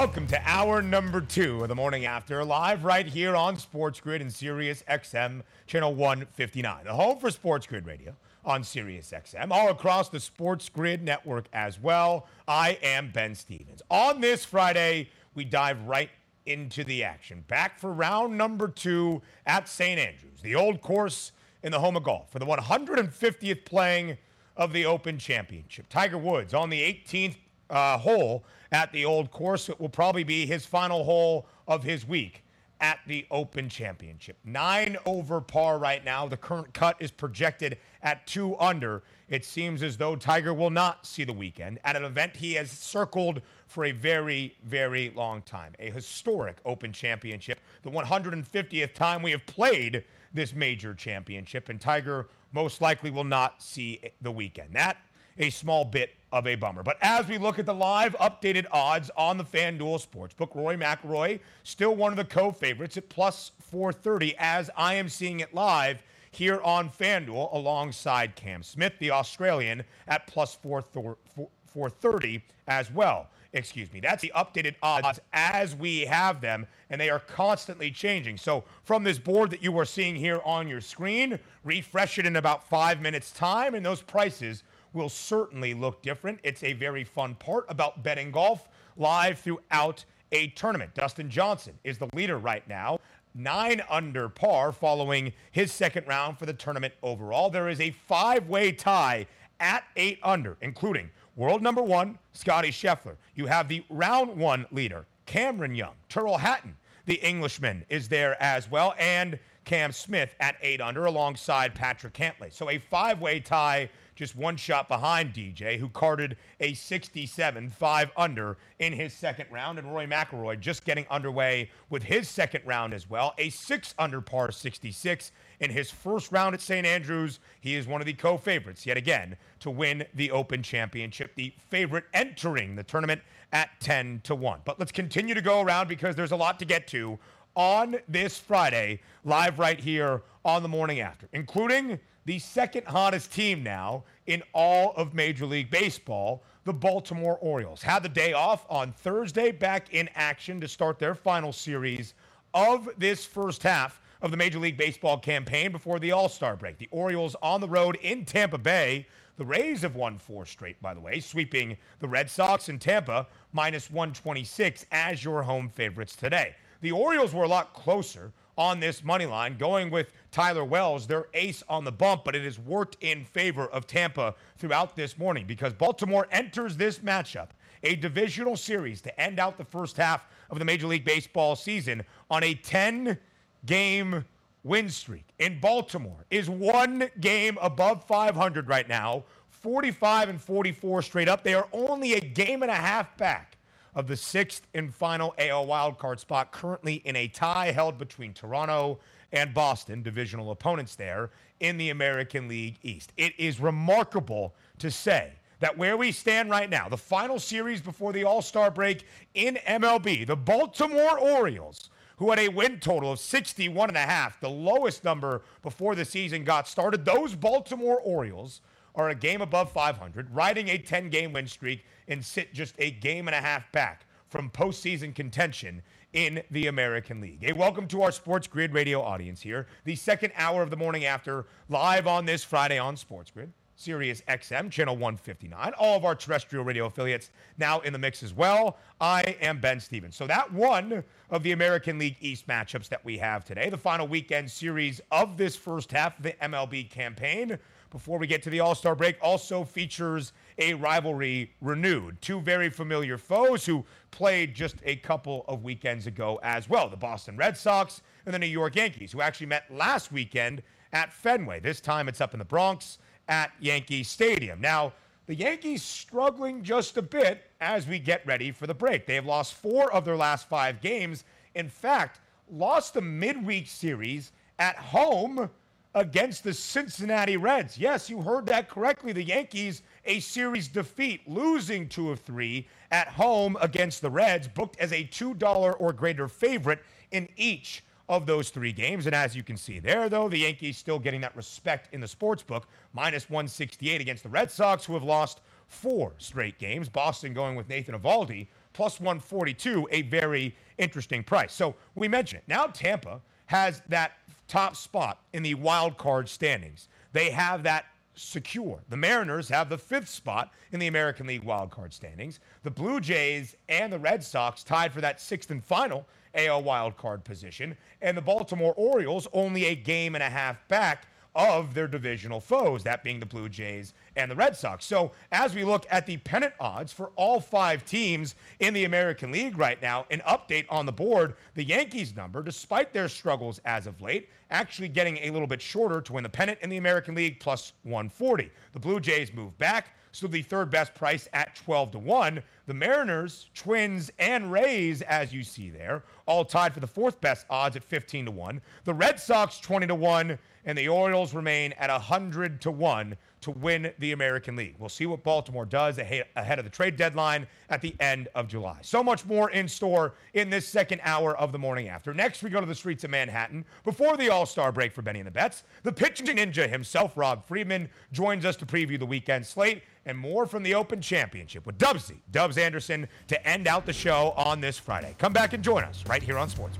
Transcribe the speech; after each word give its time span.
Welcome 0.00 0.28
to 0.28 0.40
hour 0.48 0.80
number 0.80 1.20
two 1.20 1.60
of 1.60 1.68
the 1.68 1.74
morning 1.74 2.06
after, 2.06 2.42
live 2.42 2.84
right 2.84 3.06
here 3.06 3.36
on 3.36 3.58
Sports 3.58 4.00
Grid 4.00 4.22
and 4.22 4.32
Sirius 4.32 4.82
XM, 4.88 5.42
channel 5.66 5.94
159, 5.94 6.84
the 6.84 6.94
home 6.94 7.18
for 7.18 7.30
Sports 7.30 7.66
Grid 7.66 7.86
Radio 7.86 8.16
on 8.42 8.64
Sirius 8.64 9.12
XM, 9.14 9.50
all 9.50 9.68
across 9.68 10.08
the 10.08 10.18
Sports 10.18 10.70
Grid 10.70 11.02
network 11.02 11.48
as 11.52 11.78
well. 11.78 12.26
I 12.48 12.78
am 12.82 13.10
Ben 13.10 13.34
Stevens. 13.34 13.82
On 13.90 14.22
this 14.22 14.42
Friday, 14.42 15.10
we 15.34 15.44
dive 15.44 15.82
right 15.82 16.08
into 16.46 16.82
the 16.82 17.04
action. 17.04 17.44
Back 17.46 17.78
for 17.78 17.92
round 17.92 18.38
number 18.38 18.68
two 18.68 19.20
at 19.44 19.68
St. 19.68 20.00
Andrews, 20.00 20.40
the 20.42 20.54
old 20.54 20.80
course 20.80 21.32
in 21.62 21.72
the 21.72 21.80
home 21.80 21.96
of 21.96 22.04
golf 22.04 22.32
for 22.32 22.38
the 22.38 22.46
150th 22.46 23.66
playing 23.66 24.16
of 24.56 24.72
the 24.72 24.86
Open 24.86 25.18
Championship. 25.18 25.90
Tiger 25.90 26.16
Woods 26.16 26.54
on 26.54 26.70
the 26.70 26.80
18th 26.80 27.36
uh, 27.68 27.98
hole 27.98 28.44
at 28.72 28.92
the 28.92 29.04
old 29.04 29.30
course. 29.30 29.68
It 29.68 29.80
will 29.80 29.88
probably 29.88 30.24
be 30.24 30.46
his 30.46 30.66
final 30.66 31.04
hole 31.04 31.46
of 31.66 31.82
his 31.82 32.06
week 32.06 32.44
at 32.80 32.98
the 33.06 33.26
Open 33.30 33.68
Championship. 33.68 34.38
Nine 34.44 34.96
over 35.04 35.40
par 35.40 35.78
right 35.78 36.04
now. 36.04 36.26
The 36.26 36.36
current 36.36 36.72
cut 36.72 36.96
is 36.98 37.10
projected 37.10 37.78
at 38.02 38.26
two 38.26 38.56
under. 38.58 39.02
It 39.28 39.44
seems 39.44 39.82
as 39.82 39.96
though 39.96 40.16
Tiger 40.16 40.54
will 40.54 40.70
not 40.70 41.06
see 41.06 41.24
the 41.24 41.32
weekend 41.32 41.78
at 41.84 41.94
an 41.94 42.04
event 42.04 42.36
he 42.36 42.54
has 42.54 42.70
circled 42.70 43.42
for 43.66 43.84
a 43.84 43.92
very, 43.92 44.56
very 44.64 45.12
long 45.14 45.42
time. 45.42 45.74
A 45.78 45.90
historic 45.90 46.56
Open 46.64 46.92
Championship, 46.92 47.60
the 47.82 47.90
150th 47.90 48.94
time 48.94 49.22
we 49.22 49.30
have 49.30 49.44
played 49.46 50.04
this 50.32 50.54
major 50.54 50.94
championship, 50.94 51.68
and 51.68 51.80
Tiger 51.80 52.28
most 52.52 52.80
likely 52.80 53.10
will 53.10 53.24
not 53.24 53.62
see 53.62 54.00
the 54.22 54.32
weekend. 54.32 54.70
That 54.72 54.96
a 55.38 55.50
small 55.50 55.84
bit 55.84 56.10
of 56.32 56.46
a 56.46 56.54
bummer. 56.54 56.82
But 56.82 56.96
as 57.00 57.26
we 57.26 57.38
look 57.38 57.58
at 57.58 57.66
the 57.66 57.74
live 57.74 58.16
updated 58.18 58.66
odds 58.70 59.10
on 59.16 59.36
the 59.36 59.44
FanDuel 59.44 60.06
Sportsbook, 60.06 60.54
Rory 60.54 60.76
McIlroy 60.76 61.40
still 61.62 61.94
one 61.96 62.12
of 62.12 62.16
the 62.16 62.24
co-favorites 62.24 62.96
at 62.96 63.08
plus 63.08 63.52
430 63.60 64.36
as 64.38 64.70
I 64.76 64.94
am 64.94 65.08
seeing 65.08 65.40
it 65.40 65.54
live 65.54 66.02
here 66.30 66.60
on 66.62 66.88
FanDuel 66.90 67.52
alongside 67.52 68.36
Cam 68.36 68.62
Smith, 68.62 68.92
the 69.00 69.10
Australian, 69.10 69.82
at 70.06 70.26
plus 70.26 70.54
430 70.54 72.42
as 72.68 72.90
well. 72.92 73.28
Excuse 73.52 73.92
me. 73.92 73.98
That's 73.98 74.22
the 74.22 74.32
updated 74.36 74.76
odds 74.80 75.18
as 75.32 75.74
we 75.74 76.02
have 76.02 76.40
them, 76.40 76.68
and 76.88 77.00
they 77.00 77.10
are 77.10 77.18
constantly 77.18 77.90
changing. 77.90 78.36
So, 78.36 78.62
from 78.84 79.02
this 79.02 79.18
board 79.18 79.50
that 79.50 79.60
you 79.60 79.76
are 79.76 79.84
seeing 79.84 80.14
here 80.14 80.40
on 80.44 80.68
your 80.68 80.80
screen, 80.80 81.36
refresh 81.64 82.20
it 82.20 82.26
in 82.26 82.36
about 82.36 82.68
five 82.68 83.00
minutes' 83.00 83.32
time, 83.32 83.74
and 83.74 83.84
those 83.84 84.02
prices 84.02 84.62
will 84.92 85.08
certainly 85.08 85.74
look 85.74 86.02
different. 86.02 86.40
It's 86.42 86.62
a 86.62 86.72
very 86.72 87.04
fun 87.04 87.34
part 87.36 87.64
about 87.68 88.02
betting 88.02 88.30
golf 88.30 88.68
live 88.96 89.38
throughout 89.38 90.04
a 90.32 90.48
tournament. 90.48 90.94
Dustin 90.94 91.30
Johnson 91.30 91.78
is 91.84 91.98
the 91.98 92.08
leader 92.14 92.38
right 92.38 92.66
now, 92.68 92.98
nine 93.34 93.82
under 93.88 94.28
par 94.28 94.72
following 94.72 95.32
his 95.50 95.72
second 95.72 96.06
round 96.06 96.38
for 96.38 96.46
the 96.46 96.52
tournament 96.52 96.94
overall. 97.02 97.50
There 97.50 97.68
is 97.68 97.80
a 97.80 97.90
five 97.90 98.48
way 98.48 98.72
tie 98.72 99.26
at 99.58 99.84
eight 99.96 100.18
under, 100.22 100.56
including 100.60 101.10
world 101.36 101.62
number 101.62 101.82
one, 101.82 102.18
Scotty 102.32 102.70
Scheffler. 102.70 103.16
You 103.34 103.46
have 103.46 103.68
the 103.68 103.84
round 103.88 104.36
one 104.36 104.66
leader, 104.70 105.06
Cameron 105.26 105.74
Young. 105.74 105.94
Tyrrell 106.08 106.38
Hatton, 106.38 106.76
the 107.06 107.14
Englishman, 107.14 107.84
is 107.88 108.08
there 108.08 108.40
as 108.42 108.70
well. 108.70 108.94
And 108.98 109.38
Cam 109.64 109.92
Smith 109.92 110.34
at 110.40 110.56
eight 110.62 110.80
under 110.80 111.04
alongside 111.04 111.74
Patrick 111.74 112.14
Cantlay. 112.14 112.52
So 112.52 112.70
a 112.70 112.78
five 112.78 113.20
way 113.20 113.40
tie 113.40 113.90
just 114.20 114.36
one 114.36 114.54
shot 114.54 114.86
behind 114.86 115.32
DJ, 115.32 115.78
who 115.78 115.88
carded 115.88 116.36
a 116.60 116.74
67 116.74 117.70
5 117.70 118.10
under 118.18 118.58
in 118.78 118.92
his 118.92 119.14
second 119.14 119.46
round. 119.50 119.78
And 119.78 119.90
Rory 119.90 120.06
McIlroy 120.06 120.60
just 120.60 120.84
getting 120.84 121.06
underway 121.10 121.70
with 121.88 122.02
his 122.02 122.28
second 122.28 122.60
round 122.66 122.92
as 122.92 123.08
well, 123.08 123.32
a 123.38 123.48
6 123.48 123.94
under 123.98 124.20
par 124.20 124.52
66 124.52 125.32
in 125.60 125.70
his 125.70 125.90
first 125.90 126.30
round 126.30 126.54
at 126.54 126.60
St. 126.60 126.86
Andrews. 126.86 127.40
He 127.62 127.76
is 127.76 127.86
one 127.86 128.02
of 128.02 128.06
the 128.06 128.12
co 128.12 128.36
favorites 128.36 128.84
yet 128.84 128.98
again 128.98 129.38
to 129.60 129.70
win 129.70 130.04
the 130.12 130.30
Open 130.32 130.62
Championship, 130.62 131.34
the 131.34 131.54
favorite 131.70 132.04
entering 132.12 132.76
the 132.76 132.84
tournament 132.84 133.22
at 133.54 133.70
10 133.80 134.20
to 134.24 134.34
1. 134.34 134.60
But 134.66 134.78
let's 134.78 134.92
continue 134.92 135.34
to 135.34 135.40
go 135.40 135.62
around 135.62 135.88
because 135.88 136.14
there's 136.14 136.32
a 136.32 136.36
lot 136.36 136.58
to 136.58 136.66
get 136.66 136.86
to 136.88 137.18
on 137.56 137.96
this 138.06 138.36
Friday, 138.36 139.00
live 139.24 139.58
right 139.58 139.80
here 139.80 140.22
on 140.44 140.62
the 140.62 140.68
morning 140.68 141.00
after, 141.00 141.26
including 141.32 141.98
the 142.24 142.38
second 142.38 142.86
hottest 142.86 143.32
team 143.32 143.62
now 143.62 144.04
in 144.26 144.42
all 144.52 144.92
of 144.96 145.14
Major 145.14 145.46
League 145.46 145.70
Baseball, 145.70 146.42
the 146.64 146.72
Baltimore 146.72 147.38
Orioles. 147.40 147.82
Had 147.82 148.02
the 148.02 148.08
day 148.08 148.32
off 148.32 148.66
on 148.68 148.92
Thursday, 148.92 149.50
back 149.50 149.92
in 149.92 150.08
action 150.14 150.60
to 150.60 150.68
start 150.68 150.98
their 150.98 151.14
final 151.14 151.52
series 151.52 152.14
of 152.54 152.88
this 152.98 153.24
first 153.24 153.62
half 153.62 154.00
of 154.22 154.30
the 154.30 154.36
Major 154.36 154.58
League 154.58 154.76
Baseball 154.76 155.18
campaign 155.18 155.72
before 155.72 155.98
the 155.98 156.12
All 156.12 156.28
Star 156.28 156.56
break. 156.56 156.78
The 156.78 156.88
Orioles 156.90 157.36
on 157.42 157.60
the 157.60 157.68
road 157.68 157.96
in 158.02 158.24
Tampa 158.24 158.58
Bay. 158.58 159.06
The 159.38 159.44
Rays 159.46 159.80
have 159.80 159.94
won 159.94 160.18
four 160.18 160.44
straight, 160.44 160.80
by 160.82 160.92
the 160.92 161.00
way, 161.00 161.18
sweeping 161.18 161.78
the 162.00 162.08
Red 162.08 162.28
Sox 162.28 162.68
in 162.68 162.78
Tampa 162.78 163.26
minus 163.52 163.90
126 163.90 164.84
as 164.92 165.24
your 165.24 165.42
home 165.42 165.70
favorites 165.70 166.14
today. 166.14 166.54
The 166.82 166.92
Orioles 166.92 167.32
were 167.32 167.44
a 167.44 167.48
lot 167.48 167.72
closer 167.72 168.32
on 168.56 168.80
this 168.80 169.02
money 169.04 169.26
line, 169.26 169.56
going 169.56 169.90
with 169.90 170.12
Tyler 170.30 170.64
Wells, 170.64 171.06
their 171.06 171.26
ace 171.34 171.62
on 171.68 171.84
the 171.84 171.92
bump, 171.92 172.24
but 172.24 172.34
it 172.34 172.44
has 172.44 172.58
worked 172.58 172.96
in 173.00 173.24
favor 173.24 173.66
of 173.66 173.86
Tampa 173.86 174.34
throughout 174.58 174.96
this 174.96 175.18
morning 175.18 175.46
because 175.46 175.72
Baltimore 175.72 176.26
enters 176.30 176.76
this 176.76 176.98
matchup, 176.98 177.48
a 177.82 177.96
divisional 177.96 178.56
series 178.56 179.00
to 179.02 179.20
end 179.20 179.38
out 179.38 179.56
the 179.56 179.64
first 179.64 179.96
half 179.96 180.26
of 180.50 180.58
the 180.58 180.64
Major 180.64 180.86
League 180.86 181.04
Baseball 181.04 181.56
season 181.56 182.02
on 182.30 182.42
a 182.42 182.54
10 182.54 183.18
game 183.66 184.24
win 184.62 184.88
streak. 184.88 185.24
In 185.38 185.58
Baltimore 185.60 186.26
is 186.30 186.50
one 186.50 187.08
game 187.20 187.58
above 187.60 188.04
500 188.04 188.68
right 188.68 188.88
now, 188.88 189.24
45 189.48 190.28
and 190.28 190.40
44 190.40 191.02
straight 191.02 191.28
up. 191.28 191.44
They 191.44 191.54
are 191.54 191.68
only 191.72 192.14
a 192.14 192.20
game 192.20 192.62
and 192.62 192.70
a 192.70 192.74
half 192.74 193.16
back 193.16 193.49
of 193.94 194.06
the 194.06 194.16
sixth 194.16 194.66
and 194.74 194.94
final 194.94 195.34
AL 195.38 195.66
wildcard 195.66 196.20
spot, 196.20 196.52
currently 196.52 196.96
in 197.04 197.16
a 197.16 197.28
tie 197.28 197.72
held 197.72 197.98
between 197.98 198.32
Toronto 198.32 198.98
and 199.32 199.54
Boston, 199.54 200.02
divisional 200.02 200.50
opponents 200.50 200.94
there 200.94 201.30
in 201.60 201.76
the 201.76 201.90
American 201.90 202.48
League 202.48 202.78
East. 202.82 203.12
It 203.16 203.32
is 203.38 203.60
remarkable 203.60 204.54
to 204.78 204.90
say 204.90 205.32
that 205.60 205.76
where 205.76 205.96
we 205.96 206.10
stand 206.10 206.50
right 206.50 206.68
now, 206.68 206.88
the 206.88 206.96
final 206.96 207.38
series 207.38 207.80
before 207.80 208.12
the 208.12 208.24
All 208.24 208.42
Star 208.42 208.70
break 208.70 209.06
in 209.34 209.58
MLB, 209.66 210.26
the 210.26 210.36
Baltimore 210.36 211.18
Orioles, 211.18 211.90
who 212.16 212.30
had 212.30 212.38
a 212.38 212.48
win 212.48 212.80
total 212.80 213.12
of 213.12 213.20
61 213.20 213.90
and 213.90 213.96
a 213.96 214.00
half, 214.00 214.40
the 214.40 214.50
lowest 214.50 215.04
number 215.04 215.42
before 215.62 215.94
the 215.94 216.04
season 216.04 216.44
got 216.44 216.66
started, 216.66 217.04
those 217.04 217.34
Baltimore 217.34 218.00
Orioles 218.00 218.60
are 218.94 219.10
a 219.10 219.14
game 219.14 219.40
above 219.40 219.70
500, 219.72 220.34
riding 220.34 220.68
a 220.68 220.78
10 220.78 221.10
game 221.10 221.32
win 221.32 221.46
streak, 221.46 221.84
and 222.08 222.24
sit 222.24 222.52
just 222.52 222.74
a 222.78 222.90
game 222.90 223.28
and 223.28 223.34
a 223.34 223.40
half 223.40 223.70
back 223.72 224.06
from 224.28 224.50
postseason 224.50 225.14
contention 225.14 225.82
in 226.12 226.42
the 226.50 226.66
American 226.66 227.20
League. 227.20 227.42
Hey, 227.42 227.52
welcome 227.52 227.86
to 227.88 228.02
our 228.02 228.10
Sports 228.12 228.46
Grid 228.46 228.72
radio 228.72 229.00
audience 229.00 229.40
here. 229.40 229.66
The 229.84 229.96
second 229.96 230.32
hour 230.36 230.62
of 230.62 230.70
the 230.70 230.76
morning 230.76 231.04
after, 231.04 231.46
live 231.68 232.06
on 232.06 232.24
this 232.24 232.42
Friday 232.42 232.78
on 232.78 232.96
Sports 232.96 233.30
Grid. 233.30 233.52
Sirius 233.80 234.20
XM, 234.28 234.70
channel 234.70 234.94
159. 234.94 235.72
All 235.78 235.96
of 235.96 236.04
our 236.04 236.14
terrestrial 236.14 236.66
radio 236.66 236.84
affiliates 236.84 237.30
now 237.56 237.80
in 237.80 237.94
the 237.94 237.98
mix 237.98 238.22
as 238.22 238.34
well. 238.34 238.76
I 239.00 239.22
am 239.40 239.58
Ben 239.58 239.80
Stevens. 239.80 240.16
So 240.16 240.26
that 240.26 240.52
one 240.52 241.02
of 241.30 241.42
the 241.42 241.52
American 241.52 241.98
League 241.98 242.16
East 242.20 242.46
matchups 242.46 242.88
that 242.90 243.02
we 243.06 243.16
have 243.16 243.42
today, 243.42 243.70
the 243.70 243.78
final 243.78 244.06
weekend 244.06 244.50
series 244.50 245.00
of 245.10 245.38
this 245.38 245.56
first 245.56 245.92
half 245.92 246.18
of 246.18 246.24
the 246.24 246.32
MLB 246.42 246.90
campaign, 246.90 247.58
before 247.90 248.18
we 248.18 248.26
get 248.26 248.42
to 248.44 248.50
the 248.50 248.60
All 248.60 248.74
Star 248.74 248.94
break, 248.94 249.16
also 249.20 249.64
features 249.64 250.32
a 250.58 250.74
rivalry 250.74 251.52
renewed. 251.60 252.20
Two 252.22 252.40
very 252.40 252.70
familiar 252.70 253.18
foes 253.18 253.66
who 253.66 253.84
played 254.10 254.54
just 254.54 254.76
a 254.84 254.96
couple 254.96 255.44
of 255.48 255.62
weekends 255.62 256.06
ago 256.06 256.38
as 256.42 256.68
well 256.68 256.88
the 256.88 256.96
Boston 256.96 257.36
Red 257.36 257.56
Sox 257.56 258.02
and 258.24 258.34
the 258.34 258.38
New 258.38 258.46
York 258.46 258.76
Yankees, 258.76 259.12
who 259.12 259.20
actually 259.20 259.46
met 259.46 259.64
last 259.70 260.12
weekend 260.12 260.62
at 260.92 261.12
Fenway. 261.12 261.60
This 261.60 261.80
time 261.80 262.08
it's 262.08 262.20
up 262.20 262.32
in 262.32 262.38
the 262.38 262.44
Bronx 262.44 262.98
at 263.28 263.52
Yankee 263.60 264.02
Stadium. 264.02 264.60
Now, 264.60 264.92
the 265.26 265.34
Yankees 265.34 265.82
struggling 265.82 266.62
just 266.62 266.96
a 266.96 267.02
bit 267.02 267.44
as 267.60 267.86
we 267.86 267.98
get 267.98 268.26
ready 268.26 268.50
for 268.50 268.66
the 268.66 268.74
break. 268.74 269.06
They 269.06 269.14
have 269.14 269.26
lost 269.26 269.54
four 269.54 269.92
of 269.92 270.04
their 270.04 270.16
last 270.16 270.48
five 270.48 270.80
games. 270.80 271.24
In 271.54 271.68
fact, 271.68 272.20
lost 272.50 272.94
the 272.94 273.00
midweek 273.00 273.68
series 273.68 274.32
at 274.58 274.76
home 274.76 275.48
against 275.94 276.44
the 276.44 276.54
Cincinnati 276.54 277.36
Reds. 277.36 277.76
Yes, 277.76 278.08
you 278.08 278.20
heard 278.22 278.46
that 278.46 278.68
correctly. 278.68 279.12
The 279.12 279.24
Yankees, 279.24 279.82
a 280.04 280.20
series 280.20 280.68
defeat, 280.68 281.28
losing 281.28 281.88
two 281.88 282.10
of 282.10 282.20
three 282.20 282.68
at 282.90 283.08
home 283.08 283.56
against 283.60 284.00
the 284.02 284.10
Reds, 284.10 284.48
booked 284.48 284.78
as 284.78 284.92
a 284.92 285.04
$2 285.04 285.76
or 285.78 285.92
greater 285.92 286.28
favorite 286.28 286.80
in 287.10 287.28
each 287.36 287.82
of 288.08 288.26
those 288.26 288.50
three 288.50 288.72
games. 288.72 289.06
And 289.06 289.14
as 289.14 289.36
you 289.36 289.42
can 289.42 289.56
see 289.56 289.78
there, 289.78 290.08
though, 290.08 290.28
the 290.28 290.38
Yankees 290.38 290.76
still 290.76 290.98
getting 290.98 291.20
that 291.20 291.34
respect 291.36 291.92
in 291.94 292.00
the 292.00 292.08
sports 292.08 292.42
book, 292.42 292.66
minus 292.92 293.30
168 293.30 294.00
against 294.00 294.22
the 294.22 294.28
Red 294.28 294.50
Sox, 294.50 294.84
who 294.84 294.94
have 294.94 295.04
lost 295.04 295.40
four 295.68 296.12
straight 296.18 296.58
games. 296.58 296.88
Boston 296.88 297.32
going 297.32 297.54
with 297.54 297.68
Nathan 297.68 297.96
Eovaldi, 297.96 298.48
plus 298.72 299.00
142, 299.00 299.88
a 299.92 300.02
very 300.02 300.56
interesting 300.78 301.22
price. 301.22 301.52
So 301.52 301.76
we 301.94 302.08
mentioned 302.08 302.42
it. 302.42 302.48
Now 302.48 302.66
Tampa 302.66 303.20
has 303.46 303.82
that 303.88 304.12
top 304.50 304.76
spot 304.76 305.20
in 305.32 305.42
the 305.42 305.54
wild 305.54 305.96
card 305.96 306.28
standings. 306.28 306.88
They 307.12 307.30
have 307.30 307.62
that 307.62 307.86
secure. 308.14 308.80
The 308.88 308.96
Mariners 308.96 309.48
have 309.48 309.68
the 309.68 309.78
fifth 309.78 310.08
spot 310.08 310.50
in 310.72 310.80
the 310.80 310.88
American 310.88 311.26
League 311.26 311.44
wild 311.44 311.70
card 311.70 311.94
standings. 311.94 312.40
The 312.64 312.70
Blue 312.70 313.00
Jays 313.00 313.56
and 313.68 313.92
the 313.92 313.98
Red 313.98 314.22
Sox 314.22 314.64
tied 314.64 314.92
for 314.92 315.00
that 315.00 315.20
sixth 315.20 315.50
and 315.50 315.64
final 315.64 316.06
AL 316.34 316.64
wild 316.64 316.96
card 316.96 317.24
position. 317.24 317.76
And 318.02 318.16
the 318.16 318.22
Baltimore 318.22 318.74
Orioles 318.76 319.28
only 319.32 319.66
a 319.66 319.74
game 319.74 320.14
and 320.14 320.22
a 320.22 320.28
half 320.28 320.66
back 320.68 321.06
of 321.34 321.74
their 321.74 321.86
divisional 321.86 322.40
foes, 322.40 322.82
that 322.84 323.04
being 323.04 323.20
the 323.20 323.26
Blue 323.26 323.48
Jays 323.48 323.94
and 324.16 324.30
the 324.30 324.34
Red 324.34 324.56
Sox. 324.56 324.84
So, 324.84 325.12
as 325.32 325.54
we 325.54 325.64
look 325.64 325.86
at 325.90 326.06
the 326.06 326.16
pennant 326.18 326.54
odds 326.58 326.92
for 326.92 327.10
all 327.16 327.40
five 327.40 327.84
teams 327.84 328.34
in 328.58 328.74
the 328.74 328.84
American 328.84 329.30
League 329.30 329.56
right 329.56 329.80
now, 329.80 330.06
an 330.10 330.22
update 330.26 330.66
on 330.68 330.86
the 330.86 330.92
board 330.92 331.34
the 331.54 331.64
Yankees 331.64 332.16
number, 332.16 332.42
despite 332.42 332.92
their 332.92 333.08
struggles 333.08 333.60
as 333.64 333.86
of 333.86 334.00
late, 334.00 334.28
actually 334.50 334.88
getting 334.88 335.18
a 335.18 335.30
little 335.30 335.46
bit 335.46 335.62
shorter 335.62 336.00
to 336.00 336.12
win 336.12 336.22
the 336.22 336.28
pennant 336.28 336.58
in 336.62 336.70
the 336.70 336.76
American 336.76 337.14
League, 337.14 337.38
plus 337.40 337.72
140. 337.84 338.50
The 338.72 338.80
Blue 338.80 339.00
Jays 339.00 339.32
move 339.32 339.56
back. 339.58 339.94
So 340.12 340.26
the 340.26 340.42
third 340.42 340.70
best 340.70 340.94
price 340.94 341.28
at 341.32 341.54
12 341.54 341.92
to 341.92 341.98
1. 341.98 342.42
The 342.66 342.74
Mariners, 342.74 343.46
Twins, 343.54 344.10
and 344.18 344.52
Rays, 344.52 345.02
as 345.02 345.32
you 345.32 345.42
see 345.42 345.70
there, 345.70 346.04
all 346.26 346.44
tied 346.44 346.74
for 346.74 346.80
the 346.80 346.86
fourth 346.86 347.20
best 347.20 347.46
odds 347.50 347.76
at 347.76 347.84
15 347.84 348.26
to 348.26 348.30
1. 348.30 348.60
The 348.84 348.94
Red 348.94 349.18
Sox 349.18 349.58
20 349.58 349.88
to 349.88 349.94
1, 349.94 350.38
and 350.66 350.78
the 350.78 350.88
Orioles 350.88 351.34
remain 351.34 351.72
at 351.72 351.90
100 351.90 352.60
to 352.60 352.70
1 352.70 353.16
to 353.40 353.50
win 353.52 353.92
the 353.98 354.12
American 354.12 354.54
League. 354.54 354.74
We'll 354.78 354.90
see 354.90 355.06
what 355.06 355.24
Baltimore 355.24 355.64
does 355.64 355.98
ahead 355.98 356.58
of 356.58 356.64
the 356.64 356.70
trade 356.70 356.96
deadline 356.96 357.46
at 357.70 357.80
the 357.80 357.94
end 357.98 358.28
of 358.34 358.46
July. 358.46 358.78
So 358.82 359.02
much 359.02 359.24
more 359.24 359.50
in 359.50 359.66
store 359.66 360.14
in 360.34 360.50
this 360.50 360.68
second 360.68 361.00
hour 361.02 361.36
of 361.38 361.50
the 361.50 361.58
morning 361.58 361.88
after. 361.88 362.12
Next, 362.12 362.42
we 362.42 362.50
go 362.50 362.60
to 362.60 362.66
the 362.66 362.74
streets 362.74 363.02
of 363.02 363.10
Manhattan. 363.10 363.64
Before 363.82 364.16
the 364.16 364.28
All 364.28 364.44
Star 364.44 364.70
break 364.70 364.92
for 364.92 365.02
Benny 365.02 365.20
and 365.20 365.26
the 365.26 365.32
Bets, 365.32 365.64
the 365.82 365.92
pitching 365.92 366.26
ninja 366.26 366.68
himself, 366.68 367.16
Rob 367.16 367.46
Friedman, 367.46 367.88
joins 368.12 368.44
us 368.44 368.56
to 368.56 368.66
preview 368.66 368.98
the 368.98 369.06
weekend 369.06 369.46
slate 369.46 369.82
and 370.06 370.16
more 370.16 370.46
from 370.46 370.62
the 370.62 370.74
Open 370.74 371.00
Championship 371.00 371.66
with 371.66 371.78
Dubsy, 371.78 372.20
Dubs 372.30 372.58
Anderson, 372.58 373.08
to 373.28 373.46
end 373.46 373.66
out 373.66 373.86
the 373.86 373.92
show 373.92 374.32
on 374.36 374.60
this 374.60 374.78
Friday. 374.78 375.14
Come 375.18 375.32
back 375.32 375.52
and 375.52 375.62
join 375.62 375.84
us 375.84 376.04
right 376.06 376.22
here 376.22 376.38
on 376.38 376.48
Sports. 376.48 376.78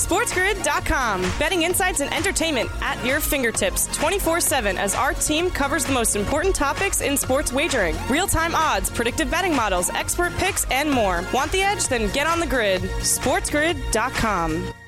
SportsGrid.com. 0.00 1.20
Betting 1.38 1.62
insights 1.62 2.00
and 2.00 2.12
entertainment 2.12 2.70
at 2.80 3.04
your 3.04 3.20
fingertips 3.20 3.86
24 3.96 4.40
7 4.40 4.78
as 4.78 4.94
our 4.94 5.12
team 5.12 5.50
covers 5.50 5.84
the 5.84 5.92
most 5.92 6.16
important 6.16 6.54
topics 6.54 7.00
in 7.02 7.16
sports 7.16 7.52
wagering 7.52 7.94
real 8.08 8.26
time 8.26 8.54
odds, 8.54 8.88
predictive 8.88 9.30
betting 9.30 9.54
models, 9.54 9.90
expert 9.90 10.32
picks, 10.36 10.64
and 10.70 10.90
more. 10.90 11.22
Want 11.34 11.52
the 11.52 11.62
edge? 11.62 11.86
Then 11.86 12.10
get 12.12 12.26
on 12.26 12.40
the 12.40 12.46
grid. 12.46 12.80
SportsGrid.com. 12.82 14.79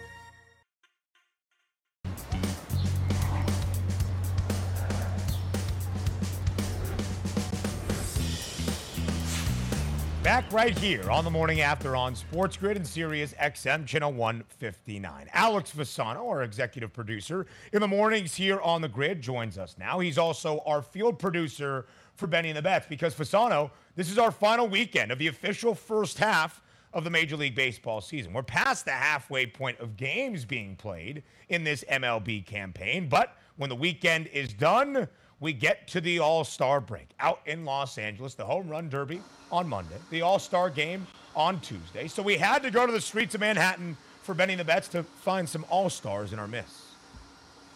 Back 10.33 10.51
right 10.51 10.79
here 10.79 11.11
on 11.11 11.25
the 11.25 11.31
morning 11.31 11.61
after 11.61 11.95
on 11.95 12.15
Sports 12.15 12.57
Grid 12.57 12.79
and 12.79 12.87
Sirius 12.87 13.35
XM 13.35 13.85
Channel 13.85 14.15
159. 14.15 15.29
Alex 15.35 15.71
Fasano, 15.77 16.27
our 16.27 16.43
executive 16.43 16.91
producer 16.91 17.45
in 17.75 17.83
the 17.83 17.87
mornings 17.87 18.35
here 18.35 18.59
on 18.63 18.81
the 18.81 18.89
grid, 18.89 19.21
joins 19.21 19.59
us 19.59 19.77
now. 19.79 19.99
He's 19.99 20.17
also 20.17 20.63
our 20.65 20.81
field 20.81 21.19
producer 21.19 21.85
for 22.15 22.27
Benny 22.27 22.49
and 22.49 22.57
the 22.57 22.63
Bets 22.63 22.87
because 22.89 23.15
Fasano, 23.15 23.73
this 23.95 24.11
is 24.11 24.17
our 24.17 24.31
final 24.31 24.67
weekend 24.67 25.13
of 25.13 25.19
the 25.19 25.27
official 25.27 25.75
first 25.75 26.17
half 26.17 26.63
of 26.95 27.05
the 27.05 27.11
Major 27.11 27.37
League 27.37 27.55
Baseball 27.55 28.01
season. 28.01 28.33
We're 28.33 28.43
past 28.43 28.87
the 28.87 28.93
halfway 28.93 29.45
point 29.45 29.81
of 29.81 29.99
games 29.99 30.47
being 30.47 30.77
played 30.77 31.25
in 31.51 31.63
this 31.63 31.85
MLB 31.91 32.47
campaign, 32.47 33.07
but 33.07 33.37
when 33.57 33.69
the 33.69 33.77
weekend 33.77 34.29
is 34.29 34.55
done, 34.55 35.09
we 35.43 35.53
get 35.53 35.89
to 35.89 36.01
the 36.01 36.21
All 36.21 36.45
Star 36.45 36.81
break 36.81 37.09
out 37.19 37.41
in 37.47 37.65
Los 37.65 37.99
Angeles, 37.99 38.35
the 38.35 38.45
Home 38.45 38.69
Run 38.69 38.89
Derby 38.89 39.21
on 39.51 39.69
Monday, 39.69 39.97
the 40.11 40.23
All 40.23 40.39
Star 40.39 40.71
game 40.71 41.05
on 41.35 41.61
Tuesday. 41.61 42.07
So 42.07 42.23
we 42.23 42.37
had 42.37 42.63
to 42.63 42.71
go 42.71 42.87
to 42.87 42.93
the 42.93 43.01
streets 43.01 43.35
of 43.35 43.41
Manhattan 43.41 43.97
for 44.23 44.35
Benny 44.35 44.55
the 44.55 44.65
Bets 44.65 44.87
to 44.89 45.03
find 45.03 45.47
some 45.49 45.67
All 45.69 45.91
Stars 45.91 46.33
in 46.33 46.39
our 46.39 46.47
midst. 46.47 46.77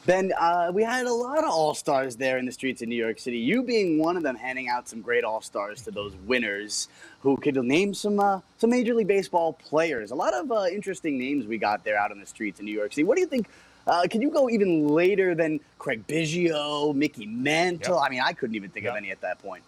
Ben, 0.07 0.33
uh, 0.39 0.71
we 0.73 0.85
had 0.85 1.07
a 1.07 1.13
lot 1.13 1.39
of 1.39 1.51
All 1.51 1.75
Stars 1.75 2.15
there 2.15 2.39
in 2.39 2.47
the 2.47 2.53
streets 2.53 2.81
of 2.81 2.89
New 2.89 2.95
York 2.95 3.19
City. 3.19 3.39
You 3.39 3.65
being 3.65 3.99
one 3.99 4.17
of 4.17 4.23
them, 4.23 4.37
handing 4.37 4.69
out 4.69 4.89
some 4.89 5.01
great 5.01 5.25
All 5.25 5.41
Stars 5.41 5.83
to 5.83 5.91
those 5.91 6.15
winners 6.25 6.87
who 7.23 7.37
could 7.37 7.57
name 7.57 7.93
some 7.93 8.21
uh, 8.21 8.41
some 8.59 8.71
Major 8.71 8.95
League 8.95 9.09
Baseball 9.09 9.55
players. 9.55 10.13
A 10.13 10.15
lot 10.15 10.35
of 10.35 10.53
uh, 10.53 10.67
interesting 10.71 11.19
names 11.19 11.47
we 11.47 11.59
got 11.59 11.83
there 11.83 11.99
out 11.99 12.13
in 12.13 12.21
the 12.21 12.27
streets 12.27 12.61
in 12.61 12.67
New 12.67 12.73
York 12.73 12.93
City. 12.93 13.03
What 13.03 13.17
do 13.17 13.23
you 13.23 13.27
think 13.27 13.49
uh, 13.87 14.07
can 14.09 14.21
you 14.21 14.31
go 14.31 14.51
even 14.51 14.89
later 14.89 15.35
than 15.35 15.61
Craig 15.79 16.07
Biggio, 16.07 16.95
Mickey 16.95 17.27
Mantle? 17.27 17.95
Yep. 17.95 18.05
I 18.05 18.09
mean, 18.09 18.21
I 18.21 18.33
couldn't 18.33 18.57
even 18.57 18.71
think 18.71 18.85
yep. 18.85 18.95
of 18.95 18.97
any 18.97 19.11
at 19.11 19.21
that 19.21 19.39
point. 19.39 19.63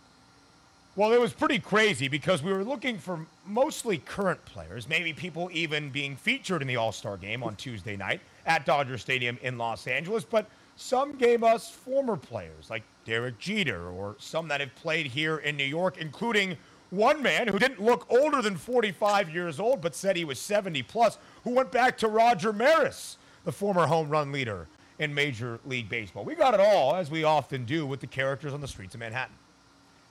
Well, 0.97 1.13
it 1.13 1.21
was 1.21 1.33
pretty 1.33 1.61
crazy 1.61 2.09
because 2.09 2.43
we 2.43 2.53
were 2.53 2.65
looking 2.65 2.99
for 2.99 3.25
mostly 3.47 3.99
current 3.99 4.45
players, 4.45 4.89
maybe 4.89 5.13
people 5.13 5.49
even 5.53 5.91
being 5.91 6.17
featured 6.17 6.61
in 6.61 6.67
the 6.67 6.75
All 6.75 6.91
Star 6.91 7.17
game 7.17 7.45
on 7.45 7.55
Tuesday 7.55 7.97
night 7.97 8.21
at 8.47 8.67
Dodger 8.67 8.99
Stadium 8.99 9.39
in 9.43 9.59
Los 9.59 9.87
Angeles. 9.87 10.25
But 10.25 10.47
some 10.75 11.17
gave 11.17 11.45
us 11.45 11.71
former 11.71 12.17
players 12.17 12.69
like 12.69 12.83
Derek 13.05 13.39
Jeter 13.39 13.89
or 13.91 14.17
some 14.19 14.49
that 14.49 14.61
have 14.61 14.75
played 14.75 15.07
here 15.07 15.39
in 15.39 15.57
New 15.57 15.63
York, 15.63 15.99
including 15.99 16.57
one 16.91 17.23
man 17.23 17.47
who 17.47 17.61
didn't 17.61 17.81
look 17.81 18.05
older 18.11 18.43
than 18.43 18.57
45 18.57 19.31
years 19.31 19.61
old 19.61 19.81
but 19.81 19.95
said 19.95 20.17
he 20.17 20.25
was 20.25 20.41
70 20.41 20.83
plus, 20.83 21.19
who 21.45 21.51
went 21.51 21.71
back 21.71 21.97
to 21.99 22.09
Roger 22.09 22.53
Maris 22.53 23.19
the 23.49 23.53
former 23.53 23.87
home 23.87 24.11
run 24.11 24.31
leader 24.31 24.67
in 24.99 25.15
Major 25.15 25.59
League 25.65 25.89
Baseball. 25.89 26.23
We 26.23 26.35
got 26.35 26.53
it 26.53 26.61
all, 26.61 26.95
as 26.95 27.11
we 27.11 27.25
often 27.25 27.65
do, 27.65 27.87
with 27.87 28.01
the 28.01 28.07
characters 28.07 28.53
on 28.53 28.61
the 28.61 28.69
streets 28.69 28.93
of 28.93 29.01
Manhattan. 29.01 29.35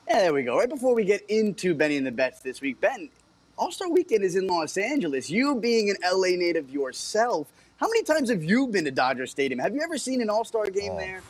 Yeah, 0.09 0.21
there 0.21 0.33
we 0.33 0.41
go. 0.41 0.57
Right 0.57 0.67
before 0.67 0.95
we 0.95 1.05
get 1.05 1.21
into 1.29 1.75
Benny 1.75 1.97
and 1.97 2.07
the 2.07 2.12
Bets 2.12 2.39
this 2.39 2.62
week, 2.62 2.81
Ben, 2.81 3.09
All 3.55 3.71
Star 3.71 3.89
Weekend 3.91 4.23
is 4.23 4.35
in 4.35 4.47
Los 4.47 4.75
Angeles. 4.75 5.29
You 5.29 5.53
being 5.53 5.91
an 5.91 5.97
LA 6.03 6.29
native 6.29 6.71
yourself, 6.71 7.53
how 7.75 7.88
many 7.88 8.01
times 8.01 8.31
have 8.31 8.43
you 8.43 8.65
been 8.69 8.85
to 8.85 8.91
Dodger 8.91 9.27
Stadium? 9.27 9.59
Have 9.59 9.75
you 9.75 9.81
ever 9.81 10.00
seen 10.00 10.19
an 10.19 10.31
All 10.31 10.43
Star 10.43 10.65
game 10.71 10.93
oh. 10.93 10.97
there? 10.97 11.21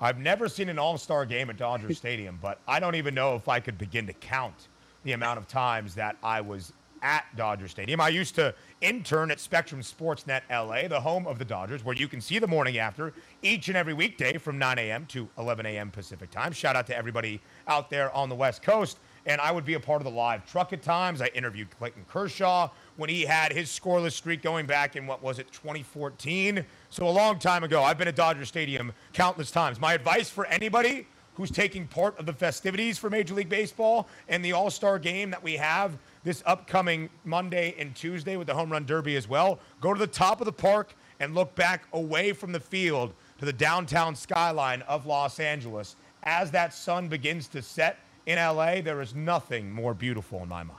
I've 0.00 0.20
never 0.20 0.48
seen 0.48 0.68
an 0.68 0.78
All 0.78 0.98
Star 0.98 1.26
game 1.26 1.50
at 1.50 1.56
Dodger 1.56 1.92
Stadium, 1.94 2.38
but 2.40 2.60
I 2.68 2.78
don't 2.78 2.94
even 2.94 3.12
know 3.12 3.34
if 3.34 3.48
I 3.48 3.58
could 3.58 3.76
begin 3.76 4.06
to 4.06 4.12
count 4.12 4.68
the 5.02 5.14
amount 5.14 5.40
of 5.40 5.48
times 5.48 5.96
that 5.96 6.14
I 6.22 6.42
was 6.42 6.72
at 7.02 7.24
Dodger 7.36 7.68
Stadium. 7.68 8.00
I 8.00 8.08
used 8.08 8.34
to 8.36 8.54
intern 8.80 9.30
at 9.30 9.40
Spectrum 9.40 9.82
Sportsnet 9.82 10.42
LA, 10.50 10.88
the 10.88 11.00
home 11.00 11.26
of 11.26 11.38
the 11.38 11.44
Dodgers, 11.44 11.84
where 11.84 11.96
you 11.96 12.08
can 12.08 12.20
see 12.20 12.38
the 12.38 12.46
morning 12.46 12.78
after 12.78 13.12
each 13.42 13.68
and 13.68 13.76
every 13.76 13.92
weekday 13.92 14.38
from 14.38 14.58
9 14.58 14.78
a.m. 14.78 15.06
to 15.06 15.28
11 15.36 15.66
a.m. 15.66 15.90
Pacific 15.90 16.30
time. 16.30 16.52
Shout 16.52 16.76
out 16.76 16.86
to 16.86 16.96
everybody 16.96 17.40
out 17.66 17.90
there 17.90 18.14
on 18.14 18.28
the 18.28 18.34
West 18.34 18.62
Coast. 18.62 18.98
And 19.24 19.40
I 19.40 19.52
would 19.52 19.64
be 19.64 19.74
a 19.74 19.80
part 19.80 20.00
of 20.00 20.04
the 20.04 20.10
live 20.10 20.44
truck 20.46 20.72
at 20.72 20.82
times. 20.82 21.20
I 21.20 21.26
interviewed 21.28 21.68
Clayton 21.78 22.04
Kershaw 22.08 22.70
when 22.96 23.08
he 23.08 23.22
had 23.22 23.52
his 23.52 23.68
scoreless 23.68 24.12
streak 24.12 24.42
going 24.42 24.66
back 24.66 24.96
in 24.96 25.06
what 25.06 25.22
was 25.22 25.38
it, 25.38 25.50
2014? 25.52 26.64
So 26.90 27.06
a 27.06 27.10
long 27.10 27.38
time 27.38 27.62
ago. 27.62 27.82
I've 27.82 27.98
been 27.98 28.08
at 28.08 28.16
Dodger 28.16 28.44
Stadium 28.44 28.92
countless 29.12 29.50
times. 29.50 29.80
My 29.80 29.94
advice 29.94 30.28
for 30.28 30.46
anybody 30.46 31.06
who's 31.34 31.50
taking 31.50 31.86
part 31.86 32.18
of 32.18 32.26
the 32.26 32.32
festivities 32.32 32.98
for 32.98 33.10
Major 33.10 33.34
League 33.34 33.48
Baseball 33.48 34.08
and 34.28 34.44
the 34.44 34.52
All 34.52 34.70
Star 34.70 34.98
game 34.98 35.30
that 35.30 35.42
we 35.42 35.54
have 35.54 35.96
this 36.24 36.42
upcoming 36.46 37.10
Monday 37.24 37.74
and 37.78 37.94
Tuesday 37.94 38.36
with 38.36 38.46
the 38.46 38.54
Home 38.54 38.70
Run 38.70 38.84
Derby 38.84 39.16
as 39.16 39.28
well. 39.28 39.58
Go 39.80 39.92
to 39.92 39.98
the 39.98 40.06
top 40.06 40.40
of 40.40 40.44
the 40.44 40.52
park 40.52 40.94
and 41.20 41.34
look 41.34 41.54
back 41.54 41.84
away 41.92 42.32
from 42.32 42.52
the 42.52 42.60
field 42.60 43.14
to 43.38 43.44
the 43.44 43.52
downtown 43.52 44.14
skyline 44.14 44.82
of 44.82 45.06
Los 45.06 45.40
Angeles. 45.40 45.96
As 46.24 46.50
that 46.52 46.72
sun 46.72 47.08
begins 47.08 47.48
to 47.48 47.62
set 47.62 47.98
in 48.26 48.36
LA, 48.36 48.80
there 48.80 49.00
is 49.00 49.14
nothing 49.14 49.72
more 49.72 49.94
beautiful 49.94 50.42
in 50.42 50.48
my 50.48 50.62
mind. 50.62 50.78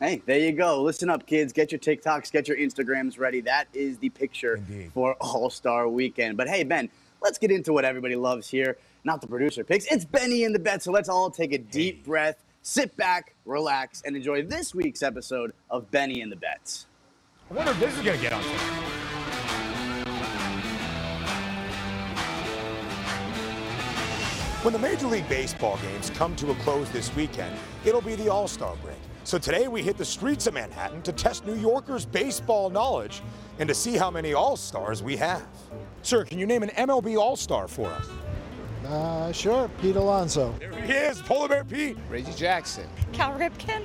Hey, 0.00 0.20
there 0.26 0.38
you 0.38 0.52
go. 0.52 0.82
Listen 0.82 1.08
up, 1.08 1.26
kids. 1.26 1.52
Get 1.52 1.70
your 1.70 1.78
TikToks, 1.78 2.32
get 2.32 2.48
your 2.48 2.56
Instagrams 2.56 3.18
ready. 3.18 3.40
That 3.40 3.68
is 3.72 3.98
the 3.98 4.08
picture 4.10 4.56
Indeed. 4.56 4.90
for 4.92 5.14
All 5.20 5.48
Star 5.48 5.88
Weekend. 5.88 6.36
But 6.36 6.48
hey, 6.48 6.64
Ben, 6.64 6.90
let's 7.22 7.38
get 7.38 7.50
into 7.50 7.72
what 7.72 7.84
everybody 7.84 8.16
loves 8.16 8.48
here. 8.48 8.78
Not 9.04 9.20
the 9.20 9.26
producer 9.28 9.64
picks. 9.64 9.86
It's 9.86 10.04
Benny 10.04 10.44
and 10.44 10.54
the 10.54 10.58
Bets. 10.58 10.84
So 10.84 10.92
let's 10.92 11.08
all 11.08 11.30
take 11.30 11.52
a 11.52 11.58
deep 11.58 11.98
hey. 11.98 12.02
breath 12.02 12.42
Sit 12.64 12.96
back, 12.96 13.34
relax, 13.44 14.02
and 14.06 14.14
enjoy 14.14 14.44
this 14.44 14.72
week's 14.72 15.02
episode 15.02 15.52
of 15.68 15.90
Benny 15.90 16.20
and 16.20 16.30
the 16.30 16.36
Bets. 16.36 16.86
I 17.50 17.54
wonder 17.54 17.72
if 17.72 17.80
this 17.80 17.98
is 17.98 18.04
going 18.04 18.16
to 18.16 18.22
get 18.22 18.32
on. 18.32 18.42
When 24.62 24.72
the 24.72 24.78
Major 24.78 25.08
League 25.08 25.28
Baseball 25.28 25.76
games 25.78 26.10
come 26.10 26.36
to 26.36 26.52
a 26.52 26.54
close 26.56 26.88
this 26.90 27.12
weekend, 27.16 27.52
it'll 27.84 28.00
be 28.00 28.14
the 28.14 28.28
All 28.28 28.46
Star 28.46 28.76
break. 28.76 28.94
So 29.24 29.38
today 29.38 29.66
we 29.66 29.82
hit 29.82 29.98
the 29.98 30.04
streets 30.04 30.46
of 30.46 30.54
Manhattan 30.54 31.02
to 31.02 31.10
test 31.10 31.44
New 31.44 31.56
Yorkers' 31.56 32.06
baseball 32.06 32.70
knowledge 32.70 33.22
and 33.58 33.68
to 33.68 33.74
see 33.74 33.96
how 33.96 34.08
many 34.08 34.34
All 34.34 34.56
Stars 34.56 35.02
we 35.02 35.16
have. 35.16 35.44
Sir, 36.02 36.24
can 36.24 36.38
you 36.38 36.46
name 36.46 36.62
an 36.62 36.68
MLB 36.70 37.18
All 37.18 37.34
Star 37.34 37.66
for 37.66 37.88
us? 37.88 38.08
Uh, 38.86 39.30
sure, 39.32 39.68
Pete 39.80 39.96
Alonso. 39.96 40.54
There 40.58 40.72
he 40.82 40.92
is, 40.92 41.20
Polar 41.22 41.48
Bear 41.48 41.64
Pete. 41.64 41.96
Reggie 42.10 42.32
Jackson. 42.32 42.86
Cal 43.12 43.32
Ripken, 43.38 43.84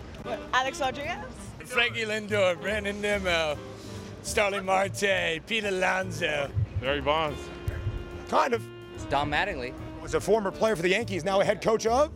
Alex 0.54 0.80
Rodriguez, 0.80 1.18
Frankie 1.66 2.06
Lindor, 2.06 2.60
Brandon 2.60 3.00
Nimmo, 3.00 3.58
Starling 4.24 4.66
Marte, 4.66 5.40
Pete 5.46 5.66
Alonso. 5.66 6.50
Barry 6.82 7.02
Bonds. 7.02 7.40
Kind 8.30 8.54
of. 8.54 8.64
It's 8.96 9.06
Don 9.06 9.30
Mattingly. 9.30 9.74
Was 10.02 10.14
a 10.16 10.20
former 10.22 10.52
player 10.52 10.76
for 10.76 10.82
the 10.82 10.90
Yankees, 10.90 11.24
now 11.24 11.42
a 11.42 11.46
head 11.46 11.62
coach 11.62 11.86
of? 11.86 12.12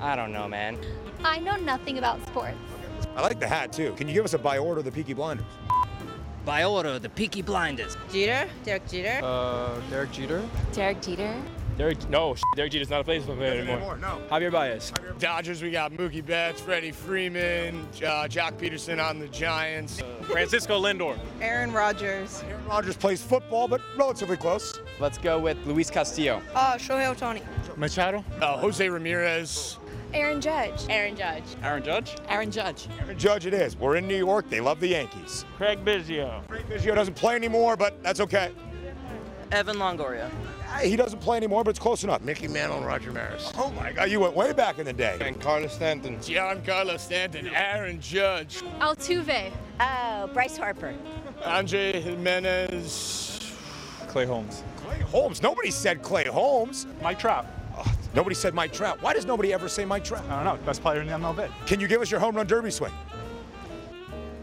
I 0.00 0.16
don't 0.16 0.32
know, 0.32 0.48
man. 0.48 0.78
I 1.24 1.38
know 1.38 1.56
nothing 1.56 1.98
about 1.98 2.24
sports. 2.26 2.56
I 3.16 3.22
like 3.22 3.40
the 3.40 3.46
hat 3.48 3.72
too. 3.72 3.92
Can 3.94 4.08
you 4.08 4.14
give 4.14 4.24
us 4.24 4.34
a 4.34 4.38
by 4.38 4.58
order 4.58 4.80
of 4.80 4.84
the 4.84 4.92
Peaky 4.92 5.14
Blinders? 5.14 5.46
By 6.44 6.64
order, 6.64 6.90
of 6.90 7.02
the 7.02 7.08
Peaky 7.10 7.42
Blinders. 7.42 7.96
Jeter, 8.12 8.48
Derek 8.64 8.88
Jeter, 8.88 9.20
Uh, 9.22 9.78
Derek 9.90 10.10
Jeter. 10.12 10.42
Derek 10.72 11.02
Jeter. 11.02 11.34
Derek, 11.78 12.10
no, 12.10 12.34
Derek 12.56 12.72
Jeter's 12.72 12.90
not 12.90 13.02
a 13.02 13.04
baseball 13.04 13.36
player 13.36 13.60
anymore. 13.62 13.96
no. 13.98 14.20
Javier 14.28 14.50
Baez. 14.50 14.92
Dodgers, 15.20 15.62
we 15.62 15.70
got 15.70 15.92
Mookie 15.92 16.26
Betts, 16.26 16.60
Freddie 16.60 16.90
Freeman, 16.90 17.86
uh, 17.98 18.26
Joc 18.26 18.58
Pederson 18.58 19.02
on 19.02 19.20
the 19.20 19.28
Giants. 19.28 20.02
Francisco 20.22 20.82
Lindor. 20.82 21.16
Aaron 21.40 21.72
Rodgers, 21.72 22.42
Aaron 22.48 22.64
Rodgers 22.66 22.96
plays 22.96 23.22
football, 23.22 23.68
but 23.68 23.80
relatively 23.96 24.36
close. 24.36 24.80
Let's 24.98 25.18
go 25.18 25.38
with 25.38 25.56
Luis 25.66 25.88
Castillo. 25.88 26.42
uh, 26.56 26.74
Shohei 26.74 27.14
Ohtani, 27.14 27.42
Machado. 27.76 28.24
Uh, 28.40 28.58
Jose 28.58 28.88
Ramirez. 28.88 29.78
Aaron 30.12 30.40
Judge. 30.40 30.84
Aaron 30.88 31.14
Judge, 31.14 31.44
Aaron 31.62 31.82
Judge. 31.84 32.16
Aaron 32.28 32.50
Judge, 32.50 32.88
Aaron 33.00 33.18
Judge 33.18 33.46
it 33.46 33.54
is. 33.54 33.76
We're 33.76 33.96
in 33.96 34.08
New 34.08 34.16
York. 34.16 34.50
They 34.50 34.60
love 34.60 34.80
the 34.80 34.88
Yankees. 34.88 35.44
Craig 35.56 35.84
Biggio. 35.84 36.44
Craig 36.48 36.64
Biggio 36.68 36.96
doesn't 36.96 37.14
play 37.14 37.36
anymore, 37.36 37.76
but 37.76 38.02
that's 38.02 38.18
okay. 38.18 38.50
Evan 39.52 39.76
Longoria. 39.76 40.28
He 40.82 40.96
doesn't 40.96 41.20
play 41.20 41.36
anymore, 41.36 41.64
but 41.64 41.70
it's 41.70 41.78
close 41.78 42.04
enough. 42.04 42.22
Mickey 42.22 42.46
Mantle 42.46 42.78
and 42.78 42.86
Roger 42.86 43.10
Maris. 43.10 43.50
Oh 43.56 43.70
my 43.72 43.92
God, 43.92 44.10
you 44.10 44.20
went 44.20 44.34
way 44.34 44.52
back 44.52 44.78
in 44.78 44.84
the 44.84 44.92
day. 44.92 45.18
And 45.20 45.40
Carlos 45.40 45.72
Stanton. 45.72 46.18
Giancarlo 46.18 46.98
Stanton, 47.00 47.48
Aaron 47.48 48.00
Judge, 48.00 48.62
Altuve. 48.80 49.50
oh, 49.80 50.30
Bryce 50.32 50.56
Harper, 50.56 50.94
Andre 51.44 52.00
Jimenez. 52.00 53.54
Clay 54.08 54.24
Holmes. 54.24 54.62
Clay 54.76 54.98
Holmes. 55.00 55.42
Nobody 55.42 55.70
said 55.70 56.02
Clay 56.02 56.24
Holmes. 56.24 56.86
Mike 57.02 57.18
Trout. 57.18 57.46
Oh, 57.76 57.92
nobody 58.14 58.34
said 58.34 58.54
Mike 58.54 58.72
Trout. 58.72 59.02
Why 59.02 59.12
does 59.12 59.26
nobody 59.26 59.52
ever 59.52 59.68
say 59.68 59.84
Mike 59.84 60.04
Trout? 60.04 60.24
I 60.30 60.44
don't 60.44 60.58
know. 60.58 60.64
Best 60.64 60.80
player 60.82 61.00
in 61.00 61.06
the 61.06 61.12
MLB. 61.12 61.50
Can 61.66 61.80
you 61.80 61.88
give 61.88 62.00
us 62.00 62.10
your 62.10 62.20
home 62.20 62.36
run 62.36 62.46
derby 62.46 62.70
swing? 62.70 62.92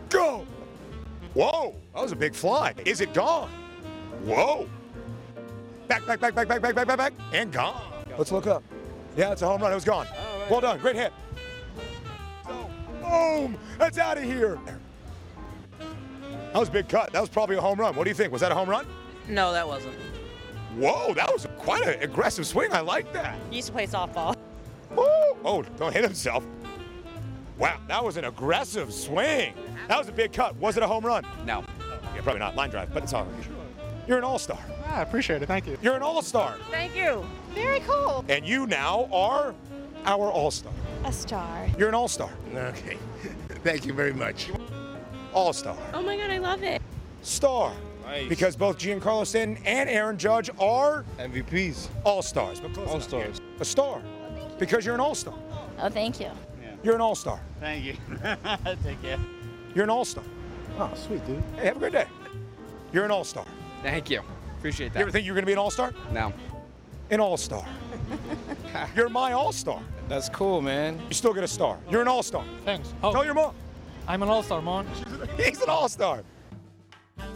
Go! 0.10 0.46
Whoa, 1.34 1.76
that 1.94 2.02
was 2.02 2.12
a 2.12 2.16
big 2.16 2.34
fly. 2.36 2.74
Is 2.86 3.02
it 3.02 3.14
gone? 3.14 3.50
Whoa! 4.24 4.68
Back, 5.88 6.06
back, 6.06 6.20
back, 6.20 6.36
back, 6.36 6.48
back, 6.48 6.62
back, 6.62 6.76
back, 6.76 6.88
back, 6.88 6.98
back, 6.98 7.14
and 7.32 7.52
gone. 7.52 7.82
Let's 8.18 8.32
look 8.32 8.48
up. 8.48 8.64
Yeah, 9.16 9.32
it's 9.32 9.42
a 9.42 9.48
home 9.48 9.62
run. 9.62 9.72
It 9.72 9.76
was 9.76 9.86
gone. 9.86 10.08
Well 10.50 10.62
done. 10.62 10.80
Great 10.80 10.96
hit. 10.96 11.14
Boom! 13.02 13.58
That's 13.78 13.98
out 13.98 14.18
of 14.18 14.24
here. 14.24 14.58
That 16.54 16.60
was 16.60 16.70
a 16.70 16.72
big 16.72 16.90
cut. 16.90 17.14
That 17.14 17.22
was 17.22 17.30
probably 17.30 17.56
a 17.56 17.62
home 17.62 17.80
run. 17.80 17.96
What 17.96 18.06
do 18.06 18.10
you 18.10 18.16
think? 18.16 18.32
Was 18.32 18.42
that 18.42 18.52
a 18.52 18.56
home 18.56 18.70
run? 18.70 18.88
No, 19.28 19.52
that 19.52 19.68
wasn't. 19.68 19.94
Whoa, 20.78 21.14
that 21.14 21.32
was 21.32 21.48
quite 21.58 21.88
an 21.88 22.02
aggressive 22.02 22.48
swing. 22.48 22.74
I 22.74 22.80
like 22.80 23.14
that. 23.14 23.38
He 23.50 23.58
used 23.58 23.68
to 23.68 23.74
play 23.74 23.88
softball. 23.88 24.36
Woo! 24.96 25.06
Oh, 25.44 25.64
don't 25.78 25.94
hit 25.94 26.04
himself. 26.04 26.46
Wow, 27.58 27.80
that 27.88 28.04
was 28.04 28.18
an 28.18 28.26
aggressive 28.26 28.92
swing. 28.92 29.54
That 29.88 29.98
was 29.98 30.10
a 30.10 30.12
big 30.12 30.34
cut. 30.34 30.56
Was 30.58 30.78
it 30.78 30.84
a 30.84 30.88
home 30.88 31.06
run? 31.06 31.26
No. 31.46 31.64
Yeah, 32.16 32.22
probably 32.22 32.40
not. 32.40 32.56
Line 32.56 32.70
drive, 32.70 32.94
but 32.94 33.04
it's 33.04 33.14
all 33.14 33.26
right. 33.26 33.55
You're 34.08 34.18
an 34.20 34.24
all-star. 34.24 34.60
Ah, 34.86 34.98
I 35.00 35.02
appreciate 35.02 35.42
it. 35.42 35.48
Thank 35.48 35.68
you. 35.68 35.78
You're 35.82 35.96
an 35.96 36.04
all-star. 36.04 36.56
Thank 36.70 36.96
you. 36.96 37.26
Very 37.54 37.80
cool. 37.82 38.24
And 38.30 38.46
you 38.46 38.68
now 38.68 39.08
are 39.12 39.54
our 40.06 40.30
all-star. 40.30 40.74
A 41.06 41.12
star. 41.12 41.68
You're 41.78 41.90
an 41.90 41.96
all-star. 41.96 42.30
Okay. 42.54 42.98
Thank 43.64 43.86
you 43.86 43.94
very 43.94 44.14
much. 44.14 44.52
All-star. 45.34 45.76
Oh 45.94 46.02
my 46.04 46.16
god, 46.18 46.30
I 46.30 46.38
love 46.38 46.64
it. 46.64 46.82
Star. 47.24 47.74
Nice. 48.06 48.30
Because 48.30 48.56
both 48.56 48.78
Giancarlo 48.78 49.26
Stanton 49.26 49.58
and 49.66 49.90
Aaron 49.90 50.18
Judge 50.18 50.52
are 50.60 51.04
MVPs. 51.18 51.88
all-stars. 52.04 52.60
but 52.60 52.74
close 52.74 52.86
enough. 52.88 52.94
All-stars. 53.14 53.42
A 53.60 53.66
star. 53.66 54.02
Because 54.60 54.86
you're 54.86 54.94
an 54.94 55.02
all-star. 55.02 55.34
Oh, 55.80 55.90
thank 55.90 56.20
you. 56.20 56.30
You're 56.84 56.94
an 56.96 57.02
all-star. 57.02 57.40
Thank 57.60 57.84
you. 57.84 57.94
Take 58.84 59.02
care. 59.02 59.18
You're 59.74 59.86
an 59.86 59.90
all-star. 59.90 60.24
Oh, 60.78 60.92
sweet, 60.96 61.26
dude. 61.26 61.42
Hey, 61.56 61.66
have 61.66 61.78
a 61.78 61.80
great 61.80 61.94
day. 61.94 62.06
You're 62.94 63.06
an 63.06 63.12
all-star. 63.12 63.46
Thank 63.86 64.10
you. 64.10 64.22
Appreciate 64.58 64.94
that. 64.94 65.00
You 65.00 65.04
ever 65.04 65.12
think 65.12 65.28
you're 65.28 65.36
going 65.36 65.44
to 65.44 65.46
be 65.46 65.52
an 65.52 65.60
all-star? 65.60 65.94
No. 66.12 66.34
An 67.12 67.20
all-star. 67.20 67.64
you're 68.96 69.10
my 69.10 69.34
all-star. 69.34 69.80
That's 70.10 70.28
cool, 70.28 70.60
man. 70.60 71.00
You're 71.04 71.12
still 71.12 71.34
get 71.36 71.44
a 71.44 71.48
star. 71.48 71.78
You're 71.92 72.02
an 72.02 72.08
all-star. 72.08 72.44
Thanks. 72.66 72.96
Tell 73.00 73.24
your 73.24 73.36
mom. 73.36 73.54
I'm 74.08 74.24
an 74.24 74.30
all-star, 74.30 74.64
man. 74.64 74.88
He's 75.38 75.62
an 75.62 75.70
all-star. 75.70 76.24
All 77.20 77.28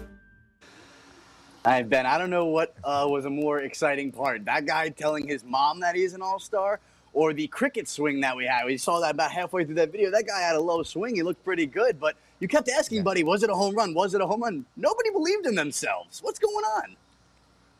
right, 1.66 1.88
Ben, 1.88 2.08
I 2.08 2.18
don't 2.18 2.32
know 2.32 2.48
what 2.48 2.74
uh, 2.84 3.06
was 3.08 3.26
a 3.26 3.30
more 3.30 3.60
exciting 3.60 4.12
part. 4.12 4.46
That 4.46 4.66
guy 4.66 4.90
telling 4.90 5.28
his 5.28 5.44
mom 5.44 5.82
that 5.82 5.94
he's 5.94 6.14
an 6.14 6.22
all 6.24 6.40
star 6.40 6.80
or 7.14 7.34
the 7.34 7.46
cricket 7.48 7.88
swing 7.88 8.22
that 8.22 8.36
we 8.36 8.46
had. 8.46 8.66
We 8.66 8.78
saw 8.78 9.02
that 9.02 9.12
about 9.12 9.32
halfway 9.32 9.66
through 9.66 9.76
that 9.76 9.92
video. 9.92 10.10
That 10.10 10.26
guy 10.26 10.40
had 10.40 10.56
a 10.56 10.62
low 10.62 10.82
swing. 10.82 11.16
He 11.16 11.22
looked 11.22 11.44
pretty 11.44 11.68
good, 11.68 12.00
but 12.00 12.16
you 12.40 12.48
kept 12.48 12.70
asking, 12.70 13.04
buddy, 13.04 13.24
was 13.24 13.44
it 13.44 13.50
a 13.50 13.54
home 13.54 13.76
run? 13.76 13.94
Was 13.94 14.14
it 14.14 14.22
a 14.22 14.28
home 14.28 14.42
run? 14.42 14.66
Nobody 14.78 15.10
believed 15.12 15.46
in 15.46 15.56
themselves. 15.56 16.22
What's 16.22 16.40
going 16.40 16.66
on? 16.66 16.96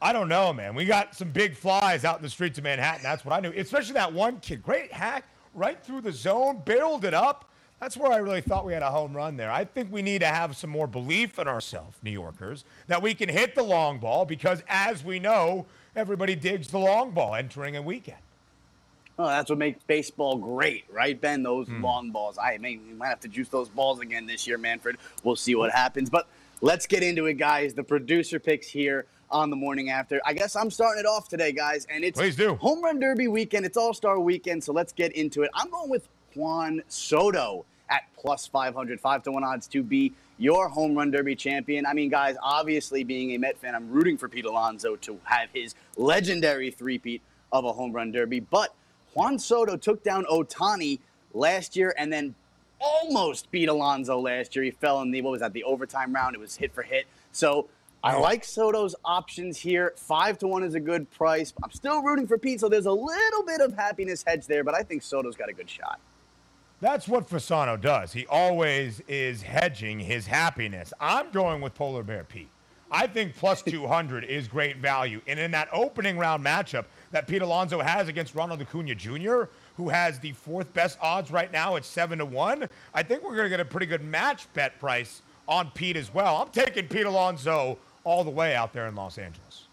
I 0.02 0.14
don't 0.14 0.30
know, 0.30 0.54
man. 0.54 0.76
We 0.76 0.86
got 0.86 1.16
some 1.16 1.32
big 1.32 1.56
flies 1.56 2.06
out 2.06 2.18
in 2.18 2.24
the 2.24 2.30
streets 2.30 2.58
of 2.58 2.64
Manhattan. 2.64 3.04
That's 3.04 3.26
what 3.26 3.34
I 3.34 3.40
knew. 3.40 3.52
Especially 3.56 3.94
that 3.94 4.12
one 4.12 4.40
kid. 4.40 4.64
Great 4.64 4.92
hack 4.92 5.26
right 5.54 5.84
through 5.84 6.02
the 6.02 6.12
zone, 6.12 6.62
barreled 6.66 7.06
it 7.06 7.14
up. 7.14 7.46
That's 7.80 7.96
where 7.96 8.12
I 8.12 8.18
really 8.18 8.42
thought 8.42 8.66
we 8.66 8.74
had 8.74 8.84
a 8.84 8.90
home 8.90 9.16
run 9.16 9.38
there. 9.38 9.52
I 9.52 9.64
think 9.64 9.92
we 9.92 10.02
need 10.02 10.20
to 10.20 10.28
have 10.28 10.56
some 10.58 10.70
more 10.70 10.88
belief 10.88 11.40
in 11.40 11.48
ourselves, 11.48 11.98
New 12.04 12.12
Yorkers, 12.12 12.66
that 12.88 13.02
we 13.02 13.14
can 13.14 13.30
hit 13.30 13.56
the 13.56 13.64
long 13.64 14.00
ball 14.00 14.26
because, 14.26 14.64
as 14.68 15.04
we 15.04 15.18
know, 15.20 15.66
everybody 15.96 16.36
digs 16.36 16.68
the 16.68 16.80
long 16.80 17.12
ball 17.12 17.36
entering 17.36 17.78
a 17.78 17.82
weekend. 17.82 18.20
Oh, 19.20 19.28
that's 19.28 19.50
what 19.50 19.60
makes 19.60 19.84
baseball 19.84 20.38
great, 20.38 20.86
right, 20.90 21.20
Ben? 21.20 21.44
Those 21.44 21.68
hmm. 21.68 21.84
long 21.84 22.10
balls. 22.10 22.38
I 22.42 22.58
mean, 22.58 22.82
we 22.88 22.94
might 22.94 23.10
have 23.10 23.20
to 23.20 23.28
juice 23.28 23.50
those 23.50 23.68
balls 23.68 24.00
again 24.00 24.26
this 24.26 24.48
year, 24.48 24.58
Manfred. 24.58 24.96
We'll 25.26 25.36
see 25.36 25.56
what 25.56 25.72
happens. 25.72 26.10
But 26.10 26.26
let's 26.62 26.88
get 26.88 27.04
into 27.04 27.26
it, 27.26 27.34
guys. 27.34 27.74
The 27.74 27.84
producer 27.84 28.40
picks 28.40 28.70
here 28.70 29.08
on 29.30 29.50
the 29.50 29.58
morning 29.58 29.90
after. 29.90 30.22
I 30.26 30.32
guess 30.32 30.56
I'm 30.56 30.72
starting 30.72 31.02
it 31.02 31.06
off 31.06 31.28
today, 31.28 31.52
guys, 31.52 31.86
and 31.90 32.06
it's 32.06 32.18
Please 32.18 32.38
do. 32.38 32.56
home 32.56 32.82
run 32.82 32.98
derby 32.98 33.28
weekend. 33.28 33.66
It's 33.66 33.76
All 33.76 33.94
Star 33.94 34.22
weekend, 34.22 34.64
so 34.64 34.72
let's 34.72 34.94
get 34.94 35.12
into 35.12 35.44
it. 35.44 35.52
I'm 35.54 35.70
going 35.70 35.90
with 35.90 36.08
Juan 36.34 36.82
Soto 36.88 37.66
at 37.90 38.04
plus 38.18 38.48
500, 38.48 39.02
five 39.02 39.22
to 39.24 39.34
one 39.34 39.44
odds 39.44 39.68
to 39.68 39.84
be 39.84 40.14
your 40.38 40.70
home 40.70 40.96
run 40.96 41.12
derby 41.12 41.36
champion. 41.36 41.86
I 41.86 41.92
mean, 41.92 42.10
guys, 42.10 42.38
obviously 42.42 43.04
being 43.04 43.32
a 43.32 43.38
Met 43.38 43.58
fan, 43.58 43.76
I'm 43.76 43.92
rooting 43.92 44.18
for 44.18 44.30
Pete 44.30 44.46
Alonso 44.46 44.96
to 44.96 45.20
have 45.26 45.50
his 45.54 45.76
legendary 45.98 46.72
three-peat 46.72 47.22
of 47.52 47.66
a 47.66 47.74
home 47.74 47.92
run 47.92 48.14
derby, 48.14 48.40
but 48.40 48.74
Juan 49.14 49.40
Soto 49.40 49.78
took 49.78 50.04
down 50.04 50.26
Ohtani 50.26 51.00
last 51.34 51.76
year 51.76 51.94
and 51.98 52.12
then 52.12 52.36
almost 52.80 53.52
beat 53.52 53.70
Alonso 53.70 54.20
last 54.20 54.56
year. 54.56 54.64
He 54.64 54.72
fell 54.72 55.02
in 55.02 55.12
the 55.12 55.22
what 55.22 55.32
was 55.32 55.42
that 55.42 55.54
the 55.54 55.64
overtime 55.64 56.14
round? 56.14 56.36
It 56.36 56.40
was 56.40 56.56
hit 56.56 56.74
for 56.74 56.84
hit. 56.84 57.08
So 57.32 57.68
I 58.04 58.18
like 58.18 58.46
Soto's 58.46 58.96
options 59.04 59.58
here. 59.58 59.94
Five 59.98 60.38
to 60.40 60.48
one 60.48 60.64
is 60.64 60.76
a 60.76 60.80
good 60.80 61.10
price. 61.12 61.54
I'm 61.62 61.72
still 61.72 62.02
rooting 62.02 62.28
for 62.28 62.38
Pete, 62.38 62.62
so 62.62 62.70
there's 62.70 62.86
a 62.86 62.92
little 62.92 63.44
bit 63.44 63.60
of 63.60 63.74
happiness 63.74 64.24
hedge 64.26 64.48
there, 64.48 64.64
but 64.64 64.74
I 64.74 64.84
think 64.84 65.04
Soto's 65.04 65.36
got 65.36 65.50
a 65.50 65.54
good 65.54 65.70
shot. 65.70 66.00
That's 66.82 67.10
what 67.10 67.30
Fasano 67.30 67.80
does. 67.80 68.14
He 68.14 68.26
always 68.28 69.02
is 69.10 69.42
hedging 69.42 70.00
his 70.00 70.28
happiness. 70.28 70.94
I'm 71.02 71.30
going 71.32 71.60
with 71.60 71.76
Polar 71.76 72.04
Bear 72.04 72.24
Pete. 72.24 72.48
I 72.90 73.06
think 73.06 73.36
plus 73.36 73.62
200 73.62 74.24
is 74.24 74.48
great 74.48 74.78
value. 74.78 75.22
And 75.28 75.38
in 75.38 75.52
that 75.52 75.68
opening 75.74 76.18
round 76.18 76.44
matchup 76.44 76.86
that 77.12 77.28
Pete 77.28 77.42
Alonso 77.42 77.80
has 77.80 78.08
against 78.08 78.36
Ronald 78.36 78.62
Acuna 78.62 78.96
Jr., 78.96 79.44
who 79.78 79.90
has 79.90 80.20
the 80.20 80.32
fourth 80.34 80.74
best 80.74 80.98
odds 81.02 81.32
right 81.32 81.52
now 81.52 81.76
at 81.76 81.86
7 81.86 82.20
to 82.20 82.26
1, 82.26 82.70
I 82.94 83.04
think 83.04 83.24
we're 83.24 83.36
going 83.36 83.46
to 83.46 83.50
get 83.50 83.60
a 83.60 83.66
pretty 83.66 83.86
good 83.86 84.04
match 84.04 84.52
bet 84.54 84.80
price 84.80 85.22
on 85.48 85.72
Pete 85.72 85.98
as 85.98 86.14
well. 86.14 86.38
I'm 86.38 86.50
taking 86.50 86.88
Pete 86.88 87.06
Alonso 87.06 87.78
all 88.04 88.24
the 88.24 88.30
way 88.30 88.56
out 88.56 88.74
there 88.74 88.88
in 88.88 88.96
Los 88.96 89.18
Angeles. 89.18 89.68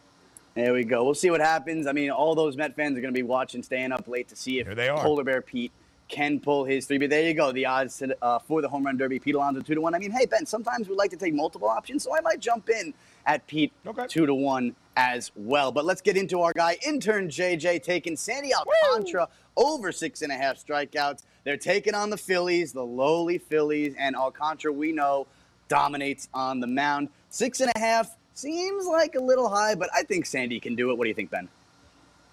There 0.55 0.73
we 0.73 0.85
go. 0.85 1.05
We'll 1.05 1.15
see 1.15 1.31
what 1.31 1.41
happens. 1.41 1.87
I 1.87 1.93
mean, 1.93 2.11
all 2.11 2.35
those 2.35 2.57
Met 2.57 2.75
fans 2.75 2.97
are 2.97 3.03
going 3.03 3.13
to 3.13 3.19
be 3.19 3.23
watching, 3.23 3.63
staying 3.63 3.93
up 3.93 4.09
late 4.09 4.29
to 4.29 4.37
see 4.37 4.59
if 4.59 4.67
Here 4.67 4.75
they 4.75 4.89
are. 4.89 5.03
Polar 5.03 5.23
Bear 5.23 5.43
Pete 5.43 5.71
can 6.09 6.41
pull 6.41 6.65
his 6.65 6.87
three. 6.87 6.97
But 6.99 7.11
there 7.11 7.23
you 7.23 7.35
go. 7.35 7.53
The 7.53 7.67
odds 7.67 7.99
to, 7.99 8.17
uh, 8.23 8.39
for 8.39 8.63
the 8.63 8.69
home 8.69 8.87
run 8.87 8.97
derby, 8.97 9.19
Pete 9.19 9.35
Alonso 9.35 9.61
two 9.61 9.75
to 9.75 9.81
one. 9.81 9.95
I 9.95 9.99
mean, 9.99 10.13
hey 10.13 10.25
Ben, 10.25 10.47
sometimes 10.47 10.89
we 10.89 10.95
like 10.95 11.11
to 11.11 11.17
take 11.17 11.35
multiple 11.35 11.69
options, 11.69 12.05
so 12.05 12.17
I 12.17 12.21
might 12.21 12.41
jump 12.41 12.71
in 12.71 12.95
at 13.27 13.47
Pete 13.47 13.73
Okay. 13.87 14.07
two 14.09 14.27
to 14.27 14.35
one 14.35 14.75
as 14.97 15.31
well. 15.37 15.71
But 15.73 15.85
let's 15.85 16.01
get 16.01 16.17
into 16.17 16.41
our 16.41 16.53
guy, 16.55 16.79
intern 16.87 17.29
JJ, 17.29 17.83
taking 17.83 18.17
Sandy 18.17 18.53
Alcantara 18.55 19.29
over 19.57 19.93
six 19.93 20.23
and 20.23 20.33
a 20.33 20.37
half 20.37 20.65
strikeouts. 20.65 21.23
They're 21.45 21.57
taking 21.57 21.95
on 21.95 22.11
the 22.11 22.17
Phillies, 22.17 22.73
the 22.73 22.85
lowly 22.85 23.39
Phillies, 23.39 23.95
and 23.99 24.17
Alcantara, 24.17 24.73
we 24.73 24.93
know, 24.93 25.27
dominates 25.69 26.29
on 26.33 26.61
the 26.61 26.67
mound. 26.67 27.09
Six 27.31 27.61
and 27.61 27.71
a 27.75 27.79
half 27.79 28.17
seems 28.35 28.87
like 28.87 29.15
a 29.15 29.21
little 29.21 29.49
high, 29.49 29.75
but 29.75 29.91
I 29.95 30.03
think 30.03 30.27
Sandy 30.27 30.61
can 30.61 30.75
do 30.75 30.91
it. 30.91 30.99
What 30.99 31.05
do 31.05 31.09
you 31.09 31.15
think, 31.15 31.31
Ben? 31.31 31.49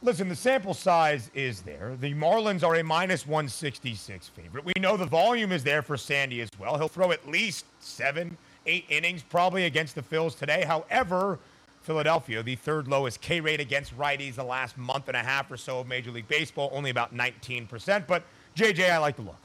Listen, 0.02 0.28
the 0.28 0.36
sample 0.36 0.74
size 0.74 1.32
is 1.34 1.62
there. 1.62 1.96
The 2.02 2.14
Marlins 2.14 2.62
are 2.62 2.76
a 2.76 2.84
minus 2.84 3.26
166 3.26 4.28
favorite. 4.30 4.66
We 4.66 4.74
know 4.80 4.98
the 4.98 5.06
volume 5.06 5.54
is 5.54 5.64
there 5.64 5.82
for 5.82 5.96
Sandy 5.96 6.42
as 6.42 6.50
well. 6.60 6.78
He'll 6.78 6.90
throw 6.90 7.12
at 7.14 7.26
least 7.28 7.66
seven, 7.80 8.38
eight 8.66 8.86
innings 8.90 9.24
probably 9.24 9.66
against 9.66 9.96
the 9.96 10.02
Phils 10.02 10.38
today. 10.38 10.64
However, 10.66 11.40
Philadelphia, 11.82 12.42
the 12.42 12.56
third 12.56 12.88
lowest 12.88 13.22
K 13.22 13.42
rate 13.42 13.60
against 13.60 13.98
righties 13.98 14.36
the 14.36 14.44
last 14.44 14.78
month 14.78 15.08
and 15.10 15.18
a 15.18 15.24
half 15.24 15.52
or 15.52 15.58
so 15.58 15.80
of 15.80 15.88
Major 15.88 16.12
League 16.12 16.28
Baseball, 16.28 16.70
only 16.74 16.90
about 16.90 17.14
19%. 17.16 18.08
But 18.08 18.24
JJ, 18.56 18.90
I 18.90 18.98
like 18.98 19.18
the 19.18 19.24
look. 19.24 19.36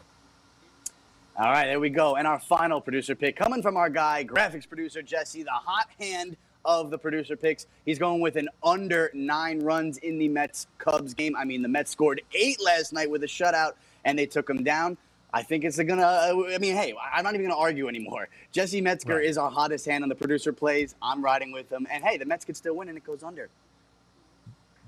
All 1.37 1.50
right, 1.50 1.66
there 1.66 1.80
we 1.80 1.90
go. 1.90 2.16
And 2.16 2.26
our 2.26 2.40
final 2.40 2.80
producer 2.80 3.14
pick 3.14 3.37
coming 3.37 3.62
from 3.62 3.76
our 3.76 3.88
guy, 3.88 4.25
graphics 4.25 4.68
producer 4.68 5.02
Jesse, 5.02 5.42
the 5.42 5.50
hot 5.50 5.88
hand 5.98 6.37
of 6.64 6.90
the 6.90 6.98
producer 6.98 7.37
picks. 7.37 7.66
He's 7.84 7.98
going 7.98 8.20
with 8.20 8.37
an 8.37 8.48
under 8.62 9.10
nine 9.14 9.60
runs 9.60 9.98
in 9.98 10.18
the 10.18 10.28
Mets 10.28 10.66
Cubs 10.78 11.14
game. 11.14 11.37
I 11.37 11.44
mean, 11.44 11.62
the 11.62 11.68
Mets 11.68 11.90
scored 11.90 12.22
eight 12.34 12.60
last 12.60 12.92
night 12.92 13.10
with 13.10 13.22
a 13.22 13.26
shutout, 13.26 13.72
and 14.04 14.18
they 14.18 14.26
took 14.26 14.46
them 14.46 14.64
down. 14.64 14.96
I 15.32 15.42
think 15.42 15.64
it's 15.64 15.76
gonna. 15.76 16.02
Uh, 16.02 16.44
I 16.54 16.58
mean, 16.58 16.75
hey, 16.75 16.94
I'm 17.12 17.23
not 17.25 17.35
even 17.35 17.47
gonna 17.47 17.61
argue 17.61 17.88
anymore. 17.88 18.28
Jesse 18.50 18.80
Metzger 18.80 19.16
right. 19.16 19.25
is 19.25 19.37
our 19.37 19.50
hottest 19.50 19.85
hand 19.85 20.02
on 20.02 20.08
the 20.08 20.14
producer 20.14 20.52
plays. 20.52 20.94
I'm 21.02 21.23
riding 21.23 21.52
with 21.52 21.70
him, 21.70 21.87
and 21.90 22.02
hey, 22.02 22.16
the 22.16 22.25
Mets 22.25 22.44
could 22.44 22.56
still 22.56 22.75
win, 22.75 22.88
and 22.88 22.97
it 22.97 23.04
goes 23.04 23.23
under. 23.23 23.50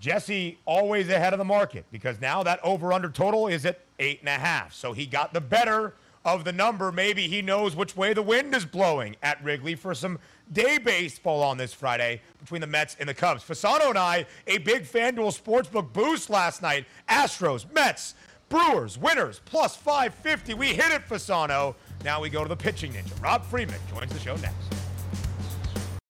Jesse 0.00 0.58
always 0.64 1.10
ahead 1.10 1.34
of 1.34 1.38
the 1.38 1.44
market 1.44 1.84
because 1.92 2.20
now 2.22 2.42
that 2.42 2.58
over 2.64 2.90
under 2.92 3.10
total 3.10 3.48
is 3.48 3.66
at 3.66 3.80
eight 3.98 4.20
and 4.20 4.30
a 4.30 4.32
half. 4.32 4.72
So 4.72 4.94
he 4.94 5.04
got 5.04 5.34
the 5.34 5.42
better 5.42 5.92
of 6.24 6.44
the 6.44 6.52
number. 6.52 6.90
Maybe 6.90 7.28
he 7.28 7.42
knows 7.42 7.76
which 7.76 7.96
way 7.96 8.14
the 8.14 8.22
wind 8.22 8.54
is 8.54 8.64
blowing 8.64 9.16
at 9.22 9.42
Wrigley 9.44 9.74
for 9.74 9.94
some 9.94 10.18
day 10.52 10.78
baseball 10.78 11.42
on 11.42 11.58
this 11.58 11.74
Friday 11.74 12.22
between 12.38 12.62
the 12.62 12.66
Mets 12.66 12.96
and 12.98 13.08
the 13.08 13.14
Cubs. 13.14 13.44
Fasano 13.44 13.90
and 13.90 13.98
I, 13.98 14.26
a 14.46 14.56
big 14.58 14.84
FanDuel 14.84 15.38
Sportsbook 15.38 15.92
boost 15.92 16.30
last 16.30 16.62
night. 16.62 16.86
Astros, 17.08 17.70
Mets, 17.72 18.14
Brewers, 18.50 18.98
winners, 18.98 19.40
plus 19.44 19.76
550. 19.76 20.54
We 20.54 20.68
hit 20.68 20.90
it, 20.90 21.08
Fasano. 21.08 21.76
Now 22.04 22.20
we 22.20 22.28
go 22.28 22.42
to 22.42 22.48
the 22.48 22.56
pitching 22.56 22.92
ninja. 22.92 23.22
Rob 23.22 23.44
Friedman 23.44 23.80
joins 23.88 24.12
the 24.12 24.18
show 24.18 24.34
next. 24.36 24.74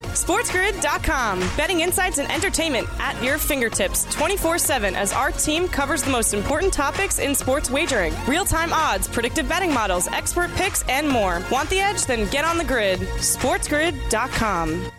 SportsGrid.com. 0.03 1.39
Betting 1.57 1.81
insights 1.81 2.19
and 2.19 2.31
entertainment 2.33 2.89
at 2.99 3.23
your 3.23 3.37
fingertips 3.39 4.05
24 4.13 4.59
7 4.59 4.97
as 4.97 5.13
our 5.13 5.31
team 5.31 5.69
covers 5.69 6.03
the 6.03 6.11
most 6.11 6.35
important 6.35 6.73
topics 6.73 7.19
in 7.19 7.35
sports 7.35 7.71
wagering 7.71 8.15
real 8.27 8.45
time 8.45 8.73
odds, 8.73 9.07
predictive 9.07 9.49
betting 9.49 9.73
models, 9.73 10.09
expert 10.09 10.51
picks, 10.55 10.83
and 10.89 11.09
more. 11.09 11.43
Want 11.53 11.69
the 11.69 11.81
edge? 11.81 12.07
Then 12.07 12.29
get 12.31 12.45
on 12.45 12.59
the 12.59 12.65
grid. 12.65 13.01
SportsGrid.com. 13.01 14.91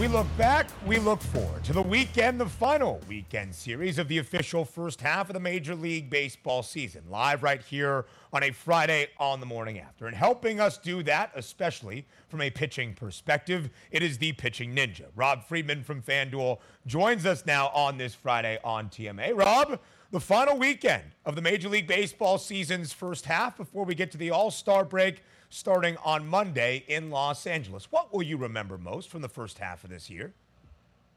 We 0.00 0.08
look 0.08 0.26
back, 0.36 0.66
we 0.84 0.98
look 0.98 1.20
forward 1.20 1.62
to 1.64 1.72
the 1.72 1.80
weekend, 1.80 2.40
the 2.40 2.46
final 2.46 3.00
weekend 3.08 3.54
series 3.54 3.96
of 3.96 4.08
the 4.08 4.18
official 4.18 4.64
first 4.64 5.00
half 5.00 5.30
of 5.30 5.34
the 5.34 5.40
Major 5.40 5.76
League 5.76 6.10
Baseball 6.10 6.64
season, 6.64 7.04
live 7.08 7.44
right 7.44 7.62
here 7.62 8.04
on 8.32 8.42
a 8.42 8.50
Friday 8.50 9.06
on 9.20 9.38
the 9.38 9.46
morning 9.46 9.78
after. 9.78 10.08
And 10.08 10.16
helping 10.16 10.58
us 10.58 10.78
do 10.78 11.04
that, 11.04 11.30
especially 11.36 12.06
from 12.26 12.40
a 12.40 12.50
pitching 12.50 12.94
perspective, 12.94 13.70
it 13.92 14.02
is 14.02 14.18
the 14.18 14.32
pitching 14.32 14.74
ninja. 14.74 15.06
Rob 15.14 15.44
Friedman 15.44 15.84
from 15.84 16.02
FanDuel 16.02 16.58
joins 16.88 17.24
us 17.24 17.46
now 17.46 17.68
on 17.68 17.96
this 17.96 18.16
Friday 18.16 18.58
on 18.64 18.88
TMA. 18.88 19.38
Rob, 19.38 19.78
the 20.10 20.18
final 20.18 20.58
weekend 20.58 21.04
of 21.24 21.36
the 21.36 21.42
Major 21.42 21.68
League 21.68 21.86
Baseball 21.86 22.38
season's 22.38 22.92
first 22.92 23.26
half 23.26 23.56
before 23.56 23.84
we 23.84 23.94
get 23.94 24.10
to 24.10 24.18
the 24.18 24.32
All 24.32 24.50
Star 24.50 24.84
break 24.84 25.22
starting 25.58 25.96
on 26.04 26.26
Monday 26.26 26.84
in 26.88 27.10
Los 27.10 27.46
Angeles. 27.46 27.86
What 27.92 28.12
will 28.12 28.24
you 28.24 28.36
remember 28.36 28.76
most 28.76 29.08
from 29.08 29.22
the 29.22 29.28
first 29.28 29.56
half 29.56 29.84
of 29.84 29.90
this 29.90 30.10
year? 30.10 30.34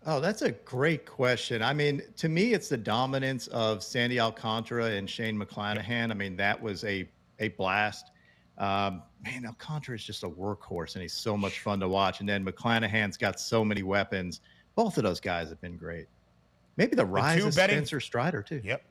Oh, 0.05 0.19
that's 0.19 0.43
a 0.43 0.51
great 0.51 1.07
question. 1.07 1.63
I 1.63 1.73
mean, 1.73 2.03
to 2.17 2.29
me, 2.29 2.53
it's 2.53 2.69
the 2.69 2.77
dominance 2.77 3.47
of 3.47 3.83
Sandy 3.83 4.19
Alcantara 4.19 4.91
and 4.91 5.09
Shane 5.09 5.37
McClanahan. 5.39 6.11
I 6.11 6.13
mean, 6.13 6.37
that 6.37 6.61
was 6.61 6.83
a 6.83 7.09
a 7.39 7.49
blast. 7.49 8.11
Um, 8.59 9.01
man, 9.23 9.45
Alcantara 9.45 9.95
is 9.95 10.03
just 10.03 10.23
a 10.23 10.29
workhorse, 10.29 10.93
and 10.95 11.01
he's 11.01 11.13
so 11.13 11.35
much 11.35 11.59
fun 11.59 11.79
to 11.79 11.87
watch. 11.87 12.19
And 12.19 12.29
then 12.29 12.45
McClanahan's 12.45 13.17
got 13.17 13.39
so 13.39 13.65
many 13.65 13.81
weapons. 13.83 14.41
Both 14.75 14.97
of 14.97 15.03
those 15.03 15.19
guys 15.19 15.49
have 15.49 15.61
been 15.61 15.77
great. 15.77 16.05
Maybe 16.77 16.95
the 16.95 17.05
rise 17.05 17.41
the 17.41 17.47
of 17.47 17.55
betting- 17.55 17.77
Spencer 17.77 17.99
Strider 17.99 18.43
too. 18.43 18.61
Yep. 18.63 18.83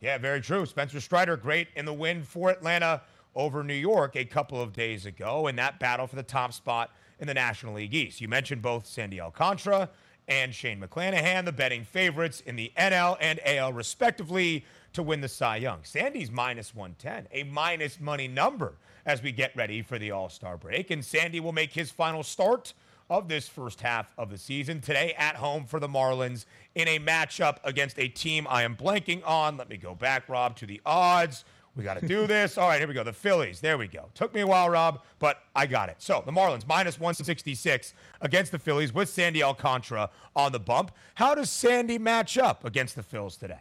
Yeah, 0.00 0.16
very 0.18 0.40
true. 0.40 0.64
Spencer 0.64 1.00
Strider, 1.00 1.36
great 1.36 1.68
in 1.74 1.84
the 1.84 1.92
win 1.92 2.22
for 2.22 2.50
Atlanta 2.50 3.02
over 3.34 3.62
New 3.62 3.74
York 3.74 4.16
a 4.16 4.24
couple 4.24 4.60
of 4.60 4.72
days 4.72 5.06
ago 5.06 5.46
in 5.46 5.56
that 5.56 5.78
battle 5.78 6.06
for 6.06 6.16
the 6.16 6.22
top 6.22 6.52
spot 6.52 6.90
in 7.18 7.26
the 7.26 7.34
National 7.34 7.74
League 7.74 7.94
East. 7.94 8.20
You 8.20 8.28
mentioned 8.28 8.62
both 8.62 8.86
Sandy 8.86 9.20
Alcantara 9.20 9.88
and 10.28 10.54
Shane 10.54 10.80
McClanahan, 10.80 11.44
the 11.44 11.52
betting 11.52 11.84
favorites 11.84 12.40
in 12.46 12.56
the 12.56 12.72
NL 12.78 13.16
and 13.20 13.40
AL, 13.44 13.72
respectively, 13.72 14.64
to 14.92 15.02
win 15.02 15.20
the 15.20 15.28
Cy 15.28 15.56
Young. 15.56 15.80
Sandy's 15.82 16.30
minus 16.30 16.74
110, 16.74 17.28
a 17.32 17.44
minus 17.44 18.00
money 18.00 18.28
number 18.28 18.74
as 19.06 19.22
we 19.22 19.32
get 19.32 19.54
ready 19.56 19.82
for 19.82 19.98
the 19.98 20.10
All 20.10 20.28
Star 20.28 20.56
break. 20.56 20.90
And 20.90 21.04
Sandy 21.04 21.40
will 21.40 21.52
make 21.52 21.72
his 21.72 21.90
final 21.90 22.22
start 22.22 22.74
of 23.08 23.28
this 23.28 23.48
first 23.48 23.80
half 23.80 24.14
of 24.16 24.30
the 24.30 24.38
season 24.38 24.80
today 24.80 25.14
at 25.18 25.34
home 25.34 25.64
for 25.64 25.80
the 25.80 25.88
Marlins 25.88 26.44
in 26.76 26.86
a 26.86 27.00
matchup 27.00 27.56
against 27.64 27.98
a 27.98 28.06
team 28.06 28.46
I 28.48 28.62
am 28.62 28.76
blanking 28.76 29.26
on. 29.26 29.56
Let 29.56 29.68
me 29.68 29.76
go 29.76 29.96
back, 29.96 30.28
Rob, 30.28 30.56
to 30.58 30.66
the 30.66 30.80
odds. 30.86 31.44
We 31.80 31.84
got 31.84 31.98
to 31.98 32.06
do 32.06 32.26
this. 32.26 32.58
All 32.58 32.68
right, 32.68 32.78
here 32.78 32.86
we 32.86 32.92
go. 32.92 33.02
The 33.02 33.10
Phillies. 33.14 33.62
There 33.62 33.78
we 33.78 33.88
go. 33.88 34.10
Took 34.12 34.34
me 34.34 34.42
a 34.42 34.46
while, 34.46 34.68
Rob, 34.68 35.00
but 35.18 35.38
I 35.56 35.64
got 35.64 35.88
it. 35.88 35.96
So 35.96 36.22
the 36.26 36.30
Marlins 36.30 36.66
minus 36.66 37.00
166 37.00 37.94
against 38.20 38.52
the 38.52 38.58
Phillies 38.58 38.92
with 38.92 39.08
Sandy 39.08 39.42
Alcantara 39.42 40.10
on 40.36 40.52
the 40.52 40.60
bump. 40.60 40.92
How 41.14 41.34
does 41.34 41.48
Sandy 41.48 41.96
match 41.96 42.36
up 42.36 42.66
against 42.66 42.96
the 42.96 43.02
Phils 43.02 43.38
today? 43.38 43.60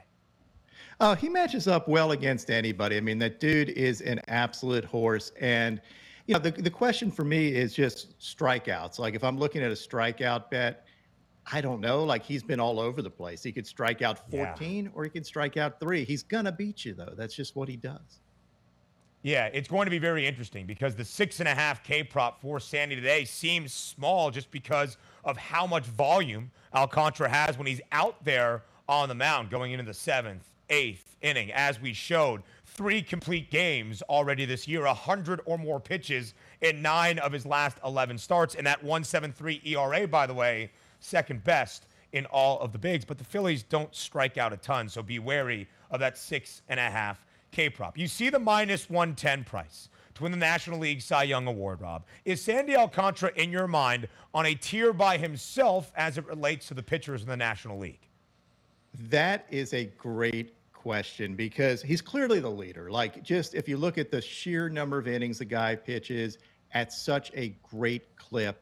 Uh, 0.99 1.15
he 1.15 1.29
matches 1.29 1.65
up 1.65 1.88
well 1.88 2.12
against 2.12 2.51
anybody. 2.51 2.97
I 2.97 2.99
mean, 2.99 3.19
that 3.19 3.39
dude 3.39 3.69
is 3.69 4.01
an 4.01 4.19
absolute 4.27 4.84
horse. 4.84 5.32
And, 5.39 5.79
you 6.27 6.34
know, 6.34 6.41
the, 6.41 6.51
the 6.51 6.69
question 6.69 7.12
for 7.12 7.23
me 7.23 7.55
is 7.55 7.73
just 7.73 8.19
strikeouts. 8.19 8.99
Like 8.99 9.15
if 9.15 9.23
I'm 9.23 9.39
looking 9.39 9.63
at 9.63 9.71
a 9.71 9.75
strikeout 9.75 10.49
bet, 10.49 10.86
I 11.51 11.62
don't 11.62 11.81
know. 11.81 12.03
Like 12.03 12.23
he's 12.23 12.43
been 12.43 12.59
all 12.59 12.79
over 12.79 13.01
the 13.01 13.09
place. 13.09 13.41
He 13.41 13.51
could 13.51 13.65
strike 13.65 14.01
out 14.01 14.29
14 14.29 14.85
yeah. 14.85 14.91
or 14.93 15.03
he 15.03 15.09
could 15.09 15.25
strike 15.25 15.57
out 15.57 15.79
three. 15.79 16.03
He's 16.03 16.23
going 16.23 16.45
to 16.45 16.51
beat 16.51 16.85
you, 16.85 16.93
though. 16.93 17.13
That's 17.15 17.35
just 17.35 17.55
what 17.55 17.67
he 17.67 17.75
does. 17.75 18.19
Yeah, 19.21 19.47
it's 19.47 19.67
going 19.67 19.85
to 19.85 19.91
be 19.91 19.99
very 19.99 20.25
interesting 20.25 20.65
because 20.65 20.95
the 20.95 21.03
six 21.03 21.39
and 21.39 21.49
a 21.49 21.53
half 21.53 21.83
K 21.83 22.03
prop 22.03 22.41
for 22.41 22.59
Sandy 22.59 22.95
today 22.95 23.25
seems 23.25 23.73
small 23.73 24.31
just 24.31 24.49
because 24.49 24.97
of 25.25 25.35
how 25.35 25.67
much 25.67 25.83
volume 25.83 26.51
Alcantara 26.73 27.27
has 27.27 27.57
when 27.57 27.67
he's 27.67 27.81
out 27.91 28.23
there 28.23 28.63
on 28.88 29.09
the 29.09 29.15
mound 29.15 29.49
going 29.49 29.73
into 29.73 29.83
the 29.83 29.93
seventh, 29.93 30.47
eighth 30.69 31.17
inning. 31.21 31.51
As 31.51 31.81
we 31.81 31.91
showed, 31.91 32.43
three 32.65 33.01
complete 33.01 33.51
games 33.51 34.01
already 34.03 34.45
this 34.45 34.69
year, 34.69 34.85
100 34.85 35.41
or 35.45 35.57
more 35.57 35.81
pitches 35.81 36.33
in 36.62 36.81
nine 36.81 37.19
of 37.19 37.33
his 37.33 37.45
last 37.45 37.77
11 37.83 38.17
starts. 38.19 38.55
And 38.55 38.65
that 38.67 38.81
173 38.81 39.62
ERA, 39.65 40.07
by 40.07 40.27
the 40.27 40.33
way, 40.33 40.71
second 40.99 41.43
best 41.43 41.85
in 42.12 42.25
all 42.27 42.59
of 42.59 42.71
the 42.71 42.79
bigs. 42.79 43.05
But 43.05 43.17
the 43.17 43.23
Phillies 43.23 43.63
don't 43.63 43.93
strike 43.93 44.38
out 44.38 44.53
a 44.53 44.57
ton, 44.57 44.89
so 44.89 45.01
be 45.01 45.19
wary 45.19 45.67
of 45.91 45.99
that 45.99 46.17
six 46.17 46.62
and 46.69 46.79
a 46.79 46.89
half 46.89 47.25
K 47.51 47.69
prop. 47.69 47.97
You 47.97 48.07
see 48.07 48.29
the 48.29 48.39
minus 48.39 48.89
110 48.89 49.43
price 49.43 49.89
to 50.15 50.23
win 50.23 50.31
the 50.31 50.38
National 50.38 50.79
League 50.79 51.01
Cy 51.01 51.23
Young 51.23 51.47
Award, 51.47 51.81
Rob. 51.81 52.05
Is 52.25 52.41
Sandy 52.41 52.75
Alcantara 52.75 53.31
in 53.35 53.51
your 53.51 53.67
mind 53.67 54.07
on 54.33 54.45
a 54.45 54.53
tier 54.53 54.93
by 54.93 55.17
himself 55.17 55.91
as 55.95 56.17
it 56.17 56.25
relates 56.27 56.67
to 56.67 56.73
the 56.73 56.83
pitchers 56.83 57.21
in 57.21 57.27
the 57.27 57.38
National 57.38 57.77
League? 57.77 58.07
That 59.09 59.45
is 59.49 59.73
a 59.73 59.85
great 59.85 60.53
question 60.73 61.35
because 61.35 61.81
he's 61.81 62.01
clearly 62.01 62.39
the 62.39 62.49
leader. 62.49 62.89
Like, 62.89 63.23
just 63.23 63.55
if 63.55 63.67
you 63.67 63.77
look 63.77 63.97
at 63.97 64.12
the 64.12 64.21
sheer 64.21 64.69
number 64.69 64.97
of 64.97 65.07
innings 65.07 65.39
the 65.39 65.45
guy 65.45 65.75
pitches 65.75 66.38
at 66.73 66.93
such 66.93 67.31
a 67.35 67.55
great 67.63 68.15
clip, 68.15 68.62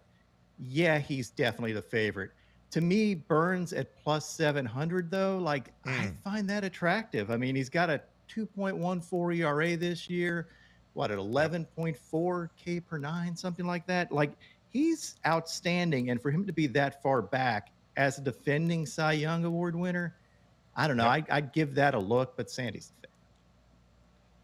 yeah, 0.60 1.00
he's 1.00 1.30
definitely 1.30 1.74
the 1.74 1.82
favorite. 1.82 2.32
To 2.72 2.82
me, 2.82 3.16
Burnes 3.16 3.74
at 3.74 3.96
plus 4.04 4.30
700, 4.30 5.10
though, 5.10 5.38
like 5.38 5.72
mm. 5.84 5.92
I 5.92 6.12
find 6.24 6.50
that 6.50 6.64
attractive. 6.64 7.32
I 7.32 7.38
mean, 7.38 7.56
he's 7.56 7.70
got 7.70 7.90
a 7.90 8.02
2.14 8.34 9.38
ERA 9.38 9.78
this 9.78 10.10
year, 10.10 10.48
what, 10.94 11.12
at 11.12 11.18
11.4 11.18 12.50
K 12.58 12.80
per 12.80 12.98
nine, 12.98 13.36
something 13.36 13.66
like 13.66 13.88
that. 13.88 14.12
Like 14.12 14.32
he's 14.70 15.16
outstanding. 15.26 16.10
And 16.10 16.22
for 16.22 16.32
him 16.32 16.46
to 16.46 16.54
be 16.54 16.68
that 16.68 17.02
far 17.02 17.22
back 17.22 17.72
as 17.96 18.18
a 18.18 18.22
defending 18.22 18.86
Cy 18.86 19.14
Young 19.14 19.46
Award 19.46 19.76
winner, 19.76 20.16
I 20.76 20.88
don't 20.88 20.98
know. 20.98 21.08
I, 21.08 21.24
would 21.32 21.54
give 21.54 21.74
that 21.76 21.96
a 21.96 22.00
look, 22.00 22.36
but 22.38 22.52
Sandy's 22.52 22.92
the 23.02 23.07
favorite. 23.07 23.07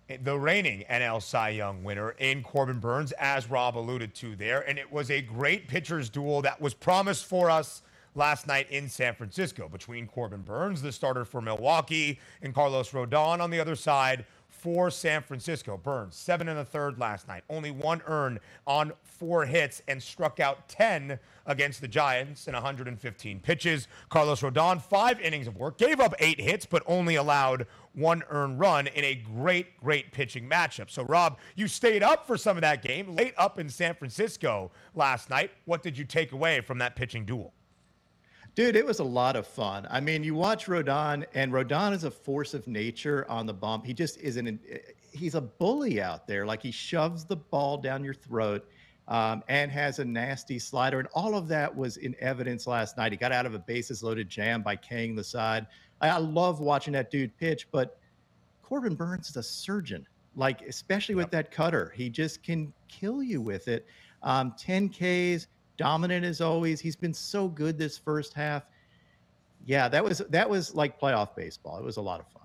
The 0.07 0.37
reigning 0.37 0.83
NL 0.89 1.21
Cy 1.21 1.49
Young 1.49 1.83
winner 1.83 2.11
in 2.11 2.43
Corbin 2.43 2.79
Burnes, 2.79 3.13
as 3.13 3.49
Rob 3.49 3.77
alluded 3.77 4.13
to 4.15 4.35
there. 4.35 4.61
And 4.67 4.77
it 4.77 4.91
was 4.91 5.09
a 5.09 5.21
great 5.21 5.67
pitchers 5.67 6.09
duel 6.09 6.41
that 6.41 6.59
was 6.59 6.73
promised 6.73 7.25
for 7.25 7.49
us 7.49 7.81
last 8.13 8.45
night 8.45 8.69
in 8.69 8.89
San 8.89 9.15
Francisco 9.15 9.69
between 9.69 10.07
Corbin 10.07 10.41
Burnes, 10.41 10.81
the 10.81 10.91
starter 10.91 11.23
for 11.25 11.41
Milwaukee, 11.41 12.19
and 12.41 12.53
Carlos 12.53 12.91
Rodon 12.91 13.39
on 13.39 13.49
the 13.49 13.59
other 13.59 13.75
side 13.75 14.25
for 14.63 14.89
San 14.89 15.21
Francisco. 15.21 15.75
Burnes, 15.75 16.15
seven 16.15 16.47
and 16.47 16.57
a 16.57 16.63
third 16.63 16.97
last 16.97 17.27
night, 17.27 17.43
only 17.49 17.69
one 17.69 18.01
earned 18.05 18.39
on 18.65 18.93
four 19.03 19.45
hits, 19.45 19.81
and 19.89 20.01
struck 20.01 20.39
out 20.39 20.69
10 20.69 21.19
against 21.45 21.81
the 21.81 21.87
Giants 21.87 22.47
in 22.47 22.53
115 22.53 23.41
pitches. 23.41 23.89
Carlos 24.07 24.39
Rodon, 24.39 24.81
five 24.81 25.19
innings 25.19 25.47
of 25.47 25.57
work, 25.57 25.77
gave 25.77 25.99
up 25.99 26.15
eight 26.19 26.39
hits, 26.39 26.65
but 26.65 26.81
only 26.87 27.15
allowed 27.15 27.67
one 27.91 28.23
earned 28.29 28.57
run 28.57 28.87
in 28.87 29.03
a 29.03 29.15
great, 29.15 29.77
great 29.77 30.13
pitching 30.13 30.49
matchup. 30.49 30.89
So, 30.89 31.03
Rob, 31.03 31.39
you 31.55 31.67
stayed 31.67 32.01
up 32.01 32.25
for 32.25 32.37
some 32.37 32.55
of 32.55 32.61
that 32.61 32.81
game, 32.81 33.13
late 33.13 33.33
up 33.37 33.59
in 33.59 33.67
San 33.67 33.95
Francisco 33.95 34.71
last 34.95 35.29
night. 35.29 35.51
What 35.65 35.83
did 35.83 35.97
you 35.97 36.05
take 36.05 36.31
away 36.31 36.61
from 36.61 36.77
that 36.77 36.95
pitching 36.95 37.25
duel? 37.25 37.53
Dude, 38.55 38.75
it 38.75 38.85
was 38.85 38.99
a 38.99 39.03
lot 39.03 39.35
of 39.35 39.47
fun. 39.47 39.87
I 39.89 39.99
mean, 39.99 40.23
you 40.23 40.35
watch 40.35 40.67
Rodon, 40.67 41.25
and 41.33 41.51
Rodon 41.51 41.91
is 41.91 42.03
a 42.03 42.11
force 42.11 42.53
of 42.53 42.67
nature 42.67 43.25
on 43.27 43.47
the 43.47 43.53
bump. 43.53 43.83
He 43.83 43.95
just 43.95 44.19
isn't. 44.19 44.61
He's 45.11 45.33
a 45.33 45.41
bully 45.41 45.99
out 45.99 46.27
there. 46.27 46.45
Like 46.45 46.61
he 46.61 46.69
shoves 46.69 47.25
the 47.25 47.35
ball 47.35 47.77
down 47.77 48.03
your 48.03 48.13
throat, 48.13 48.67
um, 49.07 49.43
and 49.47 49.71
has 49.71 49.97
a 49.97 50.05
nasty 50.05 50.59
slider, 50.59 50.99
and 50.99 51.07
all 51.15 51.35
of 51.35 51.47
that 51.47 51.75
was 51.75 51.97
in 51.97 52.15
evidence 52.19 52.67
last 52.67 52.95
night. 52.95 53.11
He 53.11 53.17
got 53.17 53.31
out 53.31 53.47
of 53.47 53.55
a 53.55 53.59
bases-loaded 53.59 54.29
jam 54.29 54.61
by 54.61 54.75
Kang 54.75 55.15
the 55.15 55.23
side. 55.23 55.65
I, 55.99 56.09
I 56.09 56.17
love 56.17 56.59
watching 56.59 56.93
that 56.93 57.09
dude 57.09 57.35
pitch, 57.37 57.67
but 57.71 57.97
Corbin 58.61 58.93
Burnes 58.93 59.29
is 59.29 59.37
a 59.37 59.43
surgeon. 59.43 60.05
Like 60.35 60.61
especially 60.61 61.15
with 61.15 61.31
that 61.31 61.49
cutter, 61.51 61.91
he 61.95 62.09
just 62.09 62.43
can 62.43 62.71
kill 62.87 63.23
you 63.23 63.41
with 63.41 63.67
it. 63.67 63.85
Um, 64.21 64.53
10 64.57 64.89
Ks 64.89 65.47
dominant 65.77 66.25
as 66.25 66.41
always. 66.41 66.79
He's 66.79 66.95
been 66.95 67.13
so 67.13 67.47
good 67.47 67.77
this 67.77 67.97
first 67.97 68.33
half. 68.33 68.63
Yeah, 69.65 69.87
that 69.87 70.03
was 70.03 70.19
that 70.29 70.49
was 70.49 70.75
like 70.75 70.99
playoff 70.99 71.35
baseball. 71.35 71.77
It 71.77 71.83
was 71.83 71.97
a 71.97 72.01
lot 72.01 72.19
of 72.19 72.27
fun. 72.27 72.43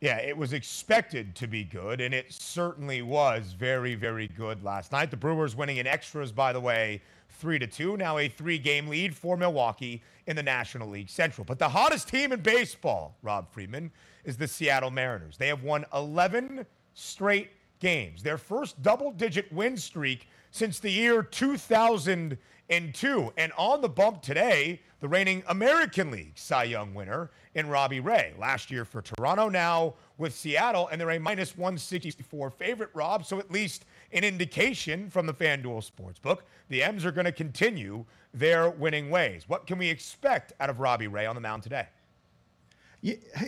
Yeah, 0.00 0.18
it 0.18 0.36
was 0.36 0.52
expected 0.52 1.34
to 1.36 1.46
be 1.46 1.64
good, 1.64 2.00
and 2.00 2.12
it 2.12 2.26
certainly 2.30 3.00
was 3.00 3.54
very, 3.58 3.94
very 3.94 4.28
good 4.28 4.62
last 4.62 4.92
night. 4.92 5.10
The 5.10 5.16
Brewers 5.16 5.56
winning 5.56 5.78
in 5.78 5.86
extras, 5.86 6.30
by 6.30 6.52
the 6.52 6.60
way, 6.60 7.00
three 7.30 7.58
to 7.58 7.66
two. 7.66 7.96
Now 7.96 8.18
a 8.18 8.28
three-game 8.28 8.88
lead 8.88 9.16
for 9.16 9.36
Milwaukee 9.36 10.02
in 10.26 10.36
the 10.36 10.42
National 10.42 10.88
League 10.88 11.08
Central. 11.08 11.44
But 11.44 11.58
the 11.58 11.68
hottest 11.68 12.08
team 12.08 12.32
in 12.32 12.40
baseball, 12.40 13.16
Rob 13.22 13.50
Friedman, 13.50 13.90
is 14.24 14.36
the 14.36 14.46
Seattle 14.46 14.90
Mariners. 14.90 15.38
They 15.38 15.48
have 15.48 15.62
won 15.62 15.86
11 15.94 16.66
straight 16.92 17.50
games. 17.80 18.22
Their 18.22 18.38
first 18.38 18.82
double-digit 18.82 19.50
win 19.52 19.76
streak 19.76 20.28
since 20.54 20.78
the 20.78 20.90
year 20.90 21.20
2002. 21.20 23.32
And 23.36 23.52
on 23.58 23.80
the 23.80 23.88
bump 23.88 24.22
today, 24.22 24.80
the 25.00 25.08
reigning 25.08 25.42
American 25.48 26.12
League 26.12 26.34
Cy 26.36 26.64
Young 26.64 26.94
winner 26.94 27.32
in 27.56 27.68
Robbie 27.68 27.98
Ray. 27.98 28.34
Last 28.38 28.70
year 28.70 28.84
for 28.84 29.02
Toronto, 29.02 29.48
now 29.48 29.94
with 30.16 30.32
Seattle, 30.32 30.86
and 30.88 31.00
they're 31.00 31.10
a 31.10 31.18
minus 31.18 31.58
164 31.58 32.50
favorite, 32.50 32.90
Rob. 32.94 33.26
So 33.26 33.40
at 33.40 33.50
least 33.50 33.84
an 34.12 34.22
indication 34.22 35.10
from 35.10 35.26
the 35.26 35.34
FanDuel 35.34 35.90
Sportsbook, 35.90 36.42
the 36.68 36.84
M's 36.84 37.04
are 37.04 37.10
going 37.10 37.24
to 37.24 37.32
continue 37.32 38.04
their 38.32 38.70
winning 38.70 39.10
ways. 39.10 39.48
What 39.48 39.66
can 39.66 39.76
we 39.76 39.88
expect 39.88 40.52
out 40.60 40.70
of 40.70 40.78
Robbie 40.78 41.08
Ray 41.08 41.26
on 41.26 41.34
the 41.34 41.40
mound 41.40 41.64
today? 41.64 41.88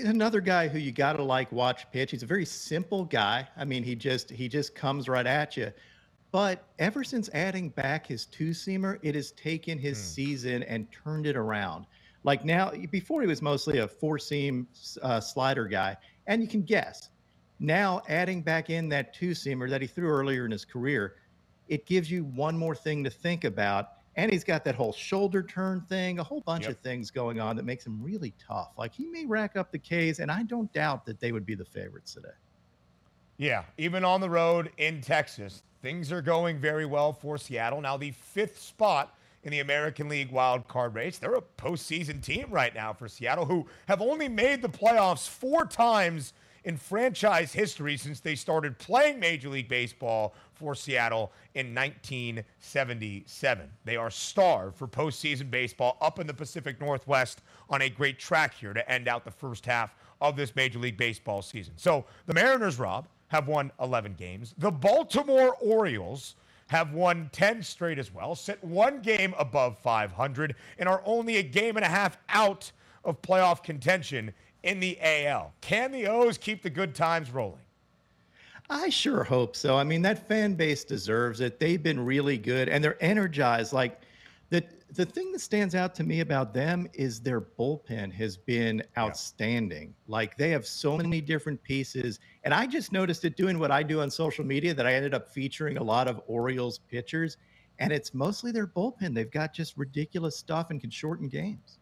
Another 0.04 0.40
guy 0.40 0.66
who 0.66 0.80
you 0.80 0.90
got 0.90 1.12
to 1.12 1.22
like 1.22 1.52
watch 1.52 1.88
pitch. 1.92 2.10
He's 2.10 2.24
a 2.24 2.26
very 2.26 2.44
simple 2.44 3.04
guy. 3.04 3.46
I 3.56 3.64
mean, 3.64 3.84
he 3.84 3.94
just 3.94 4.28
he 4.28 4.48
just 4.48 4.74
comes 4.74 5.08
right 5.08 5.24
at 5.24 5.56
you. 5.56 5.72
But 6.36 6.66
ever 6.78 7.02
since 7.02 7.30
adding 7.32 7.70
back 7.70 8.06
his 8.06 8.26
two 8.26 8.50
seamer, 8.50 8.98
it 9.00 9.14
has 9.14 9.32
taken 9.32 9.78
his 9.78 9.96
hmm. 9.96 10.04
season 10.04 10.62
and 10.64 10.86
turned 10.92 11.26
it 11.26 11.34
around. 11.34 11.86
Like 12.24 12.44
now, 12.44 12.72
before 12.90 13.22
he 13.22 13.26
was 13.26 13.40
mostly 13.40 13.78
a 13.78 13.88
four 13.88 14.18
seam 14.18 14.68
uh, 15.00 15.18
slider 15.18 15.64
guy, 15.64 15.96
and 16.26 16.42
you 16.42 16.46
can 16.46 16.60
guess. 16.60 17.08
Now, 17.58 18.02
adding 18.10 18.42
back 18.42 18.68
in 18.68 18.90
that 18.90 19.14
two 19.14 19.30
seamer 19.30 19.70
that 19.70 19.80
he 19.80 19.86
threw 19.86 20.10
earlier 20.10 20.44
in 20.44 20.50
his 20.50 20.66
career, 20.66 21.14
it 21.68 21.86
gives 21.86 22.10
you 22.10 22.24
one 22.24 22.58
more 22.58 22.74
thing 22.74 23.02
to 23.04 23.08
think 23.08 23.44
about. 23.44 23.92
And 24.16 24.30
he's 24.30 24.44
got 24.44 24.62
that 24.64 24.74
whole 24.74 24.92
shoulder 24.92 25.42
turn 25.42 25.80
thing, 25.88 26.18
a 26.18 26.22
whole 26.22 26.42
bunch 26.42 26.64
yep. 26.64 26.72
of 26.72 26.78
things 26.80 27.10
going 27.10 27.40
on 27.40 27.56
that 27.56 27.64
makes 27.64 27.86
him 27.86 28.02
really 28.02 28.34
tough. 28.46 28.72
Like 28.76 28.92
he 28.92 29.06
may 29.06 29.24
rack 29.24 29.56
up 29.56 29.72
the 29.72 29.78
Ks, 29.78 30.18
and 30.18 30.30
I 30.30 30.42
don't 30.42 30.70
doubt 30.74 31.06
that 31.06 31.18
they 31.18 31.32
would 31.32 31.46
be 31.46 31.54
the 31.54 31.64
favorites 31.64 32.12
today. 32.12 32.28
Yeah, 33.38 33.64
even 33.76 34.04
on 34.04 34.20
the 34.20 34.30
road 34.30 34.70
in 34.78 35.00
Texas, 35.02 35.62
Things 35.86 36.10
are 36.10 36.20
going 36.20 36.58
very 36.58 36.84
well 36.84 37.12
for 37.12 37.38
Seattle. 37.38 37.80
Now, 37.80 37.96
the 37.96 38.10
fifth 38.10 38.60
spot 38.60 39.16
in 39.44 39.52
the 39.52 39.60
American 39.60 40.08
League 40.08 40.32
wild 40.32 40.66
card 40.66 40.96
race. 40.96 41.18
They're 41.18 41.36
a 41.36 41.42
postseason 41.56 42.20
team 42.20 42.46
right 42.50 42.74
now 42.74 42.92
for 42.92 43.06
Seattle, 43.06 43.44
who 43.44 43.68
have 43.86 44.02
only 44.02 44.28
made 44.28 44.62
the 44.62 44.68
playoffs 44.68 45.28
four 45.28 45.64
times 45.64 46.32
in 46.64 46.76
franchise 46.76 47.52
history 47.52 47.96
since 47.96 48.18
they 48.18 48.34
started 48.34 48.76
playing 48.78 49.20
Major 49.20 49.48
League 49.48 49.68
Baseball 49.68 50.34
for 50.54 50.74
Seattle 50.74 51.30
in 51.54 51.72
1977. 51.72 53.70
They 53.84 53.94
are 53.96 54.10
starved 54.10 54.76
for 54.76 54.88
postseason 54.88 55.52
baseball 55.52 55.98
up 56.00 56.18
in 56.18 56.26
the 56.26 56.34
Pacific 56.34 56.80
Northwest 56.80 57.42
on 57.70 57.82
a 57.82 57.88
great 57.88 58.18
track 58.18 58.54
here 58.54 58.74
to 58.74 58.90
end 58.90 59.06
out 59.06 59.24
the 59.24 59.30
first 59.30 59.64
half 59.66 59.94
of 60.20 60.34
this 60.34 60.56
Major 60.56 60.80
League 60.80 60.96
Baseball 60.96 61.42
season. 61.42 61.74
So 61.76 62.06
the 62.26 62.34
Mariners, 62.34 62.80
Rob, 62.80 63.06
have 63.28 63.48
won 63.48 63.72
11 63.80 64.14
games. 64.14 64.54
The 64.58 64.70
Baltimore 64.70 65.56
Orioles 65.60 66.36
have 66.68 66.92
won 66.92 67.28
10 67.32 67.62
straight 67.62 67.98
as 67.98 68.12
well, 68.12 68.34
sit 68.34 68.62
one 68.62 69.00
game 69.00 69.34
above 69.38 69.78
500, 69.78 70.54
and 70.78 70.88
are 70.88 71.02
only 71.04 71.36
a 71.36 71.42
game 71.42 71.76
and 71.76 71.84
a 71.84 71.88
half 71.88 72.18
out 72.28 72.70
of 73.04 73.22
playoff 73.22 73.62
contention 73.62 74.32
in 74.62 74.80
the 74.80 74.98
AL. 75.00 75.52
Can 75.60 75.92
the 75.92 76.06
O's 76.08 76.38
keep 76.38 76.62
the 76.62 76.70
good 76.70 76.94
times 76.94 77.30
rolling? 77.30 77.60
I 78.68 78.88
sure 78.88 79.22
hope 79.22 79.54
so. 79.54 79.76
I 79.76 79.84
mean, 79.84 80.02
that 80.02 80.26
fan 80.26 80.54
base 80.54 80.82
deserves 80.82 81.40
it. 81.40 81.60
They've 81.60 81.82
been 81.82 82.04
really 82.04 82.36
good 82.36 82.68
and 82.68 82.82
they're 82.82 83.02
energized. 83.02 83.72
Like 83.72 84.00
the 84.50 84.64
the 84.92 85.04
thing 85.04 85.32
that 85.32 85.40
stands 85.40 85.74
out 85.74 85.94
to 85.96 86.04
me 86.04 86.20
about 86.20 86.54
them 86.54 86.88
is 86.94 87.20
their 87.20 87.40
bullpen 87.40 88.12
has 88.12 88.36
been 88.36 88.82
outstanding. 88.96 89.88
Yeah. 89.88 90.12
Like 90.12 90.36
they 90.36 90.50
have 90.50 90.66
so 90.66 90.96
many 90.96 91.20
different 91.20 91.62
pieces. 91.62 92.20
And 92.44 92.54
I 92.54 92.66
just 92.66 92.92
noticed 92.92 93.24
it 93.24 93.36
doing 93.36 93.58
what 93.58 93.70
I 93.70 93.82
do 93.82 94.00
on 94.00 94.10
social 94.10 94.44
media 94.44 94.74
that 94.74 94.86
I 94.86 94.94
ended 94.94 95.12
up 95.12 95.28
featuring 95.28 95.76
a 95.78 95.82
lot 95.82 96.06
of 96.06 96.22
Orioles 96.26 96.78
pitchers. 96.78 97.36
And 97.78 97.92
it's 97.92 98.14
mostly 98.14 98.52
their 98.52 98.66
bullpen. 98.66 99.14
They've 99.14 99.30
got 99.30 99.52
just 99.52 99.76
ridiculous 99.76 100.36
stuff 100.36 100.70
and 100.70 100.80
can 100.80 100.90
shorten 100.90 101.28
games. 101.28 101.78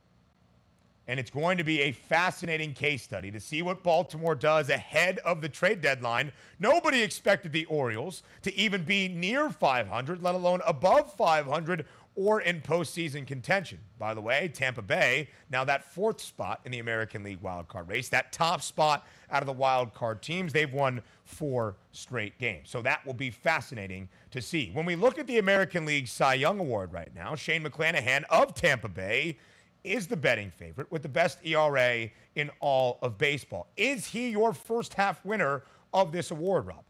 And 1.06 1.20
it's 1.20 1.30
going 1.30 1.58
to 1.58 1.64
be 1.64 1.82
a 1.82 1.92
fascinating 1.92 2.72
case 2.72 3.02
study 3.02 3.30
to 3.30 3.38
see 3.38 3.60
what 3.60 3.82
Baltimore 3.82 4.34
does 4.34 4.70
ahead 4.70 5.18
of 5.18 5.42
the 5.42 5.50
trade 5.50 5.82
deadline. 5.82 6.32
Nobody 6.58 7.02
expected 7.02 7.52
the 7.52 7.66
Orioles 7.66 8.22
to 8.40 8.54
even 8.56 8.84
be 8.84 9.08
near 9.08 9.50
500, 9.50 10.22
let 10.22 10.34
alone 10.34 10.62
above 10.66 11.12
500 11.12 11.84
or 12.16 12.40
in 12.40 12.60
postseason 12.60 13.26
contention. 13.26 13.78
By 13.98 14.14
the 14.14 14.20
way, 14.20 14.48
Tampa 14.52 14.82
Bay, 14.82 15.28
now 15.50 15.64
that 15.64 15.92
fourth 15.92 16.20
spot 16.20 16.60
in 16.64 16.72
the 16.72 16.78
American 16.78 17.24
League 17.24 17.42
wildcard 17.42 17.88
race, 17.88 18.08
that 18.10 18.32
top 18.32 18.62
spot 18.62 19.06
out 19.30 19.42
of 19.42 19.46
the 19.46 19.54
wildcard 19.54 20.20
teams, 20.20 20.52
they've 20.52 20.72
won 20.72 21.02
four 21.24 21.76
straight 21.92 22.38
games. 22.38 22.70
So 22.70 22.82
that 22.82 23.04
will 23.04 23.14
be 23.14 23.30
fascinating 23.30 24.08
to 24.30 24.40
see. 24.40 24.70
When 24.72 24.86
we 24.86 24.94
look 24.94 25.18
at 25.18 25.26
the 25.26 25.38
American 25.38 25.86
League 25.86 26.06
Cy 26.06 26.34
Young 26.34 26.60
Award 26.60 26.92
right 26.92 27.12
now, 27.14 27.34
Shane 27.34 27.64
McClanahan 27.64 28.22
of 28.30 28.54
Tampa 28.54 28.88
Bay 28.88 29.36
is 29.82 30.06
the 30.06 30.16
betting 30.16 30.50
favorite 30.50 30.90
with 30.90 31.02
the 31.02 31.08
best 31.08 31.38
ERA 31.44 32.08
in 32.36 32.50
all 32.60 32.98
of 33.02 33.18
baseball. 33.18 33.68
Is 33.76 34.06
he 34.06 34.30
your 34.30 34.52
first 34.52 34.94
half 34.94 35.24
winner 35.24 35.64
of 35.92 36.10
this 36.12 36.30
award, 36.30 36.66
Rob? 36.66 36.84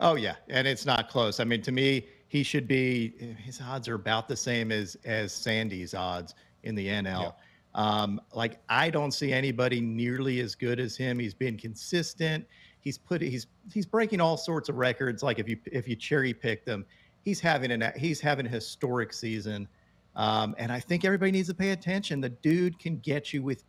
Oh, 0.00 0.16
yeah. 0.16 0.34
And 0.48 0.66
it's 0.66 0.84
not 0.84 1.08
close. 1.08 1.38
I 1.38 1.44
mean, 1.44 1.62
to 1.62 1.72
me, 1.72 2.06
he 2.32 2.42
should 2.42 2.66
be 2.66 3.12
his 3.44 3.60
odds 3.60 3.86
are 3.88 3.94
about 3.94 4.26
the 4.26 4.36
same 4.36 4.72
as 4.72 4.96
as 5.04 5.34
Sandy's 5.34 5.92
odds 5.92 6.34
in 6.62 6.74
the 6.74 6.88
NL. 6.88 7.04
Yeah. 7.04 7.30
Um, 7.74 8.22
like 8.32 8.58
I 8.70 8.88
don't 8.88 9.10
see 9.10 9.34
anybody 9.34 9.82
nearly 9.82 10.40
as 10.40 10.54
good 10.54 10.80
as 10.80 10.96
him. 10.96 11.18
He's 11.18 11.34
been 11.34 11.58
consistent. 11.58 12.46
He's 12.80 12.96
put 12.96 13.20
he's 13.20 13.48
he's 13.70 13.84
breaking 13.84 14.22
all 14.22 14.38
sorts 14.38 14.70
of 14.70 14.76
records. 14.76 15.22
Like 15.22 15.40
if 15.40 15.46
you 15.46 15.58
if 15.66 15.86
you 15.86 15.94
cherry 15.94 16.32
pick 16.32 16.64
them, 16.64 16.86
he's 17.22 17.38
having 17.38 17.70
an 17.70 17.92
he's 17.96 18.18
having 18.18 18.46
a 18.46 18.48
historic 18.48 19.12
season. 19.12 19.68
Um, 20.16 20.54
and 20.56 20.72
I 20.72 20.80
think 20.80 21.04
everybody 21.04 21.32
needs 21.32 21.48
to 21.48 21.54
pay 21.54 21.72
attention. 21.72 22.22
The 22.22 22.30
dude 22.30 22.78
can 22.78 22.96
get 23.00 23.34
you 23.34 23.42
with 23.42 23.62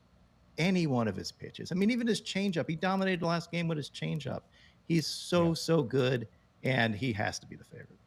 any 0.57 0.87
one 0.87 1.09
of 1.09 1.17
his 1.17 1.33
pitches. 1.33 1.73
I 1.73 1.75
mean, 1.75 1.91
even 1.91 2.07
his 2.07 2.21
changeup. 2.21 2.69
He 2.69 2.77
dominated 2.77 3.19
the 3.19 3.27
last 3.27 3.51
game 3.51 3.67
with 3.67 3.77
his 3.77 3.89
changeup. 3.89 4.43
He's 4.87 5.05
so 5.05 5.47
yeah. 5.47 5.53
so 5.55 5.83
good, 5.83 6.29
and 6.63 6.95
he 6.95 7.11
has 7.11 7.39
to 7.39 7.45
be 7.45 7.57
the 7.57 7.65
favorite 7.65 7.99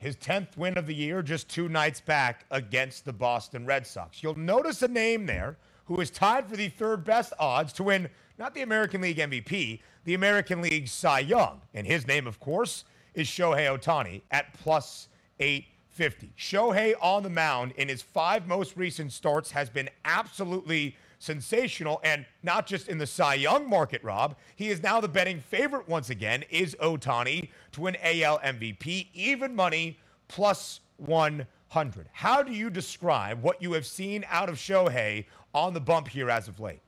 his 0.00 0.16
10th 0.16 0.56
win 0.56 0.78
of 0.78 0.86
the 0.86 0.94
year 0.94 1.22
just 1.22 1.48
two 1.48 1.68
nights 1.68 2.00
back 2.00 2.46
against 2.50 3.04
the 3.04 3.12
Boston 3.12 3.66
Red 3.66 3.86
Sox. 3.86 4.22
You'll 4.22 4.38
notice 4.38 4.82
a 4.82 4.88
name 4.88 5.26
there 5.26 5.58
who 5.84 6.00
is 6.00 6.10
tied 6.10 6.48
for 6.48 6.56
the 6.56 6.70
third 6.70 7.04
best 7.04 7.34
odds 7.38 7.72
to 7.74 7.84
win 7.84 8.08
not 8.38 8.54
the 8.54 8.62
American 8.62 9.02
League 9.02 9.18
MVP, 9.18 9.80
the 10.04 10.14
American 10.14 10.62
League 10.62 10.88
Cy 10.88 11.20
Young. 11.20 11.60
And 11.74 11.86
his 11.86 12.06
name, 12.06 12.26
of 12.26 12.40
course, 12.40 12.84
is 13.12 13.28
Shohei 13.28 13.68
Ohtani 13.68 14.22
at 14.30 14.54
plus 14.54 15.08
850. 15.38 16.32
Shohei 16.38 16.94
on 17.02 17.22
the 17.22 17.28
mound 17.28 17.72
in 17.76 17.88
his 17.88 18.00
five 18.00 18.48
most 18.48 18.78
recent 18.78 19.12
starts 19.12 19.50
has 19.50 19.68
been 19.68 19.90
absolutely 20.06 20.96
sensational, 21.20 22.00
and 22.02 22.26
not 22.42 22.66
just 22.66 22.88
in 22.88 22.98
the 22.98 23.06
Cy 23.06 23.34
Young 23.34 23.68
market, 23.68 24.02
Rob. 24.02 24.36
He 24.56 24.70
is 24.70 24.82
now 24.82 25.00
the 25.00 25.08
betting 25.08 25.38
favorite 25.38 25.88
once 25.88 26.10
again, 26.10 26.44
is 26.50 26.74
Ohtani 26.82 27.50
to 27.72 27.80
win 27.82 27.96
AL 28.02 28.40
MVP, 28.40 29.08
even 29.14 29.54
money, 29.54 29.98
plus 30.26 30.80
100. 30.96 32.08
How 32.12 32.42
do 32.42 32.52
you 32.52 32.70
describe 32.70 33.42
what 33.42 33.62
you 33.62 33.72
have 33.72 33.86
seen 33.86 34.24
out 34.28 34.48
of 34.48 34.56
Shohei 34.56 35.26
on 35.54 35.74
the 35.74 35.80
bump 35.80 36.08
here 36.08 36.30
as 36.30 36.48
of 36.48 36.58
late? 36.58 36.80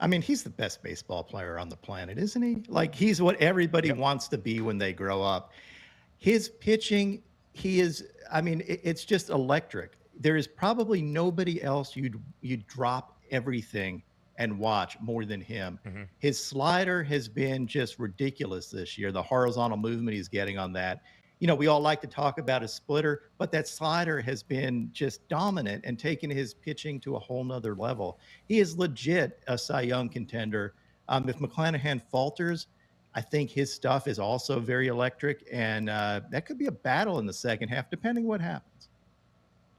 I 0.00 0.06
mean, 0.06 0.22
he's 0.22 0.42
the 0.42 0.50
best 0.50 0.82
baseball 0.82 1.22
player 1.22 1.58
on 1.58 1.68
the 1.68 1.76
planet, 1.76 2.18
isn't 2.18 2.42
he? 2.42 2.64
Like, 2.66 2.94
he's 2.94 3.22
what 3.22 3.40
everybody 3.40 3.88
yep. 3.88 3.98
wants 3.98 4.26
to 4.28 4.38
be 4.38 4.60
when 4.60 4.78
they 4.78 4.92
grow 4.92 5.22
up. 5.22 5.52
His 6.18 6.48
pitching, 6.48 7.22
he 7.52 7.78
is, 7.78 8.08
I 8.32 8.40
mean, 8.40 8.62
it, 8.66 8.80
it's 8.82 9.04
just 9.04 9.28
electric 9.28 9.92
there 10.22 10.36
is 10.36 10.46
probably 10.46 11.02
nobody 11.02 11.62
else 11.62 11.96
you'd 11.96 12.20
you'd 12.40 12.66
drop 12.66 13.18
everything 13.30 14.02
and 14.36 14.58
watch 14.58 14.98
more 15.00 15.24
than 15.24 15.40
him. 15.40 15.78
Mm-hmm. 15.86 16.02
His 16.18 16.42
slider 16.42 17.02
has 17.02 17.28
been 17.28 17.66
just 17.66 17.98
ridiculous 17.98 18.68
this 18.70 18.96
year. 18.96 19.12
The 19.12 19.22
horizontal 19.22 19.76
movement 19.76 20.16
he's 20.16 20.28
getting 20.28 20.58
on 20.58 20.72
that. 20.74 21.02
You 21.38 21.48
know, 21.48 21.54
we 21.56 21.66
all 21.66 21.80
like 21.80 22.00
to 22.02 22.06
talk 22.06 22.38
about 22.38 22.62
a 22.62 22.68
splitter, 22.68 23.22
but 23.36 23.50
that 23.50 23.66
slider 23.66 24.20
has 24.20 24.42
been 24.44 24.88
just 24.92 25.26
dominant 25.28 25.84
and 25.84 25.98
taken 25.98 26.30
his 26.30 26.54
pitching 26.54 27.00
to 27.00 27.16
a 27.16 27.18
whole 27.18 27.42
nother 27.44 27.74
level. 27.74 28.20
He 28.46 28.60
is 28.60 28.78
legit 28.78 29.42
a 29.48 29.58
Cy 29.58 29.82
Young 29.82 30.08
contender. 30.08 30.74
Um, 31.08 31.28
if 31.28 31.38
McClanahan 31.38 32.00
falters, 32.00 32.68
I 33.14 33.20
think 33.20 33.50
his 33.50 33.72
stuff 33.72 34.06
is 34.06 34.20
also 34.20 34.60
very 34.60 34.86
electric, 34.86 35.46
and 35.52 35.90
uh, 35.90 36.20
that 36.30 36.46
could 36.46 36.58
be 36.58 36.66
a 36.66 36.72
battle 36.72 37.18
in 37.18 37.26
the 37.26 37.32
second 37.32 37.68
half, 37.68 37.90
depending 37.90 38.24
what 38.26 38.40
happens. 38.40 38.71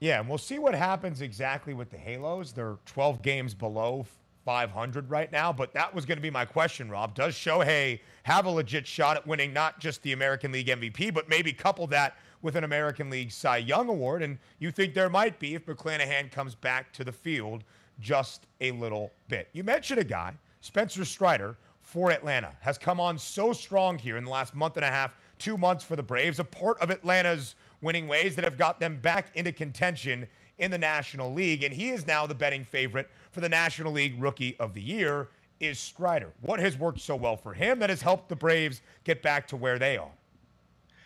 Yeah, 0.04 0.20
and 0.20 0.28
we'll 0.28 0.36
see 0.36 0.58
what 0.58 0.74
happens 0.74 1.22
exactly 1.22 1.72
with 1.72 1.88
the 1.88 1.96
Halos. 1.96 2.52
They're 2.52 2.76
12 2.84 3.22
games 3.22 3.54
below 3.54 4.04
500 4.44 5.08
right 5.08 5.32
now, 5.32 5.50
but 5.50 5.72
that 5.72 5.94
was 5.94 6.04
going 6.04 6.18
to 6.18 6.22
be 6.22 6.28
my 6.28 6.44
question, 6.44 6.90
Rob. 6.90 7.14
Does 7.14 7.32
Shohei 7.32 8.00
have 8.24 8.44
a 8.44 8.50
legit 8.50 8.86
shot 8.86 9.16
at 9.16 9.26
winning 9.26 9.54
not 9.54 9.80
just 9.80 10.02
the 10.02 10.12
American 10.12 10.52
League 10.52 10.66
MVP, 10.66 11.14
but 11.14 11.30
maybe 11.30 11.54
couple 11.54 11.86
that 11.86 12.18
with 12.42 12.54
an 12.54 12.64
American 12.64 13.08
League 13.08 13.32
Cy 13.32 13.56
Young 13.56 13.88
Award? 13.88 14.22
And 14.22 14.36
you 14.58 14.70
think 14.70 14.92
there 14.92 15.08
might 15.08 15.38
be 15.38 15.54
if 15.54 15.64
McClanahan 15.64 16.30
comes 16.30 16.54
back 16.54 16.92
to 16.92 17.02
the 17.02 17.10
field 17.10 17.64
just 17.98 18.46
a 18.60 18.72
little 18.72 19.10
bit. 19.28 19.48
You 19.54 19.64
mentioned 19.64 20.00
a 20.00 20.04
guy, 20.04 20.34
Spencer 20.60 21.06
Strider, 21.06 21.56
for 21.80 22.10
Atlanta, 22.10 22.54
has 22.60 22.76
come 22.76 23.00
on 23.00 23.16
so 23.16 23.54
strong 23.54 23.98
here 23.98 24.18
in 24.18 24.24
the 24.24 24.30
last 24.30 24.54
month 24.54 24.76
and 24.76 24.84
a 24.84 24.90
half, 24.90 25.16
two 25.38 25.56
months 25.56 25.82
for 25.82 25.96
the 25.96 26.02
Braves, 26.02 26.40
a 26.40 26.44
part 26.44 26.78
of 26.80 26.90
Atlanta's 26.90 27.54
winning 27.84 28.08
ways 28.08 28.34
that 28.34 28.44
have 28.44 28.58
got 28.58 28.80
them 28.80 28.98
back 29.00 29.28
into 29.34 29.52
contention 29.52 30.26
in 30.58 30.70
the 30.70 30.78
National 30.78 31.32
League. 31.32 31.62
And 31.62 31.72
he 31.72 31.90
is 31.90 32.06
now 32.06 32.26
the 32.26 32.34
betting 32.34 32.64
favorite 32.64 33.08
for 33.30 33.40
the 33.40 33.48
National 33.48 33.92
League 33.92 34.20
Rookie 34.20 34.56
of 34.58 34.74
the 34.74 34.82
Year 34.82 35.28
is 35.60 35.78
Strider. 35.78 36.32
What 36.40 36.58
has 36.58 36.76
worked 36.76 37.00
so 37.00 37.14
well 37.14 37.36
for 37.36 37.54
him 37.54 37.78
that 37.78 37.90
has 37.90 38.02
helped 38.02 38.28
the 38.28 38.36
Braves 38.36 38.82
get 39.04 39.22
back 39.22 39.46
to 39.48 39.56
where 39.56 39.78
they 39.78 39.96
are? 39.96 40.10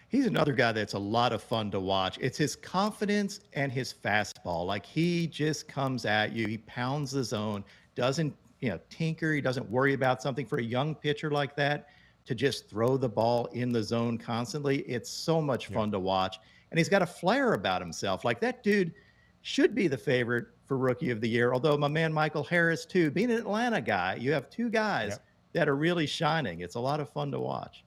He's 0.09 0.27
another 0.27 0.55
guy 0.55 0.73
that's 0.73 0.95
a 0.95 0.99
lot 0.99 1.35
of 1.35 1.43
fun 1.43 1.71
to 1.73 1.81
watch. 1.81 2.17
It's 2.19 2.39
his 2.39 2.57
confidence 2.57 3.41
and 3.53 3.71
his 3.71 3.93
fastball. 3.93 4.65
Like 4.65 4.87
he 4.87 5.27
just 5.27 5.69
comes 5.69 6.07
at 6.07 6.33
you, 6.33 6.47
he 6.47 6.59
pounds 6.59 7.11
the 7.11 7.23
zone, 7.23 7.63
doesn't, 7.95 8.35
you 8.61 8.71
know, 8.71 8.81
tinker, 8.89 9.35
he 9.35 9.43
doesn't 9.43 9.69
worry 9.71 9.93
about 9.93 10.23
something 10.23 10.47
for 10.47 10.59
a 10.59 10.63
young 10.63 10.95
pitcher 10.95 11.31
like 11.31 11.55
that 11.57 11.89
to 12.25 12.35
just 12.35 12.71
throw 12.71 12.97
the 12.97 13.09
ball 13.09 13.47
in 13.53 13.71
the 13.71 13.83
zone 13.83 14.17
constantly. 14.17 14.79
It's 14.81 15.11
so 15.11 15.43
much 15.43 15.67
fun 15.67 15.89
yeah. 15.89 15.93
to 15.93 15.99
watch 15.99 16.39
and 16.71 16.79
he's 16.79 16.89
got 16.89 17.03
a 17.03 17.07
flair 17.07 17.55
about 17.55 17.81
himself. 17.81 18.25
Like 18.25 18.41
that 18.41 18.63
dude 18.63 18.93
should 19.43 19.75
be 19.75 19.89
the 19.89 19.99
favorite 19.99 20.47
for 20.67 20.77
rookie 20.77 21.11
of 21.11 21.21
the 21.21 21.29
year. 21.29 21.53
Although 21.53 21.77
my 21.79 21.89
man 21.89 22.13
Michael 22.13 22.45
Harris 22.45 22.85
too, 22.85 23.11
being 23.11 23.31
an 23.31 23.39
Atlanta 23.39 23.81
guy, 23.81 24.17
you 24.17 24.33
have 24.33 24.51
two 24.51 24.69
guys 24.69 25.13
yep. 25.13 25.25
that 25.55 25.69
are 25.69 25.77
really 25.77 26.07
shining. 26.07 26.61
It's 26.61 26.75
a 26.75 26.81
lot 26.81 27.01
of 27.01 27.09
fun 27.09 27.31
to 27.33 27.41
watch. 27.41 27.85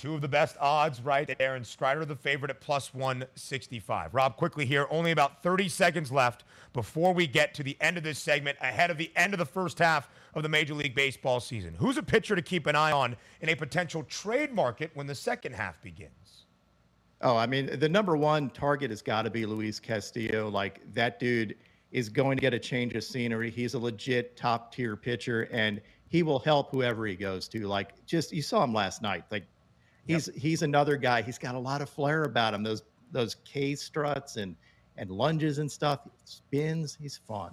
Two 0.00 0.14
of 0.14 0.22
the 0.22 0.28
best 0.28 0.56
odds 0.58 1.02
right 1.02 1.30
there, 1.36 1.56
and 1.56 1.66
Strider 1.66 2.06
the 2.06 2.16
favorite 2.16 2.50
at 2.50 2.62
plus 2.62 2.94
165. 2.94 4.14
Rob, 4.14 4.34
quickly 4.38 4.64
here, 4.64 4.86
only 4.88 5.10
about 5.10 5.42
30 5.42 5.68
seconds 5.68 6.10
left 6.10 6.44
before 6.72 7.12
we 7.12 7.26
get 7.26 7.52
to 7.52 7.62
the 7.62 7.76
end 7.82 7.98
of 7.98 8.02
this 8.02 8.18
segment, 8.18 8.56
ahead 8.62 8.90
of 8.90 8.96
the 8.96 9.12
end 9.14 9.34
of 9.34 9.38
the 9.38 9.44
first 9.44 9.78
half 9.78 10.08
of 10.32 10.42
the 10.42 10.48
Major 10.48 10.72
League 10.72 10.94
Baseball 10.94 11.38
season. 11.38 11.74
Who's 11.74 11.98
a 11.98 12.02
pitcher 12.02 12.34
to 12.34 12.40
keep 12.40 12.66
an 12.66 12.76
eye 12.76 12.92
on 12.92 13.14
in 13.42 13.50
a 13.50 13.54
potential 13.54 14.02
trade 14.04 14.54
market 14.54 14.90
when 14.94 15.06
the 15.06 15.14
second 15.14 15.52
half 15.54 15.82
begins? 15.82 16.12
Oh, 17.22 17.36
I 17.36 17.46
mean, 17.46 17.78
the 17.78 17.88
number 17.88 18.16
one 18.16 18.48
target 18.50 18.90
has 18.90 19.02
got 19.02 19.22
to 19.22 19.30
be 19.30 19.44
Luis 19.44 19.78
Castillo. 19.78 20.48
Like 20.48 20.80
that 20.94 21.20
dude 21.20 21.56
is 21.90 22.08
going 22.08 22.36
to 22.36 22.40
get 22.40 22.54
a 22.54 22.58
change 22.58 22.94
of 22.94 23.04
scenery. 23.04 23.50
He's 23.50 23.74
a 23.74 23.78
legit 23.78 24.36
top 24.36 24.74
tier 24.74 24.96
pitcher, 24.96 25.42
and 25.52 25.80
he 26.08 26.22
will 26.22 26.38
help 26.38 26.70
whoever 26.70 27.06
he 27.06 27.16
goes 27.16 27.46
to. 27.48 27.66
Like 27.66 28.04
just 28.06 28.32
you 28.32 28.42
saw 28.42 28.64
him 28.64 28.72
last 28.72 29.02
night. 29.02 29.24
Like 29.30 29.44
he's 30.06 30.28
yep. 30.28 30.36
he's 30.36 30.62
another 30.62 30.96
guy. 30.96 31.20
He's 31.22 31.38
got 31.38 31.54
a 31.54 31.58
lot 31.58 31.82
of 31.82 31.90
flair 31.90 32.24
about 32.24 32.54
him. 32.54 32.62
Those 32.62 32.82
those 33.12 33.36
K 33.44 33.74
struts 33.74 34.36
and 34.36 34.56
and 34.96 35.10
lunges 35.10 35.58
and 35.58 35.70
stuff. 35.70 36.00
Spins. 36.24 36.96
He's 37.00 37.18
fun. 37.18 37.52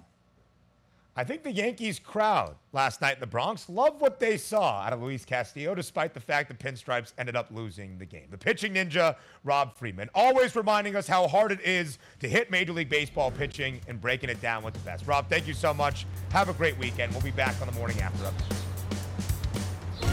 I 1.18 1.24
think 1.24 1.42
the 1.42 1.50
Yankees 1.50 1.98
crowd 1.98 2.54
last 2.72 3.00
night 3.00 3.14
in 3.14 3.20
the 3.20 3.26
Bronx 3.26 3.68
loved 3.68 4.00
what 4.00 4.20
they 4.20 4.36
saw 4.36 4.82
out 4.82 4.92
of 4.92 5.02
Luis 5.02 5.24
Castillo, 5.24 5.74
despite 5.74 6.14
the 6.14 6.20
fact 6.20 6.48
the 6.48 6.54
Pinstripes 6.54 7.12
ended 7.18 7.34
up 7.34 7.48
losing 7.50 7.98
the 7.98 8.04
game. 8.06 8.28
The 8.30 8.38
pitching 8.38 8.74
ninja, 8.74 9.16
Rob 9.42 9.76
Friedman, 9.76 10.10
always 10.14 10.54
reminding 10.54 10.94
us 10.94 11.08
how 11.08 11.26
hard 11.26 11.50
it 11.50 11.60
is 11.62 11.98
to 12.20 12.28
hit 12.28 12.52
Major 12.52 12.72
League 12.72 12.88
Baseball 12.88 13.32
pitching 13.32 13.80
and 13.88 14.00
breaking 14.00 14.30
it 14.30 14.40
down 14.40 14.62
with 14.62 14.74
the 14.74 14.80
best. 14.80 15.08
Rob, 15.08 15.28
thank 15.28 15.48
you 15.48 15.54
so 15.54 15.74
much. 15.74 16.06
Have 16.30 16.50
a 16.50 16.52
great 16.52 16.78
weekend. 16.78 17.10
We'll 17.10 17.22
be 17.22 17.32
back 17.32 17.60
on 17.60 17.66
the 17.66 17.74
morning 17.74 18.00
after 18.00 18.22
updates. 18.22 18.67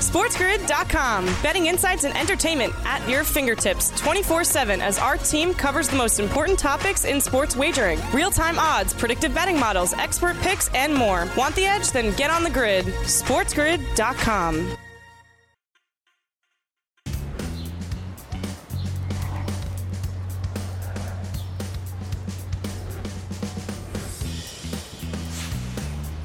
SportsGrid.com. 0.05 1.25
Betting 1.41 1.65
insights 1.65 2.03
and 2.03 2.15
entertainment 2.15 2.73
at 2.85 3.07
your 3.09 3.23
fingertips 3.23 3.89
24 3.99 4.43
7 4.43 4.79
as 4.79 4.99
our 4.99 5.17
team 5.17 5.53
covers 5.53 5.89
the 5.89 5.97
most 5.97 6.19
important 6.19 6.59
topics 6.59 7.05
in 7.05 7.19
sports 7.19 7.55
wagering 7.55 7.99
real 8.13 8.29
time 8.29 8.59
odds, 8.59 8.93
predictive 8.93 9.33
betting 9.33 9.59
models, 9.59 9.93
expert 9.93 10.37
picks, 10.41 10.69
and 10.75 10.93
more. 10.93 11.27
Want 11.35 11.55
the 11.55 11.65
edge? 11.65 11.91
Then 11.91 12.15
get 12.15 12.29
on 12.29 12.43
the 12.43 12.51
grid. 12.51 12.85
SportsGrid.com. 12.85 14.77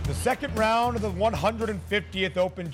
The 0.05 0.15
second 0.15 0.55
round 0.59 0.97
of 0.97 1.03
the 1.03 1.11
150th 1.11 2.37
Open 2.37 2.71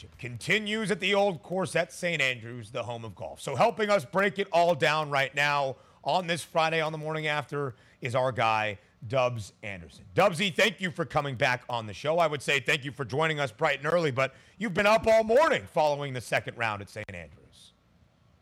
Championship 0.00 0.18
continues 0.18 0.90
at 0.90 1.00
the 1.00 1.14
old 1.14 1.42
course 1.42 1.76
at 1.76 1.92
St. 1.92 2.22
Andrews, 2.22 2.70
the 2.70 2.82
home 2.82 3.04
of 3.04 3.14
golf. 3.14 3.40
So, 3.40 3.54
helping 3.54 3.90
us 3.90 4.04
break 4.04 4.38
it 4.38 4.48
all 4.50 4.74
down 4.74 5.10
right 5.10 5.34
now 5.34 5.76
on 6.04 6.26
this 6.26 6.42
Friday 6.42 6.80
on 6.80 6.92
the 6.92 6.98
morning 6.98 7.26
after 7.26 7.74
is 8.00 8.14
our 8.14 8.32
guy, 8.32 8.78
Dubs 9.06 9.52
Anderson. 9.62 10.04
Dubsy, 10.14 10.54
thank 10.54 10.80
you 10.80 10.90
for 10.90 11.04
coming 11.04 11.34
back 11.34 11.64
on 11.68 11.86
the 11.86 11.92
show. 11.92 12.18
I 12.18 12.26
would 12.26 12.40
say 12.40 12.60
thank 12.60 12.82
you 12.84 12.92
for 12.92 13.04
joining 13.04 13.40
us 13.40 13.52
bright 13.52 13.78
and 13.84 13.92
early, 13.92 14.10
but 14.10 14.34
you've 14.56 14.72
been 14.72 14.86
up 14.86 15.06
all 15.06 15.22
morning 15.22 15.64
following 15.70 16.14
the 16.14 16.20
second 16.22 16.56
round 16.56 16.80
at 16.80 16.88
St. 16.88 17.04
Andrews. 17.12 17.72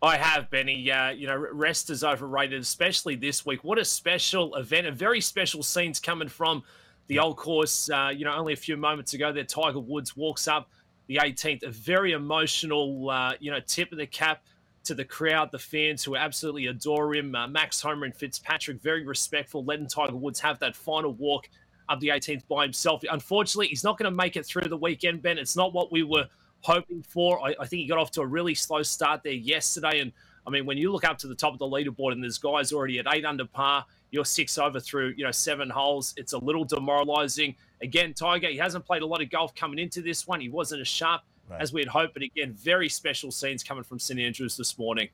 I 0.00 0.16
have, 0.16 0.48
Benny. 0.50 0.92
Uh, 0.92 1.10
you 1.10 1.26
know, 1.26 1.36
rest 1.36 1.90
is 1.90 2.04
overrated, 2.04 2.60
especially 2.60 3.16
this 3.16 3.44
week. 3.44 3.64
What 3.64 3.78
a 3.78 3.84
special 3.84 4.54
event, 4.54 4.86
a 4.86 4.92
very 4.92 5.20
special 5.20 5.64
scenes 5.64 5.98
coming 5.98 6.28
from 6.28 6.62
the 7.08 7.18
old 7.18 7.36
course. 7.36 7.90
Uh, 7.90 8.12
you 8.14 8.24
know, 8.24 8.32
only 8.32 8.52
a 8.52 8.56
few 8.56 8.76
moments 8.76 9.14
ago, 9.14 9.32
there 9.32 9.42
Tiger 9.42 9.80
Woods 9.80 10.16
walks 10.16 10.46
up 10.46 10.68
the 11.08 11.16
18th. 11.16 11.64
A 11.64 11.70
very 11.70 12.12
emotional, 12.12 13.10
uh, 13.10 13.32
you 13.40 13.50
know, 13.50 13.60
tip 13.60 13.90
of 13.90 13.98
the 13.98 14.06
cap 14.06 14.42
to 14.84 14.94
the 14.94 15.04
crowd, 15.04 15.50
the 15.50 15.58
fans 15.58 16.04
who 16.04 16.16
absolutely 16.16 16.66
adore 16.66 17.14
him. 17.14 17.34
Uh, 17.34 17.48
Max 17.48 17.80
Homa 17.80 18.06
and 18.06 18.14
Fitzpatrick, 18.14 18.80
very 18.80 19.04
respectful, 19.04 19.64
letting 19.64 19.86
Tiger 19.86 20.16
Woods 20.16 20.40
have 20.40 20.58
that 20.60 20.76
final 20.76 21.12
walk 21.12 21.48
of 21.88 22.00
the 22.00 22.08
18th 22.08 22.46
by 22.48 22.62
himself. 22.64 23.02
Unfortunately, 23.10 23.66
he's 23.66 23.84
not 23.84 23.98
going 23.98 24.10
to 24.10 24.16
make 24.16 24.36
it 24.36 24.46
through 24.46 24.68
the 24.68 24.76
weekend, 24.76 25.22
Ben. 25.22 25.38
It's 25.38 25.56
not 25.56 25.72
what 25.72 25.90
we 25.90 26.02
were 26.02 26.26
hoping 26.60 27.02
for. 27.02 27.40
I, 27.40 27.54
I 27.60 27.66
think 27.66 27.82
he 27.82 27.86
got 27.86 27.98
off 27.98 28.10
to 28.12 28.20
a 28.20 28.26
really 28.26 28.54
slow 28.54 28.82
start 28.82 29.22
there 29.22 29.32
yesterday. 29.32 30.00
And 30.00 30.12
I 30.46 30.50
mean, 30.50 30.66
when 30.66 30.76
you 30.76 30.92
look 30.92 31.04
up 31.04 31.18
to 31.18 31.26
the 31.26 31.34
top 31.34 31.52
of 31.52 31.58
the 31.58 31.66
leaderboard 31.66 32.12
and 32.12 32.22
there's 32.22 32.38
guys 32.38 32.72
already 32.72 32.98
at 32.98 33.06
eight 33.12 33.24
under 33.24 33.46
par, 33.46 33.84
you're 34.10 34.24
six 34.24 34.58
over 34.58 34.80
through, 34.80 35.14
you 35.16 35.24
know, 35.24 35.30
seven 35.30 35.70
holes. 35.70 36.14
It's 36.16 36.32
a 36.32 36.38
little 36.38 36.64
demoralizing. 36.64 37.54
Again, 37.82 38.14
Tiger, 38.14 38.48
he 38.48 38.56
hasn't 38.56 38.84
played 38.84 39.02
a 39.02 39.06
lot 39.06 39.22
of 39.22 39.30
golf 39.30 39.54
coming 39.54 39.78
into 39.78 40.02
this 40.02 40.26
one. 40.26 40.40
He 40.40 40.48
wasn't 40.48 40.80
as 40.80 40.88
sharp 40.88 41.22
right. 41.48 41.60
as 41.60 41.72
we 41.72 41.80
had 41.80 41.88
hoped. 41.88 42.14
But 42.14 42.22
again, 42.22 42.52
very 42.52 42.88
special 42.88 43.30
scenes 43.30 43.62
coming 43.62 43.84
from 43.84 43.98
St 43.98 44.18
Andrews 44.18 44.56
this 44.56 44.78
morning. 44.78 45.08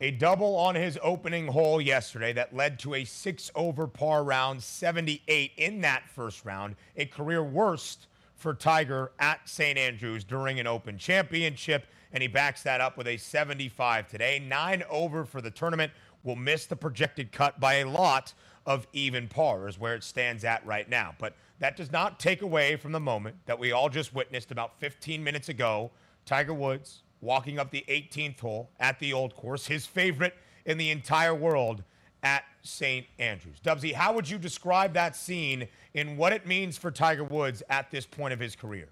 A 0.00 0.10
double 0.10 0.56
on 0.56 0.74
his 0.74 0.98
opening 1.02 1.46
hole 1.46 1.80
yesterday 1.80 2.32
that 2.34 2.54
led 2.54 2.78
to 2.80 2.94
a 2.94 3.04
six 3.04 3.50
over 3.54 3.86
par 3.86 4.24
round, 4.24 4.62
78 4.62 5.52
in 5.56 5.80
that 5.80 6.02
first 6.10 6.44
round, 6.44 6.76
a 6.96 7.06
career 7.06 7.42
worst 7.42 8.06
for 8.36 8.52
Tiger 8.52 9.12
at 9.18 9.48
St. 9.48 9.78
Andrews 9.78 10.22
during 10.22 10.60
an 10.60 10.66
Open 10.66 10.98
Championship. 10.98 11.86
And 12.12 12.22
he 12.22 12.28
backs 12.28 12.62
that 12.62 12.80
up 12.80 12.98
with 12.98 13.06
a 13.06 13.16
75 13.16 14.08
today. 14.08 14.38
Nine 14.38 14.84
over 14.90 15.24
for 15.24 15.40
the 15.40 15.50
tournament. 15.50 15.92
Will 16.22 16.36
miss 16.36 16.66
the 16.66 16.76
projected 16.76 17.32
cut 17.32 17.58
by 17.58 17.76
a 17.76 17.88
lot 17.88 18.34
of 18.66 18.86
even 18.92 19.28
par, 19.28 19.68
is 19.68 19.78
where 19.78 19.94
it 19.94 20.04
stands 20.04 20.44
at 20.44 20.64
right 20.66 20.88
now. 20.88 21.14
But 21.18 21.34
that 21.58 21.76
does 21.76 21.92
not 21.92 22.18
take 22.20 22.42
away 22.42 22.76
from 22.76 22.92
the 22.92 23.00
moment 23.00 23.36
that 23.46 23.58
we 23.58 23.72
all 23.72 23.88
just 23.88 24.14
witnessed 24.14 24.50
about 24.50 24.78
15 24.80 25.22
minutes 25.22 25.48
ago. 25.48 25.90
Tiger 26.24 26.54
Woods 26.54 27.02
walking 27.20 27.58
up 27.58 27.70
the 27.70 27.84
18th 27.88 28.40
hole 28.40 28.70
at 28.78 28.98
the 28.98 29.12
old 29.12 29.34
course, 29.36 29.66
his 29.66 29.86
favorite 29.86 30.34
in 30.64 30.76
the 30.76 30.90
entire 30.90 31.34
world 31.34 31.82
at 32.22 32.44
St. 32.62 33.06
Andrews. 33.18 33.58
Dubsy, 33.64 33.92
how 33.94 34.12
would 34.12 34.28
you 34.28 34.38
describe 34.38 34.92
that 34.94 35.14
scene 35.14 35.68
and 35.94 36.18
what 36.18 36.32
it 36.32 36.46
means 36.46 36.76
for 36.76 36.90
Tiger 36.90 37.24
Woods 37.24 37.62
at 37.70 37.90
this 37.90 38.04
point 38.04 38.32
of 38.32 38.40
his 38.40 38.56
career? 38.56 38.88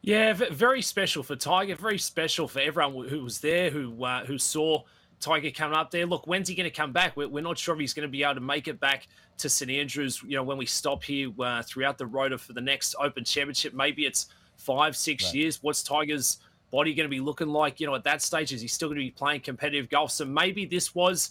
Yeah, 0.00 0.32
very 0.32 0.80
special 0.80 1.22
for 1.22 1.36
Tiger. 1.36 1.74
Very 1.74 1.98
special 1.98 2.48
for 2.48 2.60
everyone 2.60 3.08
who 3.08 3.24
was 3.24 3.40
there, 3.40 3.68
who 3.68 4.04
uh, 4.04 4.24
who 4.24 4.38
saw 4.38 4.84
Tiger 5.20 5.50
coming 5.50 5.76
up 5.76 5.90
there. 5.90 6.06
Look, 6.06 6.26
when's 6.26 6.48
he 6.48 6.54
going 6.54 6.70
to 6.70 6.74
come 6.74 6.92
back? 6.92 7.16
We're, 7.16 7.28
we're, 7.28 7.42
not 7.42 7.58
sure 7.58 7.74
if 7.74 7.80
he's 7.80 7.94
going 7.94 8.06
to 8.06 8.10
be 8.10 8.22
able 8.22 8.34
to 8.34 8.40
make 8.40 8.68
it 8.68 8.78
back 8.78 9.08
to 9.38 9.48
St 9.48 9.70
Andrews. 9.70 10.22
You 10.22 10.36
know, 10.36 10.42
when 10.42 10.58
we 10.58 10.66
stop 10.66 11.02
here 11.02 11.30
uh, 11.40 11.62
throughout 11.62 11.98
the 11.98 12.06
rota 12.06 12.38
for 12.38 12.52
the 12.52 12.60
next 12.60 12.94
Open 13.00 13.24
Championship, 13.24 13.74
maybe 13.74 14.06
it's 14.06 14.28
five, 14.56 14.96
six 14.96 15.24
right. 15.26 15.34
years. 15.34 15.62
What's 15.62 15.82
Tiger's 15.82 16.38
body 16.70 16.94
going 16.94 17.06
to 17.06 17.10
be 17.10 17.20
looking 17.20 17.48
like? 17.48 17.80
You 17.80 17.86
know, 17.86 17.94
at 17.94 18.04
that 18.04 18.22
stage, 18.22 18.52
is 18.52 18.60
he 18.60 18.68
still 18.68 18.88
going 18.88 18.98
to 19.00 19.04
be 19.04 19.10
playing 19.10 19.40
competitive 19.40 19.88
golf? 19.88 20.12
So 20.12 20.24
maybe 20.24 20.66
this 20.66 20.94
was 20.94 21.30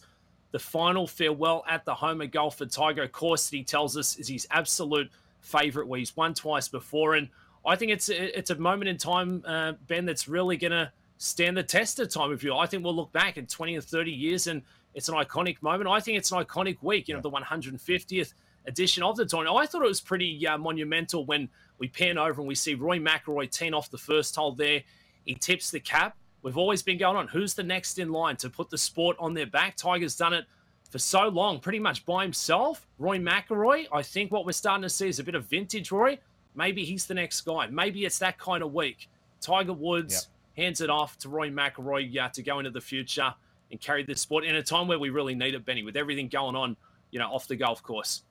the 0.51 0.59
final 0.59 1.07
farewell 1.07 1.63
at 1.69 1.85
the 1.85 1.93
home 1.93 2.21
of 2.21 2.31
golf 2.31 2.57
for 2.57 2.65
Tiger. 2.65 3.03
Of 3.03 3.11
course, 3.11 3.49
that 3.49 3.55
he 3.55 3.63
tells 3.63 3.95
us 3.97 4.17
is 4.17 4.27
his 4.27 4.47
absolute 4.51 5.09
favourite, 5.41 5.87
where 5.87 5.99
he's 5.99 6.15
won 6.15 6.33
twice 6.33 6.67
before, 6.67 7.15
and 7.15 7.29
I 7.65 7.75
think 7.75 7.91
it's 7.91 8.09
a, 8.09 8.37
it's 8.37 8.49
a 8.49 8.55
moment 8.55 8.87
in 8.87 8.97
time, 8.97 9.43
uh, 9.45 9.73
Ben, 9.87 10.05
that's 10.05 10.27
really 10.27 10.55
going 10.55 10.71
to 10.71 10.91
stand 11.17 11.57
the 11.57 11.63
test 11.63 11.99
of 11.99 12.09
time. 12.09 12.31
If 12.31 12.43
you, 12.43 12.55
I 12.55 12.65
think 12.65 12.83
we'll 12.83 12.95
look 12.95 13.11
back 13.11 13.37
in 13.37 13.45
20 13.45 13.77
or 13.77 13.81
30 13.81 14.11
years, 14.11 14.47
and 14.47 14.61
it's 14.93 15.09
an 15.09 15.15
iconic 15.15 15.61
moment. 15.61 15.89
I 15.89 15.99
think 15.99 16.17
it's 16.17 16.31
an 16.31 16.43
iconic 16.43 16.77
week. 16.81 17.07
You 17.07 17.15
know, 17.15 17.21
the 17.21 17.29
150th 17.29 18.33
edition 18.67 19.03
of 19.03 19.15
the 19.15 19.25
tournament. 19.25 19.59
I 19.59 19.65
thought 19.65 19.83
it 19.83 19.87
was 19.87 20.01
pretty 20.01 20.45
uh, 20.45 20.57
monumental 20.57 21.25
when 21.25 21.49
we 21.79 21.87
pan 21.87 22.17
over 22.17 22.41
and 22.41 22.47
we 22.47 22.55
see 22.55 22.75
Rory 22.75 22.99
McIlroy 22.99 23.49
teeing 23.49 23.73
off 23.73 23.89
the 23.89 23.97
first 23.97 24.35
hole 24.35 24.51
there. 24.51 24.83
He 25.23 25.35
tips 25.35 25.71
the 25.71 25.79
cap. 25.79 26.17
We've 26.41 26.57
always 26.57 26.81
been 26.81 26.97
going 26.97 27.17
on. 27.17 27.27
Who's 27.27 27.53
the 27.53 27.63
next 27.63 27.99
in 27.99 28.11
line 28.11 28.35
to 28.37 28.49
put 28.49 28.69
the 28.69 28.77
sport 28.77 29.15
on 29.19 29.33
their 29.33 29.45
back? 29.45 29.75
Tiger's 29.75 30.15
done 30.15 30.33
it 30.33 30.45
for 30.89 30.99
so 30.99 31.27
long, 31.27 31.59
pretty 31.59 31.79
much 31.79 32.05
by 32.05 32.23
himself. 32.23 32.87
Rory 32.99 33.19
McIlroy, 33.19 33.87
I 33.91 34.01
think 34.01 34.31
what 34.31 34.45
we're 34.45 34.51
starting 34.51 34.83
to 34.83 34.89
see 34.89 35.07
is 35.07 35.19
a 35.19 35.23
bit 35.23 35.35
of 35.35 35.45
vintage 35.45 35.91
Rory. 35.91 36.19
Maybe 36.55 36.85
he's 36.85 37.05
the 37.05 37.13
next 37.13 37.41
guy. 37.41 37.67
Maybe 37.67 38.05
it's 38.05 38.19
that 38.19 38.37
kind 38.37 38.63
of 38.63 38.73
week. 38.73 39.09
Tiger 39.41 39.73
Woods. 39.73 40.27
Hands 40.57 40.81
it 40.81 40.89
off 40.89 41.17
to 41.19 41.29
Rory 41.29 41.51
McIlroy 41.51 42.07
yeah, 42.09 42.27
to 42.29 42.41
go 42.41 42.59
into 42.59 42.71
the 42.71 42.81
future 42.81 43.33
and 43.71 43.79
carry 43.79 44.03
this 44.03 44.21
sport 44.21 44.43
in 44.43 44.55
a 44.55 44.63
time 44.63 44.87
where 44.87 44.99
we 44.99 45.09
really 45.09 45.35
need 45.35 45.53
it, 45.53 45.65
Benny, 45.65 45.83
with 45.83 45.95
everything 45.95 46.27
going 46.27 46.55
on, 46.55 46.75
you 47.11 47.19
know, 47.19 47.27
off 47.27 47.47
the 47.47 47.55
golf 47.55 47.83
course. 47.83 48.23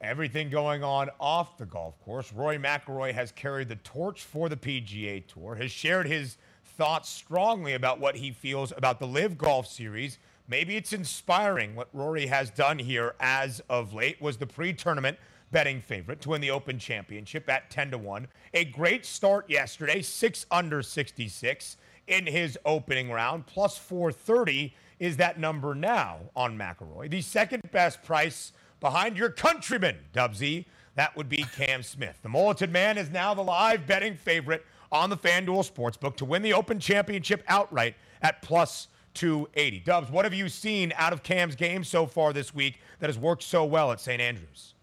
Everything 0.00 0.50
going 0.50 0.82
on 0.82 1.10
off 1.20 1.56
the 1.58 1.66
golf 1.66 2.00
course. 2.04 2.32
Rory 2.32 2.58
McIlroy 2.58 3.12
has 3.14 3.32
carried 3.32 3.68
the 3.68 3.76
torch 3.76 4.22
for 4.22 4.48
the 4.48 4.56
PGA 4.56 5.26
Tour, 5.26 5.54
has 5.56 5.70
shared 5.70 6.06
his 6.06 6.36
thoughts 6.76 7.08
strongly 7.08 7.74
about 7.74 8.00
what 8.00 8.16
he 8.16 8.30
feels 8.30 8.72
about 8.76 8.98
the 8.98 9.06
Live 9.06 9.38
Golf 9.38 9.66
Series. 9.66 10.18
Maybe 10.48 10.76
it's 10.76 10.92
inspiring 10.92 11.74
what 11.74 11.88
Rory 11.92 12.26
has 12.26 12.50
done 12.50 12.78
here 12.78 13.14
as 13.20 13.60
of 13.68 13.94
late. 13.94 14.20
Was 14.20 14.36
the 14.36 14.46
pre-tournament 14.46 15.18
betting 15.52 15.80
favorite 15.80 16.20
to 16.22 16.30
win 16.30 16.40
the 16.40 16.50
Open 16.50 16.78
Championship 16.78 17.48
at 17.48 17.70
10 17.70 17.92
to 17.92 17.98
1. 17.98 18.26
A 18.54 18.64
great 18.64 19.06
start 19.06 19.48
yesterday, 19.48 20.02
6 20.02 20.46
under 20.50 20.82
66 20.82 21.76
in 22.08 22.26
his 22.26 22.58
opening 22.64 23.10
round, 23.10 23.46
plus 23.46 23.78
430 23.78 24.74
is 24.98 25.16
that 25.18 25.38
number 25.38 25.74
now 25.74 26.18
on 26.34 26.58
McIlroy. 26.58 27.10
The 27.10 27.22
second 27.22 27.62
best 27.70 28.02
price 28.02 28.52
behind 28.80 29.16
your 29.16 29.30
countryman, 29.30 29.98
Dubsy. 30.12 30.64
That 30.94 31.16
would 31.16 31.28
be 31.28 31.46
Cam 31.56 31.82
Smith. 31.82 32.18
The 32.22 32.28
Mulleted 32.28 32.70
Man 32.70 32.98
is 32.98 33.10
now 33.10 33.32
the 33.32 33.42
live 33.42 33.86
betting 33.86 34.14
favorite 34.14 34.64
on 34.90 35.08
the 35.08 35.16
FanDuel 35.16 35.70
Sportsbook 35.70 36.16
to 36.16 36.24
win 36.24 36.42
the 36.42 36.52
Open 36.52 36.78
Championship 36.78 37.42
outright 37.48 37.94
at 38.20 38.42
plus 38.42 38.88
280. 39.14 39.80
Dubs, 39.80 40.10
what 40.10 40.24
have 40.24 40.34
you 40.34 40.48
seen 40.48 40.92
out 40.96 41.12
of 41.12 41.22
Cam's 41.22 41.56
game 41.56 41.82
so 41.82 42.06
far 42.06 42.32
this 42.32 42.54
week 42.54 42.80
that 42.98 43.08
has 43.08 43.18
worked 43.18 43.42
so 43.42 43.64
well 43.64 43.90
at 43.90 44.00
St. 44.00 44.20
Andrews? 44.20 44.74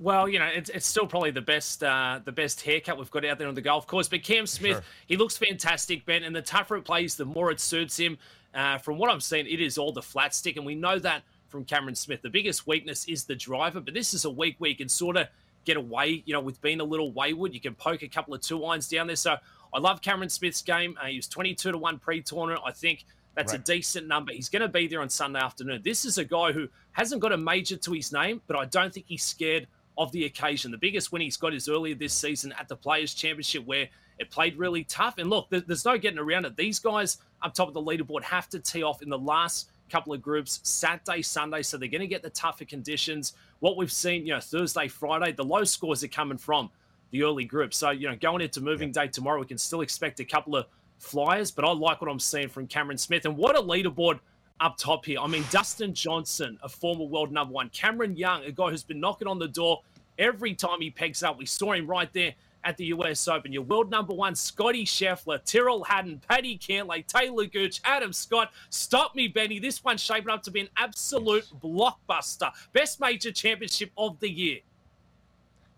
Well, 0.00 0.26
you 0.26 0.38
know, 0.38 0.46
it's, 0.46 0.70
it's 0.70 0.86
still 0.86 1.06
probably 1.06 1.30
the 1.30 1.42
best 1.42 1.84
uh, 1.84 2.20
the 2.24 2.32
best 2.32 2.62
haircut 2.62 2.96
we've 2.96 3.10
got 3.10 3.24
out 3.26 3.38
there 3.38 3.48
on 3.48 3.54
the 3.54 3.60
golf 3.60 3.86
course. 3.86 4.08
But 4.08 4.22
Cam 4.22 4.46
Smith, 4.46 4.76
sure. 4.76 4.84
he 5.06 5.16
looks 5.18 5.36
fantastic, 5.36 6.06
Ben. 6.06 6.24
And 6.24 6.34
the 6.34 6.40
tougher 6.40 6.76
it 6.76 6.84
plays, 6.84 7.16
the 7.16 7.26
more 7.26 7.50
it 7.50 7.60
suits 7.60 7.98
him. 7.98 8.16
Uh, 8.54 8.78
from 8.78 8.98
what 8.98 9.10
I'm 9.10 9.20
seeing, 9.20 9.46
it 9.46 9.60
is 9.60 9.78
all 9.78 9.92
the 9.92 10.02
flat 10.02 10.34
stick, 10.34 10.56
and 10.56 10.64
we 10.66 10.74
know 10.74 10.98
that 10.98 11.22
from 11.48 11.64
Cameron 11.64 11.94
Smith. 11.94 12.22
The 12.22 12.30
biggest 12.30 12.66
weakness 12.66 13.04
is 13.06 13.24
the 13.24 13.36
driver, 13.36 13.80
but 13.80 13.92
this 13.92 14.14
is 14.14 14.24
a 14.24 14.30
week 14.30 14.56
where 14.58 14.70
you 14.70 14.76
can 14.76 14.88
sort 14.88 15.16
of 15.16 15.28
get 15.64 15.76
away, 15.76 16.22
you 16.24 16.32
know, 16.32 16.40
with 16.40 16.60
being 16.62 16.80
a 16.80 16.84
little 16.84 17.12
wayward. 17.12 17.52
You 17.52 17.60
can 17.60 17.74
poke 17.74 18.02
a 18.02 18.08
couple 18.08 18.32
of 18.32 18.40
two 18.40 18.64
irons 18.64 18.88
down 18.88 19.06
there. 19.06 19.16
So 19.16 19.36
I 19.74 19.78
love 19.78 20.00
Cameron 20.00 20.30
Smith's 20.30 20.62
game. 20.62 20.96
Uh, 21.00 21.06
he 21.06 21.16
was 21.16 21.28
22 21.28 21.72
to 21.72 21.78
1 21.78 21.98
pre 21.98 22.22
tournament. 22.22 22.62
I 22.66 22.72
think 22.72 23.04
that's 23.34 23.52
right. 23.52 23.60
a 23.60 23.64
decent 23.64 24.08
number. 24.08 24.32
He's 24.32 24.48
going 24.48 24.62
to 24.62 24.68
be 24.68 24.86
there 24.86 25.02
on 25.02 25.10
Sunday 25.10 25.40
afternoon. 25.40 25.82
This 25.84 26.04
is 26.04 26.18
a 26.18 26.24
guy 26.24 26.52
who 26.52 26.68
hasn't 26.92 27.20
got 27.20 27.32
a 27.32 27.36
major 27.36 27.76
to 27.76 27.92
his 27.92 28.12
name, 28.12 28.40
but 28.46 28.56
I 28.56 28.64
don't 28.64 28.92
think 28.92 29.06
he's 29.08 29.22
scared 29.22 29.66
of 30.00 30.10
the 30.12 30.24
occasion. 30.24 30.70
The 30.70 30.78
biggest 30.78 31.12
win 31.12 31.20
he's 31.20 31.36
got 31.36 31.52
is 31.52 31.68
earlier 31.68 31.94
this 31.94 32.14
season 32.14 32.54
at 32.58 32.68
the 32.68 32.74
Players' 32.74 33.12
Championship, 33.12 33.66
where 33.66 33.86
it 34.18 34.30
played 34.30 34.56
really 34.56 34.82
tough. 34.84 35.18
And 35.18 35.28
look, 35.28 35.48
there's 35.50 35.84
no 35.84 35.98
getting 35.98 36.18
around 36.18 36.46
it. 36.46 36.56
These 36.56 36.78
guys 36.78 37.18
up 37.42 37.52
top 37.52 37.68
of 37.68 37.74
the 37.74 37.82
leaderboard 37.82 38.22
have 38.22 38.48
to 38.48 38.60
tee 38.60 38.82
off 38.82 39.02
in 39.02 39.10
the 39.10 39.18
last 39.18 39.70
couple 39.90 40.14
of 40.14 40.22
groups 40.22 40.60
Saturday, 40.62 41.20
Sunday, 41.20 41.62
so 41.62 41.76
they're 41.76 41.88
going 41.88 42.00
to 42.00 42.06
get 42.06 42.22
the 42.22 42.30
tougher 42.30 42.64
conditions. 42.64 43.34
What 43.58 43.76
we've 43.76 43.92
seen, 43.92 44.26
you 44.26 44.32
know, 44.32 44.40
Thursday, 44.40 44.88
Friday, 44.88 45.32
the 45.32 45.44
low 45.44 45.64
scores 45.64 46.02
are 46.02 46.08
coming 46.08 46.38
from 46.38 46.70
the 47.10 47.22
early 47.22 47.44
group. 47.44 47.74
So, 47.74 47.90
you 47.90 48.08
know, 48.08 48.16
going 48.16 48.40
into 48.40 48.62
moving 48.62 48.88
yeah. 48.94 49.02
day 49.02 49.08
tomorrow, 49.08 49.40
we 49.40 49.46
can 49.46 49.58
still 49.58 49.82
expect 49.82 50.18
a 50.20 50.24
couple 50.24 50.56
of 50.56 50.64
flyers, 50.96 51.50
but 51.50 51.66
I 51.66 51.72
like 51.72 52.00
what 52.00 52.10
I'm 52.10 52.20
seeing 52.20 52.48
from 52.48 52.66
Cameron 52.68 52.96
Smith. 52.96 53.26
And 53.26 53.36
what 53.36 53.54
a 53.54 53.60
leaderboard 53.60 54.20
up 54.60 54.76
top 54.76 55.04
here. 55.06 55.18
I 55.20 55.26
mean, 55.26 55.44
Dustin 55.50 55.92
Johnson, 55.94 56.58
a 56.62 56.68
former 56.68 57.04
world 57.04 57.32
number 57.32 57.52
one, 57.52 57.70
Cameron 57.70 58.16
Young, 58.16 58.44
a 58.44 58.52
guy 58.52 58.70
who's 58.70 58.82
been 58.82 59.00
knocking 59.00 59.26
on 59.26 59.38
the 59.38 59.48
door 59.48 59.80
every 60.20 60.54
time 60.54 60.80
he 60.80 60.90
pegs 60.90 61.24
up. 61.24 61.38
We 61.38 61.46
saw 61.46 61.72
him 61.72 61.88
right 61.88 62.12
there 62.12 62.34
at 62.62 62.76
the 62.76 62.86
US 62.86 63.26
Open. 63.26 63.52
Your 63.52 63.62
world 63.62 63.90
number 63.90 64.14
one, 64.14 64.34
Scotty 64.34 64.84
Scheffler, 64.84 65.42
Tyrrell 65.44 65.82
Hatton, 65.82 66.20
Paddy 66.28 66.58
Cantlay, 66.58 67.04
Talor 67.06 67.50
Gooch, 67.50 67.80
Adam 67.84 68.12
Scott. 68.12 68.52
Stop 68.68 69.16
me, 69.16 69.28
Benny. 69.28 69.58
This 69.58 69.82
one's 69.82 70.02
shaping 70.02 70.30
up 70.30 70.42
to 70.44 70.50
be 70.50 70.60
an 70.60 70.68
absolute 70.76 71.48
blockbuster. 71.62 72.52
Best 72.72 73.00
major 73.00 73.32
championship 73.32 73.90
of 73.96 74.20
the 74.20 74.30
year. 74.30 74.58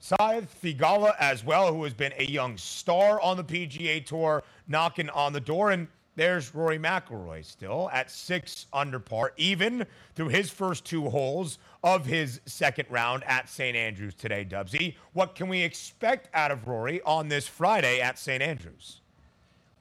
Sahith 0.02 0.48
Theegala 0.62 1.14
as 1.20 1.44
well, 1.44 1.72
who 1.72 1.84
has 1.84 1.94
been 1.94 2.12
a 2.18 2.24
young 2.24 2.56
star 2.56 3.20
on 3.20 3.36
the 3.36 3.44
PGA 3.44 4.04
Tour, 4.04 4.42
knocking 4.66 5.08
on 5.10 5.32
the 5.32 5.40
door. 5.40 5.70
And 5.70 5.86
there's 6.14 6.54
Rory 6.54 6.78
McIlroy 6.78 7.44
still 7.44 7.88
at 7.92 8.10
six 8.10 8.66
under 8.72 8.98
par, 8.98 9.32
even 9.36 9.86
through 10.14 10.28
his 10.28 10.50
first 10.50 10.84
two 10.84 11.08
holes 11.08 11.58
of 11.82 12.04
his 12.04 12.40
second 12.44 12.86
round 12.90 13.24
at 13.24 13.48
St. 13.48 13.76
Andrews 13.76 14.14
today, 14.14 14.44
Dubsy. 14.44 14.94
What 15.14 15.34
can 15.34 15.48
we 15.48 15.62
expect 15.62 16.28
out 16.34 16.50
of 16.50 16.68
Rory 16.68 17.00
on 17.02 17.28
this 17.28 17.46
Friday 17.46 18.00
at 18.00 18.18
St. 18.18 18.42
Andrews? 18.42 19.00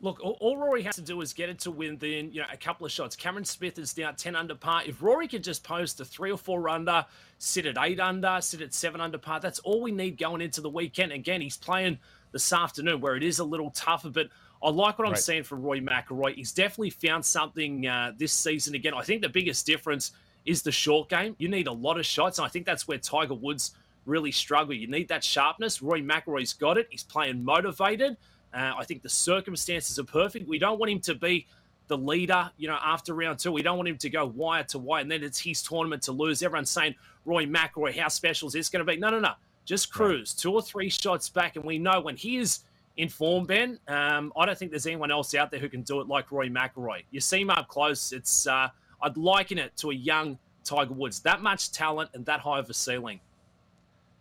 Look, 0.04 0.20
all, 0.24 0.58
Rory 0.58 0.82
has 0.82 0.96
to 0.96 1.02
do 1.02 1.22
is 1.22 1.32
get 1.32 1.50
it 1.50 1.60
to 1.60 1.70
within, 1.70 2.32
you 2.32 2.42
know, 2.42 2.48
a 2.52 2.58
couple 2.58 2.88
of 2.88 2.92
shots. 2.92 3.16
Cameron 3.16 3.46
Smith 3.46 3.78
is 3.78 3.96
now 3.96 4.12
10 4.12 4.36
under 4.36 4.56
par. 4.56 4.82
If 4.84 5.04
Rory 5.04 5.28
could 5.28 5.44
just 5.44 5.64
post 5.64 6.00
a 6.00 6.06
three 6.06 6.32
or 6.32 6.40
four 6.40 6.70
under, 6.70 7.06
sit 7.38 7.68
at 7.68 7.78
eight 7.78 8.00
under, 8.00 8.40
sit 8.42 8.62
at 8.62 8.74
seven 8.74 9.00
under 9.00 9.20
par, 9.20 9.40
that's 9.40 9.60
all 9.60 9.80
we 9.80 9.92
need 9.92 10.18
going 10.18 10.42
into 10.42 10.60
the 10.60 10.72
weekend. 10.72 11.12
Again, 11.12 11.40
he's 11.40 11.58
playing 11.58 12.00
this 12.32 12.52
afternoon 12.52 13.00
where 13.00 13.16
it 13.16 13.22
is 13.22 13.38
a 13.38 13.44
little 13.44 13.70
tougher, 13.70 14.10
but 14.10 14.30
I 14.64 14.70
like 14.70 15.00
what 15.00 15.08
I'm 15.08 15.14
right. 15.14 15.22
seeing 15.22 15.44
from 15.44 15.62
Rory 15.62 15.82
McIlroy. 15.82 16.36
He's 16.36 16.52
definitely 16.52 16.92
found 16.92 17.26
something 17.26 17.88
uh, 17.88 18.14
this 18.18 18.32
season 18.32 18.76
again. 18.76 18.94
I 18.94 19.02
think 19.02 19.22
the 19.22 19.30
biggest 19.30 19.66
difference 19.66 20.12
is 20.46 20.62
the 20.62 20.72
short 20.72 21.10
game. 21.10 21.36
You 21.40 21.50
need 21.50 21.68
a 21.68 21.72
lot 21.72 22.00
of 22.00 22.06
shots, 22.06 22.38
and 22.38 22.46
I 22.46 22.50
think 22.50 22.66
that's 22.66 22.88
where 22.88 22.98
Tiger 22.98 23.34
Woods 23.34 23.72
really 24.06 24.32
struggle. 24.32 24.74
You 24.74 24.88
need 24.88 25.08
that 25.10 25.24
sharpness. 25.24 25.82
Rory 25.82 26.04
McIlroy's 26.04 26.54
got 26.54 26.78
it. 26.78 26.88
He's 26.90 27.04
playing 27.04 27.44
motivated. 27.44 28.18
Uh, 28.54 28.74
I 28.78 28.84
think 28.84 29.02
the 29.02 29.10
circumstances 29.10 29.98
are 29.98 30.04
perfect. 30.04 30.48
We 30.48 30.60
don't 30.60 30.80
want 30.80 30.92
him 30.92 31.00
to 31.02 31.16
be 31.16 31.48
the 31.88 31.98
leader, 31.98 32.50
you 32.58 32.68
know, 32.68 32.78
after 32.82 33.14
round 33.14 33.40
two. 33.40 33.52
We 33.52 33.62
don't 33.62 33.78
want 33.78 33.90
him 33.90 33.98
to 33.98 34.10
go 34.10 34.26
wire 34.26 34.64
to 34.66 34.80
wire, 34.80 35.02
and 35.02 35.12
then 35.12 35.24
it's 35.24 35.40
his 35.40 35.62
tournament 35.62 36.04
to 36.04 36.12
lose. 36.12 36.44
Everyone's 36.44 36.70
saying, 36.70 36.96
Rory 37.26 37.48
McIlroy, 37.48 37.98
how 37.98 38.08
special 38.08 38.48
is 38.48 38.54
this 38.54 38.70
going 38.70 38.86
to 38.86 38.92
be? 38.92 38.98
No, 38.98 39.10
no, 39.10 39.20
no. 39.20 39.34
Just 39.66 39.92
cruise 39.92 40.34
right. 40.34 40.42
two 40.42 40.54
or 40.54 40.62
three 40.62 40.90
shots 40.90 41.30
back, 41.30 41.56
and 41.56 41.66
we 41.66 41.78
know 41.78 42.02
when 42.02 42.16
he 42.16 42.38
is 42.38 42.60
in 43.02 43.10
form, 43.10 43.46
Ben. 43.46 43.80
Um, 43.88 44.32
I 44.38 44.46
don't 44.46 44.56
think 44.56 44.70
there's 44.70 44.86
anyone 44.86 45.10
else 45.10 45.34
out 45.34 45.50
there 45.50 45.60
who 45.60 45.68
can 45.68 45.82
do 45.82 46.02
it 46.02 46.08
like 46.08 46.32
Rory 46.32 46.52
McIlroy. 46.52 47.02
You 47.10 47.20
see 47.20 47.42
him 47.42 47.50
up 47.50 47.68
close. 47.68 48.12
It's 48.12 48.46
uh, 48.46 48.70
I'd 49.02 49.18
liken 49.18 49.58
it 49.58 49.76
to 49.78 49.90
a 49.90 49.94
young 49.94 50.38
Tiger 50.64 50.94
Woods. 50.94 51.20
That 51.22 51.42
much 51.42 51.72
talent 51.72 52.12
and 52.14 52.24
that 52.28 52.42
high 52.42 52.60
of 52.60 52.70
a 52.70 52.76
ceiling. 52.76 53.20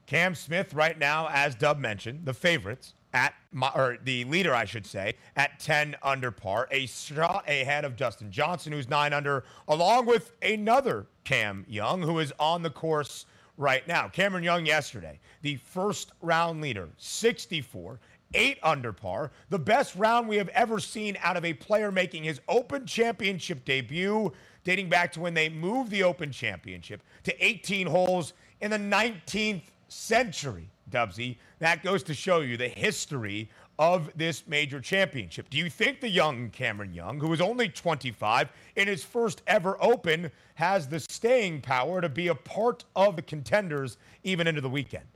Cam 0.06 0.34
Smith, 0.34 0.72
right 0.72 0.98
now, 0.98 1.28
as 1.30 1.54
Dub 1.54 1.78
mentioned, 1.78 2.24
the 2.24 2.32
favorites 2.32 2.94
at 3.12 3.34
my, 3.52 3.70
or 3.74 3.98
the 4.02 4.24
leader, 4.24 4.54
I 4.54 4.64
should 4.64 4.86
say, 4.86 5.14
at 5.36 5.60
10 5.60 5.96
under 6.02 6.30
par, 6.30 6.66
a 6.70 6.86
shot 6.86 7.46
ahead 7.46 7.84
of 7.84 7.96
Dustin 7.96 8.32
Johnson, 8.32 8.72
who's 8.72 8.88
nine 8.88 9.12
under, 9.12 9.44
along 9.68 10.06
with 10.06 10.32
another 10.40 11.06
Cam 11.24 11.66
Young, 11.68 12.00
who 12.00 12.18
is 12.18 12.32
on 12.38 12.62
the 12.62 12.70
course 12.70 13.26
right 13.60 13.86
now. 13.86 14.08
Cameron 14.08 14.42
Young 14.42 14.64
yesterday, 14.64 15.20
the 15.42 15.56
first 15.56 16.12
round 16.22 16.62
leader, 16.62 16.88
64, 16.96 18.00
eight 18.34 18.58
under 18.62 18.92
par, 18.92 19.30
the 19.48 19.58
best 19.58 19.94
round 19.96 20.28
we 20.28 20.36
have 20.36 20.48
ever 20.50 20.78
seen 20.78 21.16
out 21.22 21.36
of 21.36 21.44
a 21.44 21.54
player 21.54 21.90
making 21.90 22.24
his 22.24 22.40
Open 22.48 22.86
Championship 22.86 23.64
debut, 23.64 24.32
dating 24.64 24.88
back 24.88 25.12
to 25.12 25.20
when 25.20 25.34
they 25.34 25.48
moved 25.48 25.90
the 25.90 26.02
Open 26.02 26.30
Championship 26.30 27.02
to 27.24 27.44
18 27.44 27.86
holes 27.86 28.32
in 28.60 28.70
the 28.70 28.78
19th 28.78 29.62
century. 29.88 30.68
Dubsy, 30.90 31.36
that 31.60 31.82
goes 31.84 32.02
to 32.02 32.14
show 32.14 32.40
you 32.40 32.56
the 32.56 32.68
history 32.68 33.48
of 33.78 34.10
this 34.16 34.46
major 34.46 34.80
championship. 34.80 35.48
Do 35.48 35.56
you 35.56 35.70
think 35.70 36.00
the 36.00 36.08
young 36.08 36.50
Cameron 36.50 36.92
Young, 36.92 37.18
who 37.18 37.32
is 37.32 37.40
only 37.40 37.68
25 37.68 38.50
in 38.76 38.88
his 38.88 39.04
first 39.04 39.42
ever 39.46 39.82
Open, 39.82 40.30
has 40.56 40.88
the 40.88 41.00
staying 41.00 41.62
power 41.62 42.00
to 42.00 42.08
be 42.08 42.28
a 42.28 42.34
part 42.34 42.84
of 42.94 43.16
the 43.16 43.22
contenders 43.22 43.96
even 44.22 44.46
into 44.46 44.60
the 44.60 44.68
weekend? 44.68 45.06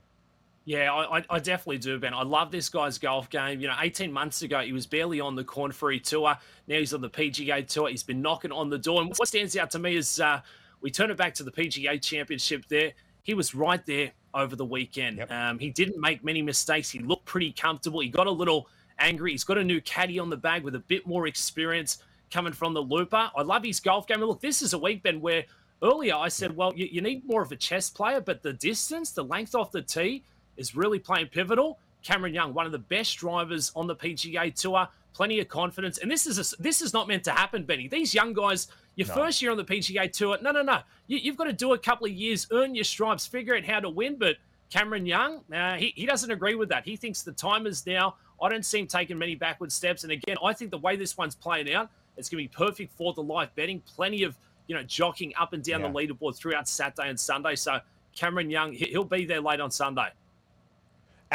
Yeah, 0.65 0.91
I, 0.91 1.23
I 1.29 1.37
definitely 1.37 1.77
do, 1.77 1.99
Ben. 1.99 2.15
I 2.15 2.23
love 2.23 2.49
this 2.49 2.69
guy's 2.69 2.97
golf 2.97 3.29
game. 3.29 3.59
You 3.59 3.67
know, 3.67 3.75
18 3.79 4.11
months 4.11 4.41
ago, 4.41 4.61
he 4.61 4.73
was 4.73 4.87
barely 4.87 5.19
on 5.19 5.35
the 5.35 5.43
Korn 5.43 5.71
Ferry 5.71 5.99
Tour. 5.99 6.35
Now 6.67 6.79
he's 6.79 6.91
on 6.91 7.01
the 7.01 7.09
PGA 7.09 7.67
Tour. 7.67 7.89
He's 7.89 8.01
been 8.01 8.19
knocking 8.19 8.51
on 8.51 8.71
the 8.71 8.79
door. 8.79 9.01
And 9.01 9.13
what 9.15 9.27
stands 9.27 9.55
out 9.55 9.69
to 9.71 9.79
me 9.79 9.95
is 9.95 10.19
uh, 10.19 10.41
we 10.81 10.89
turn 10.89 11.11
it 11.11 11.17
back 11.17 11.35
to 11.35 11.43
the 11.43 11.51
PGA 11.51 12.01
Championship 12.01 12.65
there. 12.67 12.93
He 13.21 13.35
was 13.35 13.53
right 13.53 13.85
there 13.85 14.11
over 14.33 14.55
the 14.55 14.65
weekend. 14.65 15.17
Yep. 15.17 15.31
Um, 15.31 15.59
he 15.59 15.69
didn't 15.69 16.01
make 16.01 16.23
many 16.23 16.41
mistakes. 16.41 16.89
He 16.89 16.97
looked 16.97 17.25
pretty 17.25 17.51
comfortable. 17.51 17.99
He 17.99 18.09
got 18.09 18.25
a 18.25 18.31
little 18.31 18.67
angry. 18.97 19.31
He's 19.31 19.43
got 19.43 19.59
a 19.59 19.63
new 19.63 19.81
caddy 19.81 20.17
on 20.17 20.31
the 20.31 20.37
bag 20.37 20.63
with 20.63 20.73
a 20.73 20.79
bit 20.79 21.05
more 21.05 21.27
experience 21.27 21.99
coming 22.31 22.53
from 22.53 22.73
the 22.73 22.81
looper. 22.81 23.29
I 23.37 23.43
love 23.43 23.63
his 23.63 23.79
golf 23.79 24.07
game. 24.07 24.17
And 24.17 24.27
look, 24.27 24.41
this 24.41 24.63
is 24.63 24.73
a 24.73 24.79
week, 24.79 25.03
Ben, 25.03 25.21
where 25.21 25.45
earlier 25.83 26.15
I 26.15 26.29
said, 26.29 26.55
well, 26.55 26.73
you, 26.75 26.87
you 26.91 27.01
need 27.01 27.23
more 27.23 27.43
of 27.43 27.51
a 27.51 27.55
chess 27.55 27.91
player, 27.91 28.19
but 28.19 28.41
the 28.41 28.53
distance, 28.53 29.11
the 29.11 29.23
length 29.23 29.53
off 29.53 29.71
the 29.71 29.83
tee 29.83 30.23
is 30.57 30.75
really 30.75 30.99
playing 30.99 31.27
pivotal. 31.27 31.79
Cameron 32.03 32.33
Young, 32.33 32.53
one 32.53 32.65
of 32.65 32.71
the 32.71 32.79
best 32.79 33.17
drivers 33.17 33.71
on 33.75 33.87
the 33.87 33.95
PGA 33.95 34.53
Tour, 34.53 34.87
plenty 35.13 35.39
of 35.39 35.47
confidence. 35.47 35.97
And 35.97 36.11
this 36.11 36.27
is 36.27 36.37
a, 36.53 36.61
this 36.61 36.81
is 36.81 36.93
not 36.93 37.07
meant 37.07 37.23
to 37.23 37.31
happen, 37.31 37.63
Benny. 37.63 37.87
These 37.87 38.13
young 38.13 38.33
guys, 38.33 38.67
your 38.95 39.07
no. 39.07 39.13
first 39.15 39.41
year 39.41 39.49
on 39.49 39.57
the 39.57 39.63
PGA 39.63 40.11
Tour, 40.11 40.37
no, 40.41 40.51
no, 40.51 40.61
no. 40.61 40.81
You, 41.07 41.31
have 41.31 41.37
got 41.37 41.45
to 41.45 41.53
do 41.53 41.73
a 41.73 41.77
couple 41.77 42.05
of 42.05 42.13
years, 42.13 42.47
earn 42.51 42.75
your 42.75 42.83
stripes, 42.83 43.25
figure 43.25 43.55
out 43.55 43.63
how 43.63 43.79
to 43.79 43.89
win. 43.89 44.17
But 44.17 44.35
Cameron 44.69 45.05
Young, 45.05 45.41
uh, 45.51 45.75
he, 45.75 45.93
he 45.95 46.05
doesn't 46.05 46.29
agree 46.29 46.55
with 46.55 46.69
that. 46.69 46.85
He 46.85 46.95
thinks 46.95 47.23
the 47.23 47.31
time 47.31 47.65
is 47.65 47.85
now. 47.87 48.15
I 48.41 48.49
don't 48.49 48.65
see 48.65 48.79
him 48.79 48.87
taking 48.87 49.17
many 49.17 49.35
backward 49.35 49.71
steps. 49.71 50.03
And 50.03 50.11
again, 50.11 50.37
I 50.43 50.53
think 50.53 50.69
the 50.69 50.77
way 50.77 50.95
this 50.95 51.17
one's 51.17 51.35
playing 51.35 51.73
out, 51.73 51.89
it's 52.17 52.29
going 52.29 52.43
to 52.43 52.49
be 52.49 52.55
perfect 52.55 52.91
for 52.91 53.13
the 53.13 53.23
live 53.23 53.53
betting. 53.55 53.81
Plenty 53.95 54.23
of 54.23 54.37
you 54.67 54.75
know 54.75 54.83
jockeying 54.83 55.33
up 55.39 55.53
and 55.53 55.63
down 55.63 55.81
yeah. 55.81 55.87
the 55.87 55.93
leaderboard 55.93 56.35
throughout 56.35 56.67
Saturday 56.67 57.09
and 57.09 57.19
Sunday. 57.19 57.55
So 57.55 57.79
Cameron 58.15 58.49
Young, 58.49 58.73
he'll 58.73 59.03
be 59.03 59.25
there 59.25 59.41
late 59.41 59.59
on 59.59 59.71
Sunday. 59.71 60.09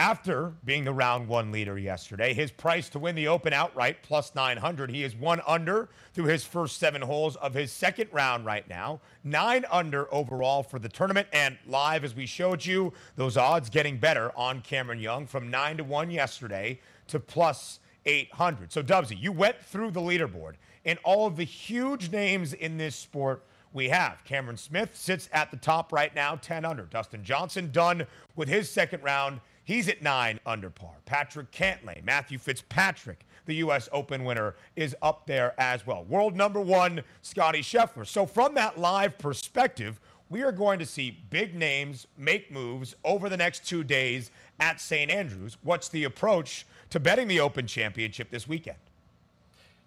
After 0.00 0.54
being 0.64 0.84
the 0.84 0.94
round 0.94 1.28
one 1.28 1.52
leader 1.52 1.78
yesterday, 1.78 2.32
his 2.32 2.50
price 2.50 2.88
to 2.88 2.98
win 2.98 3.14
the 3.14 3.28
Open 3.28 3.52
outright 3.52 4.02
plus 4.02 4.34
900. 4.34 4.90
He 4.90 5.04
is 5.04 5.14
one 5.14 5.42
under 5.46 5.90
through 6.14 6.24
his 6.24 6.42
first 6.42 6.78
seven 6.78 7.02
holes 7.02 7.36
of 7.36 7.52
his 7.52 7.70
second 7.70 8.08
round 8.10 8.46
right 8.46 8.66
now. 8.66 9.02
Nine 9.24 9.66
under 9.70 10.12
overall 10.12 10.62
for 10.62 10.78
the 10.78 10.88
tournament. 10.88 11.28
And 11.34 11.58
live, 11.66 12.02
as 12.02 12.14
we 12.14 12.24
showed 12.24 12.64
you, 12.64 12.94
those 13.16 13.36
odds 13.36 13.68
getting 13.68 13.98
better 13.98 14.32
on 14.38 14.62
Cameron 14.62 15.00
Young 15.00 15.26
from 15.26 15.50
nine 15.50 15.76
to 15.76 15.84
one 15.84 16.10
yesterday 16.10 16.80
to 17.08 17.20
plus 17.20 17.78
800. 18.06 18.72
So, 18.72 18.82
Dubsy, 18.82 19.20
you 19.20 19.32
went 19.32 19.60
through 19.60 19.90
the 19.90 20.00
leaderboard 20.00 20.54
and 20.86 20.98
all 21.04 21.26
of 21.26 21.36
the 21.36 21.44
huge 21.44 22.10
names 22.10 22.54
in 22.54 22.78
this 22.78 22.96
sport 22.96 23.44
we 23.74 23.90
have. 23.90 24.24
Cameron 24.24 24.56
Smith 24.56 24.96
sits 24.96 25.28
at 25.30 25.50
the 25.50 25.58
top 25.58 25.92
right 25.92 26.14
now, 26.14 26.36
10 26.36 26.64
under. 26.64 26.84
Dustin 26.84 27.22
Johnson 27.22 27.70
done 27.70 28.06
with 28.34 28.48
his 28.48 28.70
second 28.70 29.02
round 29.02 29.40
He's 29.70 29.88
at 29.88 30.02
nine 30.02 30.40
under 30.44 30.68
par. 30.68 30.94
Patrick 31.06 31.52
Cantlay, 31.52 32.02
Matthew 32.02 32.38
Fitzpatrick, 32.38 33.24
the 33.46 33.54
U.S. 33.56 33.88
Open 33.92 34.24
winner, 34.24 34.56
is 34.74 34.96
up 35.00 35.28
there 35.28 35.54
as 35.60 35.86
well. 35.86 36.02
World 36.02 36.34
number 36.34 36.60
one, 36.60 37.04
Scotty 37.22 37.60
Scheffler. 37.60 38.04
So, 38.04 38.26
from 38.26 38.54
that 38.54 38.78
live 38.78 39.16
perspective, 39.16 40.00
we 40.28 40.42
are 40.42 40.50
going 40.50 40.80
to 40.80 40.86
see 40.86 41.22
big 41.30 41.54
names 41.54 42.08
make 42.18 42.50
moves 42.50 42.96
over 43.04 43.28
the 43.28 43.36
next 43.36 43.64
two 43.64 43.84
days 43.84 44.32
at 44.58 44.80
St. 44.80 45.08
Andrews. 45.08 45.56
What's 45.62 45.88
the 45.88 46.02
approach 46.02 46.66
to 46.90 46.98
betting 46.98 47.28
the 47.28 47.38
Open 47.38 47.68
Championship 47.68 48.28
this 48.30 48.48
weekend? 48.48 48.78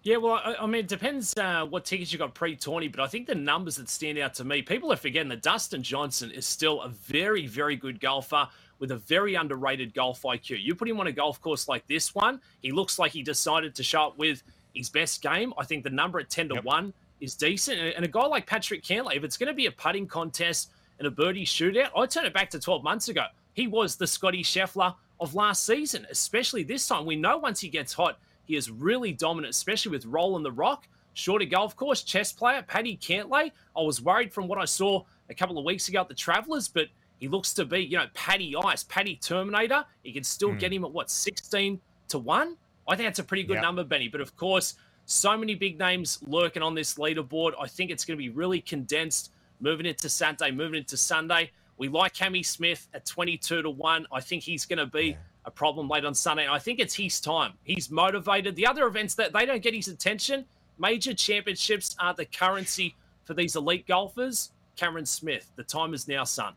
Yeah, 0.02 0.16
well, 0.16 0.40
I, 0.42 0.54
I 0.60 0.66
mean, 0.66 0.80
it 0.80 0.88
depends 0.88 1.34
uh, 1.36 1.64
what 1.64 1.84
tickets 1.84 2.10
you 2.10 2.18
got 2.18 2.34
pre-tourney, 2.34 2.88
but 2.88 3.00
I 3.00 3.06
think 3.06 3.26
the 3.26 3.34
numbers 3.34 3.76
that 3.76 3.90
stand 3.90 4.18
out 4.18 4.32
to 4.34 4.44
me, 4.44 4.60
people 4.60 4.90
are 4.92 4.96
forgetting 4.96 5.28
that 5.30 5.42
Dustin 5.42 5.82
Johnson 5.82 6.30
is 6.30 6.46
still 6.46 6.80
a 6.80 6.88
very, 6.88 7.46
very 7.46 7.76
good 7.76 8.00
golfer 8.00 8.48
with 8.78 8.90
a 8.90 8.96
very 8.96 9.34
underrated 9.34 9.94
golf 9.94 10.22
IQ. 10.22 10.62
You 10.62 10.74
put 10.74 10.88
him 10.88 11.00
on 11.00 11.06
a 11.06 11.12
golf 11.12 11.40
course 11.40 11.68
like 11.68 11.86
this 11.86 12.14
one, 12.14 12.40
he 12.62 12.72
looks 12.72 12.98
like 12.98 13.12
he 13.12 13.22
decided 13.22 13.74
to 13.74 13.82
show 13.82 14.08
up 14.08 14.18
with 14.18 14.42
his 14.74 14.88
best 14.88 15.22
game. 15.22 15.54
I 15.58 15.64
think 15.64 15.84
the 15.84 15.90
number 15.90 16.20
at 16.20 16.30
10 16.30 16.48
to 16.48 16.54
yep. 16.56 16.64
1 16.64 16.92
is 17.20 17.34
decent. 17.34 17.80
And 17.80 18.04
a 18.04 18.08
guy 18.08 18.26
like 18.26 18.46
Patrick 18.46 18.82
Cantlay, 18.82 19.16
if 19.16 19.24
it's 19.24 19.36
going 19.36 19.48
to 19.48 19.54
be 19.54 19.66
a 19.66 19.70
putting 19.70 20.06
contest 20.06 20.70
and 20.98 21.06
a 21.06 21.10
birdie 21.10 21.44
shootout, 21.44 21.90
I 21.96 22.06
turn 22.06 22.24
it 22.24 22.34
back 22.34 22.50
to 22.50 22.60
12 22.60 22.82
months 22.82 23.08
ago. 23.08 23.26
He 23.54 23.66
was 23.66 23.96
the 23.96 24.06
Scotty 24.06 24.42
Scheffler 24.42 24.94
of 25.20 25.34
last 25.34 25.64
season, 25.64 26.06
especially 26.10 26.64
this 26.64 26.86
time. 26.86 27.06
We 27.06 27.16
know 27.16 27.38
once 27.38 27.60
he 27.60 27.68
gets 27.68 27.92
hot, 27.92 28.18
he 28.46 28.56
is 28.56 28.70
really 28.70 29.12
dominant, 29.12 29.54
especially 29.54 29.92
with 29.92 30.04
Roll 30.04 30.30
rolling 30.30 30.42
the 30.42 30.52
rock. 30.52 30.88
Shorter 31.14 31.44
golf 31.44 31.76
course, 31.76 32.02
chess 32.02 32.32
player, 32.32 32.62
Paddy 32.62 32.96
Cantlay. 32.96 33.52
I 33.76 33.80
was 33.80 34.02
worried 34.02 34.32
from 34.32 34.48
what 34.48 34.58
I 34.58 34.64
saw 34.64 35.04
a 35.30 35.34
couple 35.34 35.56
of 35.56 35.64
weeks 35.64 35.88
ago 35.88 36.00
at 36.00 36.08
the 36.08 36.14
Travelers, 36.14 36.68
but– 36.68 36.88
he 37.24 37.28
looks 37.28 37.54
to 37.54 37.64
be, 37.64 37.78
you 37.78 37.96
know, 37.96 38.04
Paddy 38.12 38.54
Ice, 38.54 38.84
Paddy 38.84 39.16
Terminator. 39.16 39.86
You 40.02 40.12
can 40.12 40.24
still 40.24 40.50
mm. 40.50 40.58
get 40.58 40.70
him 40.70 40.84
at 40.84 40.92
what, 40.92 41.08
16 41.08 41.80
to 42.08 42.18
1? 42.18 42.56
I 42.86 42.96
think 42.96 43.06
that's 43.06 43.18
a 43.18 43.24
pretty 43.24 43.44
good 43.44 43.54
yep. 43.54 43.62
number, 43.62 43.82
Benny. 43.82 44.08
But 44.08 44.20
of 44.20 44.36
course, 44.36 44.74
so 45.06 45.34
many 45.34 45.54
big 45.54 45.78
names 45.78 46.18
lurking 46.26 46.62
on 46.62 46.74
this 46.74 46.96
leaderboard. 46.96 47.52
I 47.58 47.66
think 47.66 47.90
it's 47.90 48.04
going 48.04 48.18
to 48.18 48.22
be 48.22 48.28
really 48.28 48.60
condensed 48.60 49.30
moving 49.58 49.86
into 49.86 50.06
Saturday, 50.10 50.50
moving 50.50 50.80
into 50.80 50.98
Sunday. 50.98 51.50
We 51.78 51.88
like 51.88 52.12
Cammy 52.12 52.44
Smith 52.44 52.88
at 52.92 53.06
22 53.06 53.62
to 53.62 53.70
1. 53.70 54.06
I 54.12 54.20
think 54.20 54.42
he's 54.42 54.66
going 54.66 54.80
to 54.80 54.84
be 54.84 55.06
yeah. 55.12 55.16
a 55.46 55.50
problem 55.50 55.88
late 55.88 56.04
on 56.04 56.12
Sunday. 56.12 56.46
I 56.46 56.58
think 56.58 56.78
it's 56.78 56.94
his 56.94 57.22
time. 57.22 57.54
He's 57.62 57.90
motivated. 57.90 58.54
The 58.54 58.66
other 58.66 58.86
events 58.86 59.14
that 59.14 59.32
they 59.32 59.46
don't 59.46 59.62
get 59.62 59.72
his 59.72 59.88
attention, 59.88 60.44
major 60.78 61.14
championships 61.14 61.96
are 61.98 62.12
the 62.12 62.26
currency 62.26 62.96
for 63.22 63.32
these 63.32 63.56
elite 63.56 63.86
golfers. 63.86 64.50
Cameron 64.76 65.06
Smith, 65.06 65.50
the 65.56 65.64
time 65.64 65.94
is 65.94 66.06
now, 66.06 66.24
son. 66.24 66.52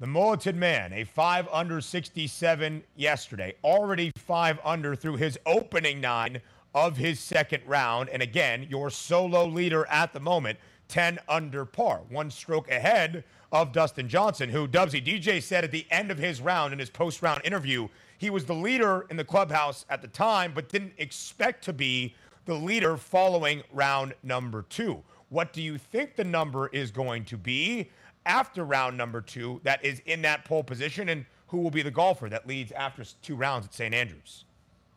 The 0.00 0.06
Mulleted 0.06 0.56
Man, 0.56 0.94
a 0.94 1.04
5 1.04 1.46
under 1.52 1.82
67 1.82 2.82
yesterday, 2.96 3.54
already 3.62 4.10
5 4.16 4.58
under 4.64 4.96
through 4.96 5.16
his 5.16 5.38
opening 5.44 6.00
nine 6.00 6.40
of 6.74 6.96
his 6.96 7.20
second 7.20 7.62
round. 7.66 8.08
And 8.08 8.22
again, 8.22 8.66
your 8.70 8.88
solo 8.88 9.44
leader 9.44 9.86
at 9.90 10.14
the 10.14 10.20
moment, 10.20 10.58
10 10.88 11.18
under 11.28 11.66
par, 11.66 12.00
one 12.08 12.30
stroke 12.30 12.70
ahead 12.70 13.24
of 13.52 13.72
Dustin 13.72 14.08
Johnson, 14.08 14.48
who 14.48 14.66
Dubsy 14.66 15.04
DJ 15.04 15.42
said 15.42 15.64
at 15.64 15.70
the 15.70 15.86
end 15.90 16.10
of 16.10 16.16
his 16.16 16.40
round 16.40 16.72
in 16.72 16.78
his 16.78 16.88
post 16.88 17.20
round 17.20 17.42
interview, 17.44 17.86
he 18.16 18.30
was 18.30 18.46
the 18.46 18.54
leader 18.54 19.04
in 19.10 19.18
the 19.18 19.24
clubhouse 19.24 19.84
at 19.90 20.00
the 20.00 20.08
time, 20.08 20.52
but 20.54 20.70
didn't 20.70 20.94
expect 20.96 21.62
to 21.64 21.74
be 21.74 22.14
the 22.46 22.54
leader 22.54 22.96
following 22.96 23.62
round 23.70 24.14
number 24.22 24.62
two. 24.62 25.02
What 25.28 25.52
do 25.52 25.60
you 25.60 25.76
think 25.76 26.16
the 26.16 26.24
number 26.24 26.68
is 26.68 26.90
going 26.90 27.26
to 27.26 27.36
be? 27.36 27.90
After 28.30 28.64
round 28.64 28.96
number 28.96 29.20
two 29.20 29.60
that 29.64 29.84
is 29.84 30.00
in 30.06 30.22
that 30.22 30.44
pole 30.44 30.62
position, 30.62 31.08
and 31.08 31.26
who 31.48 31.58
will 31.58 31.70
be 31.70 31.82
the 31.82 31.90
golfer 31.90 32.28
that 32.28 32.46
leads 32.46 32.70
after 32.72 33.04
two 33.22 33.34
rounds 33.34 33.66
at 33.66 33.74
St. 33.74 33.92
Andrews? 33.92 34.44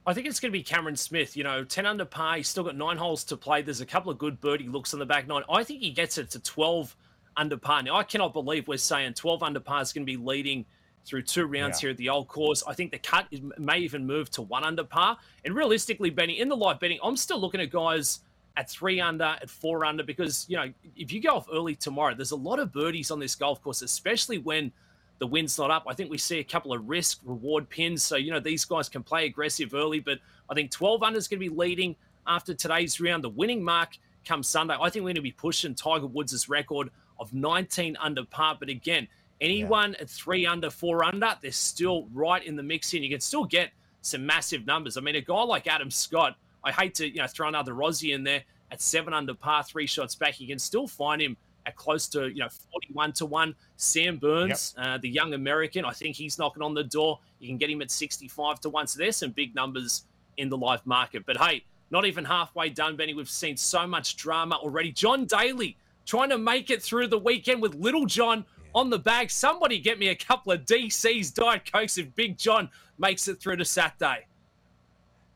I 0.05 0.13
think 0.13 0.27
it's 0.27 0.39
going 0.39 0.51
to 0.51 0.57
be 0.57 0.63
Cameron 0.63 0.95
Smith. 0.95 1.36
You 1.36 1.43
know, 1.43 1.63
10 1.63 1.86
under 1.86 2.05
par. 2.05 2.38
He's 2.38 2.47
still 2.47 2.63
got 2.63 2.75
nine 2.75 2.97
holes 2.97 3.23
to 3.25 3.38
play. 3.38 3.61
There's 3.61 3.81
a 3.81 3.86
couple 3.86 4.11
of 4.11 4.17
good 4.17 4.39
birdie 4.39 4.67
looks 4.67 4.93
on 4.93 4.99
the 4.99 5.05
back 5.05 5.27
nine. 5.27 5.43
I 5.49 5.63
think 5.63 5.81
he 5.81 5.89
gets 5.89 6.17
it 6.17 6.29
to 6.31 6.39
12 6.39 6.95
under 7.36 7.57
par. 7.57 7.81
Now, 7.81 7.95
I 7.95 8.03
cannot 8.03 8.34
believe 8.34 8.67
we're 8.67 8.77
saying 8.77 9.15
12 9.15 9.41
under 9.41 9.59
par 9.59 9.81
is 9.81 9.91
going 9.91 10.05
to 10.05 10.11
be 10.11 10.17
leading 10.17 10.65
through 11.05 11.23
two 11.23 11.45
rounds 11.45 11.77
yeah. 11.77 11.88
here 11.88 11.89
at 11.91 11.97
the 11.97 12.09
old 12.09 12.27
course. 12.27 12.63
I 12.67 12.73
think 12.73 12.91
the 12.91 12.99
cut 12.99 13.27
may 13.57 13.79
even 13.79 14.05
move 14.05 14.29
to 14.31 14.41
one 14.41 14.63
under 14.63 14.84
par. 14.84 15.17
And 15.43 15.55
realistically, 15.55 16.11
Benny, 16.11 16.39
in 16.39 16.49
the 16.49 16.55
live 16.55 16.79
betting, 16.79 16.99
I'm 17.03 17.17
still 17.17 17.39
looking 17.39 17.61
at 17.61 17.71
guys– 17.71 18.19
at 18.56 18.70
three 18.70 19.01
under, 19.01 19.36
at 19.41 19.49
four 19.49 19.84
under, 19.86 20.04
because, 20.04 20.45
you 20.47 20.56
know, 20.58 20.72
if 20.95 21.12
you 21.12 21.22
go 21.22 21.36
off 21.36 21.47
early 21.51 21.76
tomorrow, 21.76 22.14
there's 22.14 22.32
a 22.32 22.36
lot 22.36 22.60
of 22.60 22.72
birdies 22.72 23.10
on 23.12 23.20
this 23.20 23.36
golf 23.36 23.62
course, 23.64 23.82
especially 23.82 24.38
when 24.38 24.72
the 25.20 25.28
wind's 25.28 25.58
not 25.58 25.72
up. 25.72 25.86
I 25.88 25.93
think 25.93 26.12
we 26.12 26.18
see 26.18 26.39
a 26.39 26.43
couple 26.43 26.74
of 26.74 26.88
risk 26.88 27.20
reward 27.24 27.70
pins. 27.70 28.04
So, 28.04 28.16
you 28.16 28.32
know, 28.32 28.39
these 28.39 28.66
guys 28.66 28.89
can 28.89 29.04
play 29.04 29.26
aggressive 29.26 29.74
early, 29.74 29.99
but 29.99 30.20
I 30.49 30.54
think 30.54 30.72
12 30.72 31.01
under 31.01 31.18
is 31.18 31.28
going 31.28 31.39
to 31.39 31.49
be 31.49 31.56
leading 31.56 31.95
after 32.28 32.54
today's 32.54 32.99
round. 32.99 33.24
The 33.24 33.30
winning 33.30 33.64
mark 33.64 33.97
comes 34.26 34.47
Sunday. 34.47 34.76
I 34.80 34.89
think 34.89 35.04
we're 35.04 35.10
going 35.10 35.16
to 35.16 35.22
be 35.22 35.32
pushing 35.32 35.76
Tiger 35.76 36.08
Woods' 36.08 36.49
record 36.49 36.89
of 37.20 37.34
19 37.34 37.97
under 37.99 38.26
par. 38.26 38.58
But 38.60 38.70
again, 38.70 39.08
anyone 39.41 39.95
at 39.95 40.10
three 40.10 40.45
under, 40.45 40.70
four 40.70 41.04
under, 41.04 41.36
they're 41.41 41.51
still 41.51 42.08
right 42.14 42.43
in 42.43 42.56
the 42.56 42.64
mix 42.64 42.91
here. 42.91 42.99
And 42.99 43.06
you 43.06 43.12
can 43.12 43.22
still 43.22 43.45
get 43.45 43.72
some 44.01 44.26
massive 44.26 44.66
numbers. 44.66 44.97
I 44.97 45.01
mean, 45.01 45.16
a 45.16 45.22
guy 45.22 45.43
like 45.43 45.68
Adam 45.68 45.91
Scott, 45.91 46.36
I 46.64 46.72
hate 46.72 46.95
to, 46.95 47.07
you 47.07 47.18
know, 47.18 47.28
throw 47.28 47.47
another 47.47 47.74
Aussie 47.74 48.14
in 48.14 48.24
there 48.24 48.43
at 48.72 48.82
seven 48.82 49.14
under 49.14 49.34
par, 49.34 49.64
three 49.64 49.88
shots 49.88 50.16
back. 50.16 50.39
You 50.39 50.47
can 50.47 50.59
still 50.59 50.88
find 50.88 51.22
him 51.22 51.38
at 51.66 51.76
close 51.76 52.07
to 52.09 52.28
you 52.28 52.39
know 52.39 52.49
41 52.72 53.14
to 53.14 53.26
1 53.26 53.55
sam 53.76 54.18
burns 54.18 54.76
yep. 54.78 54.86
uh, 54.86 54.97
the 54.97 55.09
young 55.09 55.34
american 55.34 55.86
i 55.86 55.91
think 55.91 56.16
he's 56.16 56.38
knocking 56.38 56.61
on 56.61 56.74
the 56.74 56.84
door. 56.84 57.20
You 57.39 57.47
can 57.47 57.57
get 57.57 57.70
him 57.70 57.82
at 57.82 57.91
65 57.91 58.59
to 58.61 58.70
1 58.70 58.88
so 58.88 58.99
there's 58.99 59.18
some 59.18 59.32
big 59.32 59.55
numbers 59.55 60.05
in 60.38 60.49
the 60.49 60.57
live 60.57 60.86
market. 60.86 61.26
But 61.26 61.38
hey 61.38 61.64
not 61.91 62.05
even 62.05 62.26
halfway 62.26 62.70
done 62.70 62.95
benny. 62.95 63.14
We've 63.14 63.30
seen 63.30 63.55
so 63.55 63.86
much 63.86 64.16
drama 64.16 64.55
already. 64.55 64.91
John 64.91 65.26
daly 65.26 65.78
trying 66.05 66.30
to 66.30 66.38
make 66.38 66.72
it 66.72 66.82
through 66.82 67.07
the 67.07 67.20
weekend 67.20 67.61
with 67.61 67.76
little 67.76 68.05
john 68.05 68.45
on 68.74 68.89
the 68.89 68.99
bag. 68.99 69.30
Somebody 69.30 69.80
get 69.80 69.99
me 69.99 70.09
a 70.09 70.16
couple 70.16 70.51
of 70.51 70.66
dc's 70.66 71.32
diet 71.32 71.72
cokes 71.72 71.97
if 71.97 72.14
big 72.16 72.38
john 72.38 72.70
makes 72.97 73.28
it 73.28 73.39
through 73.39 73.57
to 73.57 73.66
saturday 73.66 74.26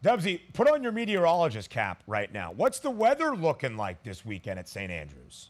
Dubsy, 0.04 0.42
put 0.54 0.70
on 0.70 0.84
your 0.84 0.92
meteorologist 0.92 1.70
cap 1.70 2.04
right 2.08 2.32
now. 2.32 2.52
What's 2.52 2.80
the 2.80 2.92
weather 2.92 3.36
looking 3.36 3.78
like 3.78 4.04
this 4.04 4.26
weekend 4.26 4.60
at 4.60 4.70
St. 4.70 4.92
Andrews? 4.92 5.50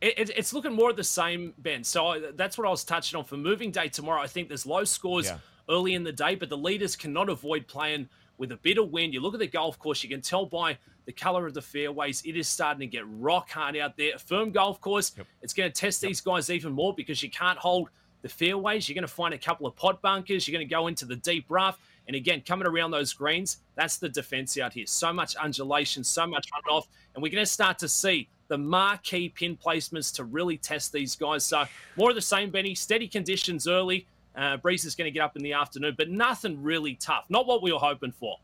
It, 0.00 0.30
it's 0.36 0.52
looking 0.52 0.72
more 0.72 0.90
of 0.90 0.96
the 0.96 1.04
same, 1.04 1.54
Ben. 1.58 1.82
So 1.84 2.30
that's 2.34 2.58
what 2.58 2.66
I 2.66 2.70
was 2.70 2.84
touching 2.84 3.18
on 3.18 3.24
for 3.24 3.36
moving 3.36 3.70
day 3.70 3.88
tomorrow. 3.88 4.20
I 4.20 4.26
think 4.26 4.48
there's 4.48 4.66
low 4.66 4.84
scores 4.84 5.26
yeah. 5.26 5.38
early 5.68 5.94
in 5.94 6.04
the 6.04 6.12
day, 6.12 6.34
but 6.34 6.48
the 6.48 6.56
leaders 6.56 6.96
cannot 6.96 7.28
avoid 7.28 7.66
playing 7.66 8.08
with 8.38 8.52
a 8.52 8.56
bit 8.56 8.78
of 8.78 8.90
wind. 8.90 9.14
You 9.14 9.20
look 9.20 9.34
at 9.34 9.40
the 9.40 9.46
golf 9.46 9.78
course, 9.78 10.02
you 10.02 10.08
can 10.08 10.20
tell 10.20 10.46
by 10.46 10.78
the 11.06 11.12
color 11.12 11.46
of 11.46 11.54
the 11.54 11.62
fairways, 11.62 12.22
it 12.24 12.36
is 12.36 12.48
starting 12.48 12.80
to 12.80 12.86
get 12.86 13.04
rock 13.08 13.50
hard 13.50 13.76
out 13.76 13.96
there. 13.96 14.14
A 14.14 14.18
firm 14.18 14.50
golf 14.50 14.80
course, 14.80 15.12
yep. 15.16 15.26
it's 15.40 15.54
going 15.54 15.70
to 15.70 15.80
test 15.80 16.02
yep. 16.02 16.10
these 16.10 16.20
guys 16.20 16.50
even 16.50 16.72
more 16.72 16.94
because 16.94 17.22
you 17.22 17.30
can't 17.30 17.58
hold 17.58 17.88
the 18.22 18.28
fairways. 18.28 18.88
You're 18.88 18.94
going 18.94 19.02
to 19.02 19.08
find 19.08 19.32
a 19.32 19.38
couple 19.38 19.66
of 19.66 19.76
pot 19.76 20.02
bunkers. 20.02 20.46
You're 20.46 20.58
going 20.58 20.66
to 20.66 20.70
go 20.70 20.88
into 20.88 21.04
the 21.04 21.16
deep 21.16 21.46
rough. 21.48 21.78
And 22.06 22.14
again, 22.14 22.42
coming 22.46 22.66
around 22.66 22.92
those 22.92 23.12
greens, 23.12 23.58
that's 23.74 23.96
the 23.96 24.08
defense 24.08 24.56
out 24.58 24.72
here. 24.72 24.86
So 24.86 25.12
much 25.12 25.34
undulation, 25.36 26.04
so 26.04 26.26
much 26.26 26.48
runoff. 26.52 26.86
And 27.14 27.22
we're 27.22 27.32
going 27.32 27.44
to 27.44 27.50
start 27.50 27.78
to 27.80 27.88
see 27.88 28.28
the 28.48 28.58
marquee 28.58 29.28
pin 29.28 29.56
placements 29.56 30.14
to 30.14 30.24
really 30.24 30.56
test 30.56 30.92
these 30.92 31.16
guys. 31.16 31.44
So 31.44 31.64
more 31.96 32.10
of 32.10 32.16
the 32.16 32.22
same, 32.22 32.50
Benny. 32.50 32.74
Steady 32.74 33.08
conditions 33.08 33.66
early. 33.66 34.06
Uh, 34.36 34.56
Breeze 34.58 34.84
is 34.84 34.94
going 34.94 35.06
to 35.06 35.10
get 35.10 35.22
up 35.22 35.36
in 35.36 35.42
the 35.42 35.54
afternoon, 35.54 35.94
but 35.96 36.10
nothing 36.10 36.62
really 36.62 36.94
tough. 36.94 37.24
Not 37.28 37.46
what 37.46 37.62
we 37.62 37.72
were 37.72 37.78
hoping 37.78 38.12
for. 38.12 38.36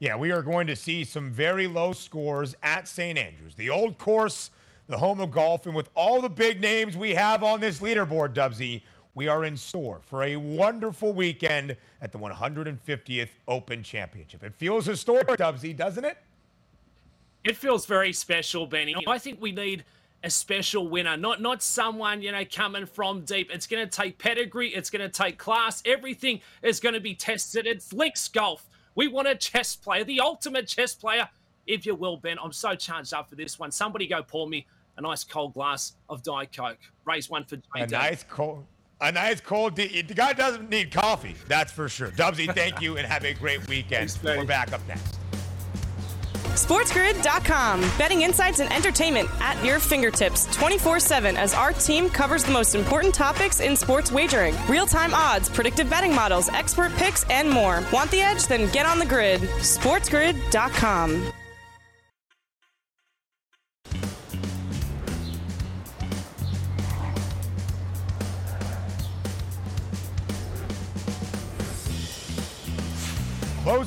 Yeah, 0.00 0.16
we 0.16 0.30
are 0.30 0.42
going 0.42 0.66
to 0.68 0.76
see 0.76 1.04
some 1.04 1.30
very 1.30 1.66
low 1.66 1.92
scores 1.92 2.54
at 2.62 2.88
St. 2.88 3.18
Andrews, 3.18 3.54
the 3.56 3.68
old 3.68 3.98
course, 3.98 4.50
the 4.86 4.96
home 4.96 5.20
of 5.20 5.30
golf, 5.30 5.66
and 5.66 5.74
with 5.74 5.90
all 5.94 6.22
the 6.22 6.30
big 6.30 6.60
names 6.60 6.96
we 6.96 7.14
have 7.14 7.42
on 7.42 7.60
this 7.60 7.80
leaderboard, 7.80 8.32
Dubsy, 8.32 8.82
we 9.14 9.28
are 9.28 9.44
in 9.44 9.56
store 9.56 10.00
for 10.02 10.22
a 10.22 10.36
wonderful 10.36 11.12
weekend 11.12 11.76
at 12.00 12.12
the 12.12 12.18
150th 12.18 13.28
Open 13.46 13.82
Championship. 13.82 14.42
It 14.42 14.54
feels 14.54 14.86
historic, 14.86 15.26
Dubsy, 15.28 15.76
doesn't 15.76 16.04
it? 16.04 16.18
It 17.44 17.56
feels 17.56 17.86
very 17.86 18.12
special, 18.12 18.66
Benny. 18.66 18.94
I 19.06 19.18
think 19.18 19.40
we 19.40 19.52
need 19.52 19.84
a 20.24 20.30
special 20.30 20.88
winner, 20.88 21.16
not 21.16 21.40
not 21.40 21.62
someone 21.62 22.20
you 22.22 22.32
know 22.32 22.44
coming 22.44 22.86
from 22.86 23.24
deep. 23.24 23.50
It's 23.52 23.66
going 23.66 23.88
to 23.88 23.90
take 23.90 24.18
pedigree. 24.18 24.68
It's 24.68 24.90
going 24.90 25.02
to 25.02 25.08
take 25.08 25.38
class. 25.38 25.82
Everything 25.86 26.40
is 26.62 26.80
going 26.80 26.94
to 26.94 27.00
be 27.00 27.14
tested. 27.14 27.66
It's 27.66 27.92
links 27.92 28.28
golf. 28.28 28.68
We 28.94 29.06
want 29.06 29.28
a 29.28 29.36
chess 29.36 29.76
player, 29.76 30.02
the 30.02 30.20
ultimate 30.20 30.66
chess 30.66 30.94
player, 30.94 31.28
if 31.66 31.86
you 31.86 31.94
will, 31.94 32.16
Ben. 32.16 32.36
I'm 32.42 32.52
so 32.52 32.74
charged 32.74 33.14
up 33.14 33.28
for 33.28 33.36
this 33.36 33.58
one. 33.58 33.70
Somebody 33.70 34.08
go 34.08 34.22
pour 34.22 34.48
me 34.48 34.66
a 34.96 35.00
nice 35.00 35.22
cold 35.22 35.54
glass 35.54 35.92
of 36.08 36.24
Diet 36.24 36.52
Coke. 36.52 36.80
Raise 37.04 37.30
one 37.30 37.44
for 37.44 37.56
JD. 37.56 37.62
A 37.74 37.86
nice 37.86 38.24
cold. 38.28 38.64
A 39.00 39.12
nice 39.12 39.40
cold. 39.40 39.76
The 39.76 40.02
guy 40.02 40.32
doesn't 40.32 40.70
need 40.70 40.90
coffee, 40.90 41.36
that's 41.46 41.70
for 41.70 41.88
sure. 41.88 42.10
Dubsy, 42.10 42.52
thank 42.52 42.80
you, 42.80 42.96
and 42.96 43.06
have 43.06 43.24
a 43.24 43.32
great 43.32 43.66
weekend. 43.68 44.16
We're 44.24 44.44
back 44.44 44.72
up 44.72 44.80
next. 44.88 45.18
SportsGrid.com. 46.58 47.80
Betting 47.96 48.22
insights 48.22 48.58
and 48.58 48.72
entertainment 48.72 49.28
at 49.40 49.64
your 49.64 49.78
fingertips 49.78 50.46
24 50.56 50.98
7 50.98 51.36
as 51.36 51.54
our 51.54 51.72
team 51.72 52.10
covers 52.10 52.42
the 52.42 52.50
most 52.50 52.74
important 52.74 53.14
topics 53.14 53.60
in 53.60 53.76
sports 53.76 54.10
wagering 54.10 54.56
real 54.68 54.86
time 54.86 55.14
odds, 55.14 55.48
predictive 55.48 55.88
betting 55.88 56.12
models, 56.12 56.48
expert 56.48 56.92
picks, 56.94 57.22
and 57.30 57.48
more. 57.48 57.84
Want 57.92 58.10
the 58.10 58.20
edge? 58.20 58.48
Then 58.48 58.68
get 58.72 58.86
on 58.86 58.98
the 58.98 59.06
grid. 59.06 59.40
SportsGrid.com. 59.40 61.32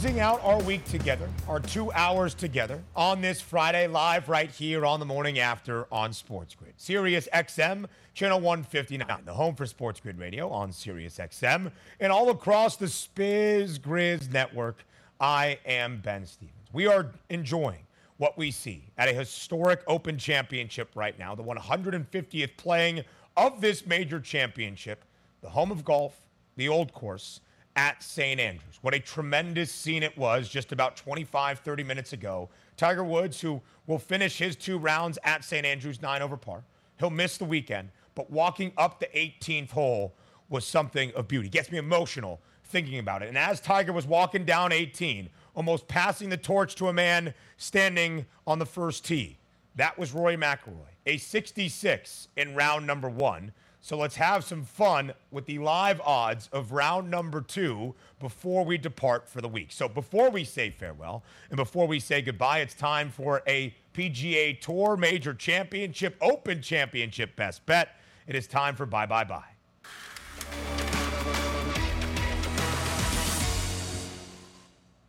Closing 0.02 0.20
out 0.20 0.43
our 0.43 0.60
week 0.64 0.84
together, 0.86 1.30
our 1.47 1.60
two 1.60 1.91
hours 1.91 2.34
together 2.34 2.82
on 2.95 3.22
this 3.22 3.39
Friday, 3.39 3.86
live 3.86 4.30
right 4.30 4.49
here 4.49 4.84
on 4.84 4.99
the 4.99 5.06
morning 5.06 5.38
after 5.38 5.86
on 5.91 6.12
Sports 6.12 6.56
Grid. 6.56 6.74
Sirius 6.78 7.30
XM, 7.32 7.86
channel 8.16 8.39
159, 8.39 9.26
the 9.26 9.34
home 9.36 9.54
for 9.54 9.68
Sports 9.68 9.99
Grid 9.99 10.18
Radio 10.18 10.49
on 10.49 10.72
Sirius 10.72 11.20
XM, 11.20 11.72
and 11.99 12.12
all 12.12 12.32
across 12.32 12.78
the 12.78 12.88
Spiz 12.88 13.78
Grizz 13.78 14.34
network. 14.34 14.84
I 15.20 15.60
am 15.68 15.99
Ben 15.99 16.26
Stevens. 16.26 16.70
We 16.74 16.88
are 16.88 17.12
enjoying 17.30 17.86
what 18.18 18.39
we 18.39 18.49
see 18.49 18.86
at 18.97 19.08
a 19.08 19.14
historic 19.14 19.84
Open 19.86 20.18
Championship 20.18 20.89
right 20.95 21.18
now, 21.20 21.36
the 21.36 21.43
150th 21.43 22.58
playing 22.58 23.04
of 23.38 23.62
this 23.62 23.86
major 23.86 24.20
championship, 24.20 25.06
the 25.43 25.49
home 25.49 25.70
of 25.70 25.86
golf, 25.86 26.20
the 26.56 26.70
old 26.70 26.91
course 26.91 27.39
at 27.76 28.01
St. 28.03 28.39
Andrews. 28.39 28.80
What 28.82 28.93
a 28.93 28.99
tremendous 28.99 29.72
scene 29.72 30.03
it 30.03 30.17
was 30.17 30.49
just 30.49 30.72
about 30.72 30.95
25, 30.95 31.59
30 31.59 31.84
minutes 31.84 32.13
ago. 32.13 32.49
Tiger 32.78 33.03
Woods, 33.03 33.39
who 33.39 33.61
will 33.88 33.99
finish 33.99 34.38
his 34.38 34.55
two 34.55 34.78
rounds 34.78 35.17
at 35.24 35.43
St. 35.43 35.65
Andrews, 35.65 36.01
nine 36.01 36.22
over 36.22 36.38
par. 36.38 36.63
He'll 36.99 37.09
miss 37.09 37.38
the 37.38 37.45
weekend, 37.45 37.89
but 38.15 38.30
walking 38.30 38.74
up 38.78 38.99
the 38.99 39.07
18th 39.07 39.72
hole 39.72 40.13
was 40.49 40.65
something 40.65 41.11
of 41.13 41.28
beauty. 41.28 41.49
Gets 41.49 41.72
me 41.72 41.78
emotional 41.78 42.41
thinking 42.65 42.99
about 42.99 43.22
it. 43.22 43.30
And 43.30 43.38
as 43.38 43.59
Tiger 43.59 43.93
was 43.93 44.07
walking 44.07 44.45
down 44.45 44.72
18, 44.72 45.30
almost 45.55 45.88
passing 45.88 46.30
the 46.30 46.38
torch 46.38 46.76
to 46.76 46.88
a 46.88 46.93
man 46.93 47.34
standing 47.57 48.26
on 48.47 48.59
the 48.59 48.65
first 48.65 49.05
tee, 49.05 49.38
that 49.76 49.97
was 49.97 50.13
Rory 50.13 50.38
McIlroy, 50.38 50.89
a 51.05 51.17
66 51.17 52.28
in 52.36 52.55
round 52.55 52.86
number 52.86 53.09
one. 53.09 53.51
So 53.84 53.97
let's 53.97 54.15
have 54.17 54.43
some 54.43 54.63
fun 54.63 55.11
with 55.32 55.47
the 55.47 55.57
live 55.57 55.99
odds 56.01 56.49
of 56.53 56.71
round 56.71 57.09
number 57.09 57.41
two 57.41 57.95
before 58.19 58.63
we 58.63 58.77
depart 58.77 59.27
for 59.27 59.41
the 59.41 59.47
week. 59.47 59.71
So 59.71 59.89
before 59.89 60.29
we 60.29 60.43
say 60.43 60.69
farewell 60.69 61.23
and 61.49 61.57
before 61.57 61.88
we 61.88 61.99
say 61.99 62.21
goodbye, 62.21 62.59
it's 62.59 62.75
time 62.75 63.09
for 63.09 63.41
a 63.47 63.73
PGA 63.95 64.61
Tour 64.61 64.97
Major 64.97 65.34
Championship, 65.34 66.15
Open 66.21 66.61
Championship 66.61 67.36
best 67.36 67.65
bet. 67.65 67.95
It 68.27 68.36
is 68.36 68.45
time 68.45 68.75
for 68.75 68.86
bye 68.86 69.07
bye 69.07 69.23
bye. 69.23 69.43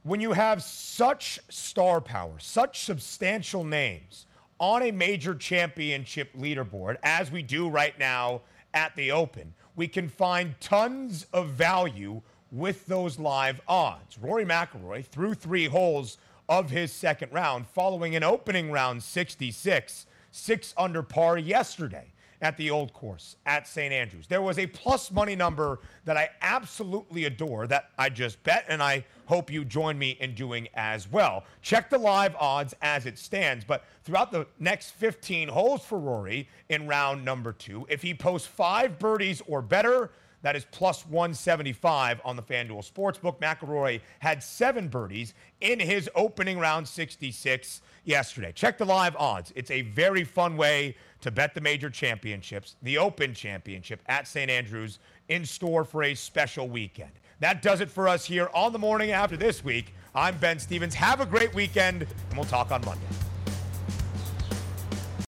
When 0.02 0.22
you 0.22 0.32
have 0.32 0.62
such 0.62 1.38
star 1.50 2.00
power, 2.00 2.38
such 2.38 2.80
substantial 2.80 3.64
names 3.64 4.24
on 4.58 4.82
a 4.82 4.90
major 4.90 5.34
championship 5.34 6.32
leaderboard, 6.34 6.96
as 7.02 7.30
we 7.30 7.42
do 7.42 7.68
right 7.68 7.96
now 7.98 8.40
at 8.74 8.94
the 8.96 9.12
Open, 9.12 9.54
we 9.76 9.88
can 9.88 10.08
find 10.08 10.54
tons 10.60 11.26
of 11.32 11.50
value 11.50 12.22
with 12.50 12.86
those 12.86 13.18
live 13.18 13.60
odds. 13.66 14.18
Rory 14.18 14.44
McIlroy 14.44 15.04
threw 15.04 15.34
three 15.34 15.66
holes 15.66 16.18
of 16.48 16.70
his 16.70 16.92
second 16.92 17.32
round 17.32 17.66
following 17.66 18.14
an 18.14 18.22
opening 18.22 18.70
round 18.70 19.02
66, 19.02 20.06
six 20.30 20.74
under 20.76 21.02
par 21.02 21.38
yesterday 21.38 22.12
at 22.42 22.56
the 22.56 22.70
old 22.70 22.92
course 22.92 23.36
at 23.46 23.66
St. 23.66 23.92
Andrews. 23.92 24.26
There 24.26 24.42
was 24.42 24.58
a 24.58 24.66
plus 24.66 25.10
money 25.10 25.36
number 25.36 25.78
that 26.04 26.16
I 26.16 26.28
absolutely 26.42 27.24
adore 27.24 27.66
that 27.68 27.90
I 27.96 28.08
just 28.08 28.42
bet, 28.42 28.66
and 28.68 28.82
I 28.82 29.04
hope 29.26 29.50
you 29.50 29.64
join 29.64 29.96
me 29.96 30.10
in 30.20 30.34
doing 30.34 30.68
as 30.74 31.10
well. 31.10 31.44
Check 31.62 31.88
the 31.88 31.98
live 31.98 32.34
odds 32.36 32.74
as 32.82 33.06
it 33.06 33.16
stands, 33.16 33.64
but 33.64 33.84
throughout 34.02 34.32
the 34.32 34.46
next 34.58 34.90
15 34.90 35.48
holes 35.48 35.84
for 35.84 35.98
Rory 35.98 36.48
in 36.68 36.88
round 36.88 37.24
number 37.24 37.52
two, 37.52 37.86
if 37.88 38.02
he 38.02 38.12
posts 38.12 38.48
five 38.48 38.98
birdies 38.98 39.40
or 39.46 39.62
better, 39.62 40.10
that 40.42 40.56
is 40.56 40.66
plus 40.72 41.06
175 41.06 42.20
on 42.24 42.34
the 42.34 42.42
FanDuel 42.42 42.90
Sportsbook. 42.90 43.38
McIlroy 43.38 44.00
had 44.18 44.42
seven 44.42 44.88
birdies 44.88 45.34
in 45.60 45.78
his 45.78 46.10
opening 46.16 46.58
round 46.58 46.86
66 46.86 47.80
yesterday. 48.04 48.52
Check 48.52 48.76
the 48.76 48.84
live 48.84 49.14
odds. 49.16 49.52
It's 49.54 49.70
a 49.70 49.82
very 49.82 50.24
fun 50.24 50.56
way 50.56 50.96
to 51.22 51.30
bet 51.30 51.54
the 51.54 51.60
major 51.60 51.88
championships, 51.88 52.76
the 52.82 52.98
Open 52.98 53.34
Championship 53.34 54.02
at 54.06 54.28
St. 54.28 54.50
Andrews, 54.50 54.98
in 55.28 55.46
store 55.46 55.84
for 55.84 56.02
a 56.02 56.14
special 56.14 56.68
weekend. 56.68 57.12
That 57.40 57.62
does 57.62 57.80
it 57.80 57.90
for 57.90 58.06
us 58.08 58.24
here 58.24 58.50
on 58.54 58.72
the 58.72 58.78
morning 58.78 59.12
after 59.12 59.36
this 59.36 59.64
week. 59.64 59.94
I'm 60.14 60.36
Ben 60.38 60.58
Stevens. 60.58 60.94
Have 60.94 61.20
a 61.20 61.26
great 61.26 61.54
weekend, 61.54 62.02
and 62.02 62.36
we'll 62.36 62.44
talk 62.44 62.70
on 62.70 62.84
Monday. 62.84 63.31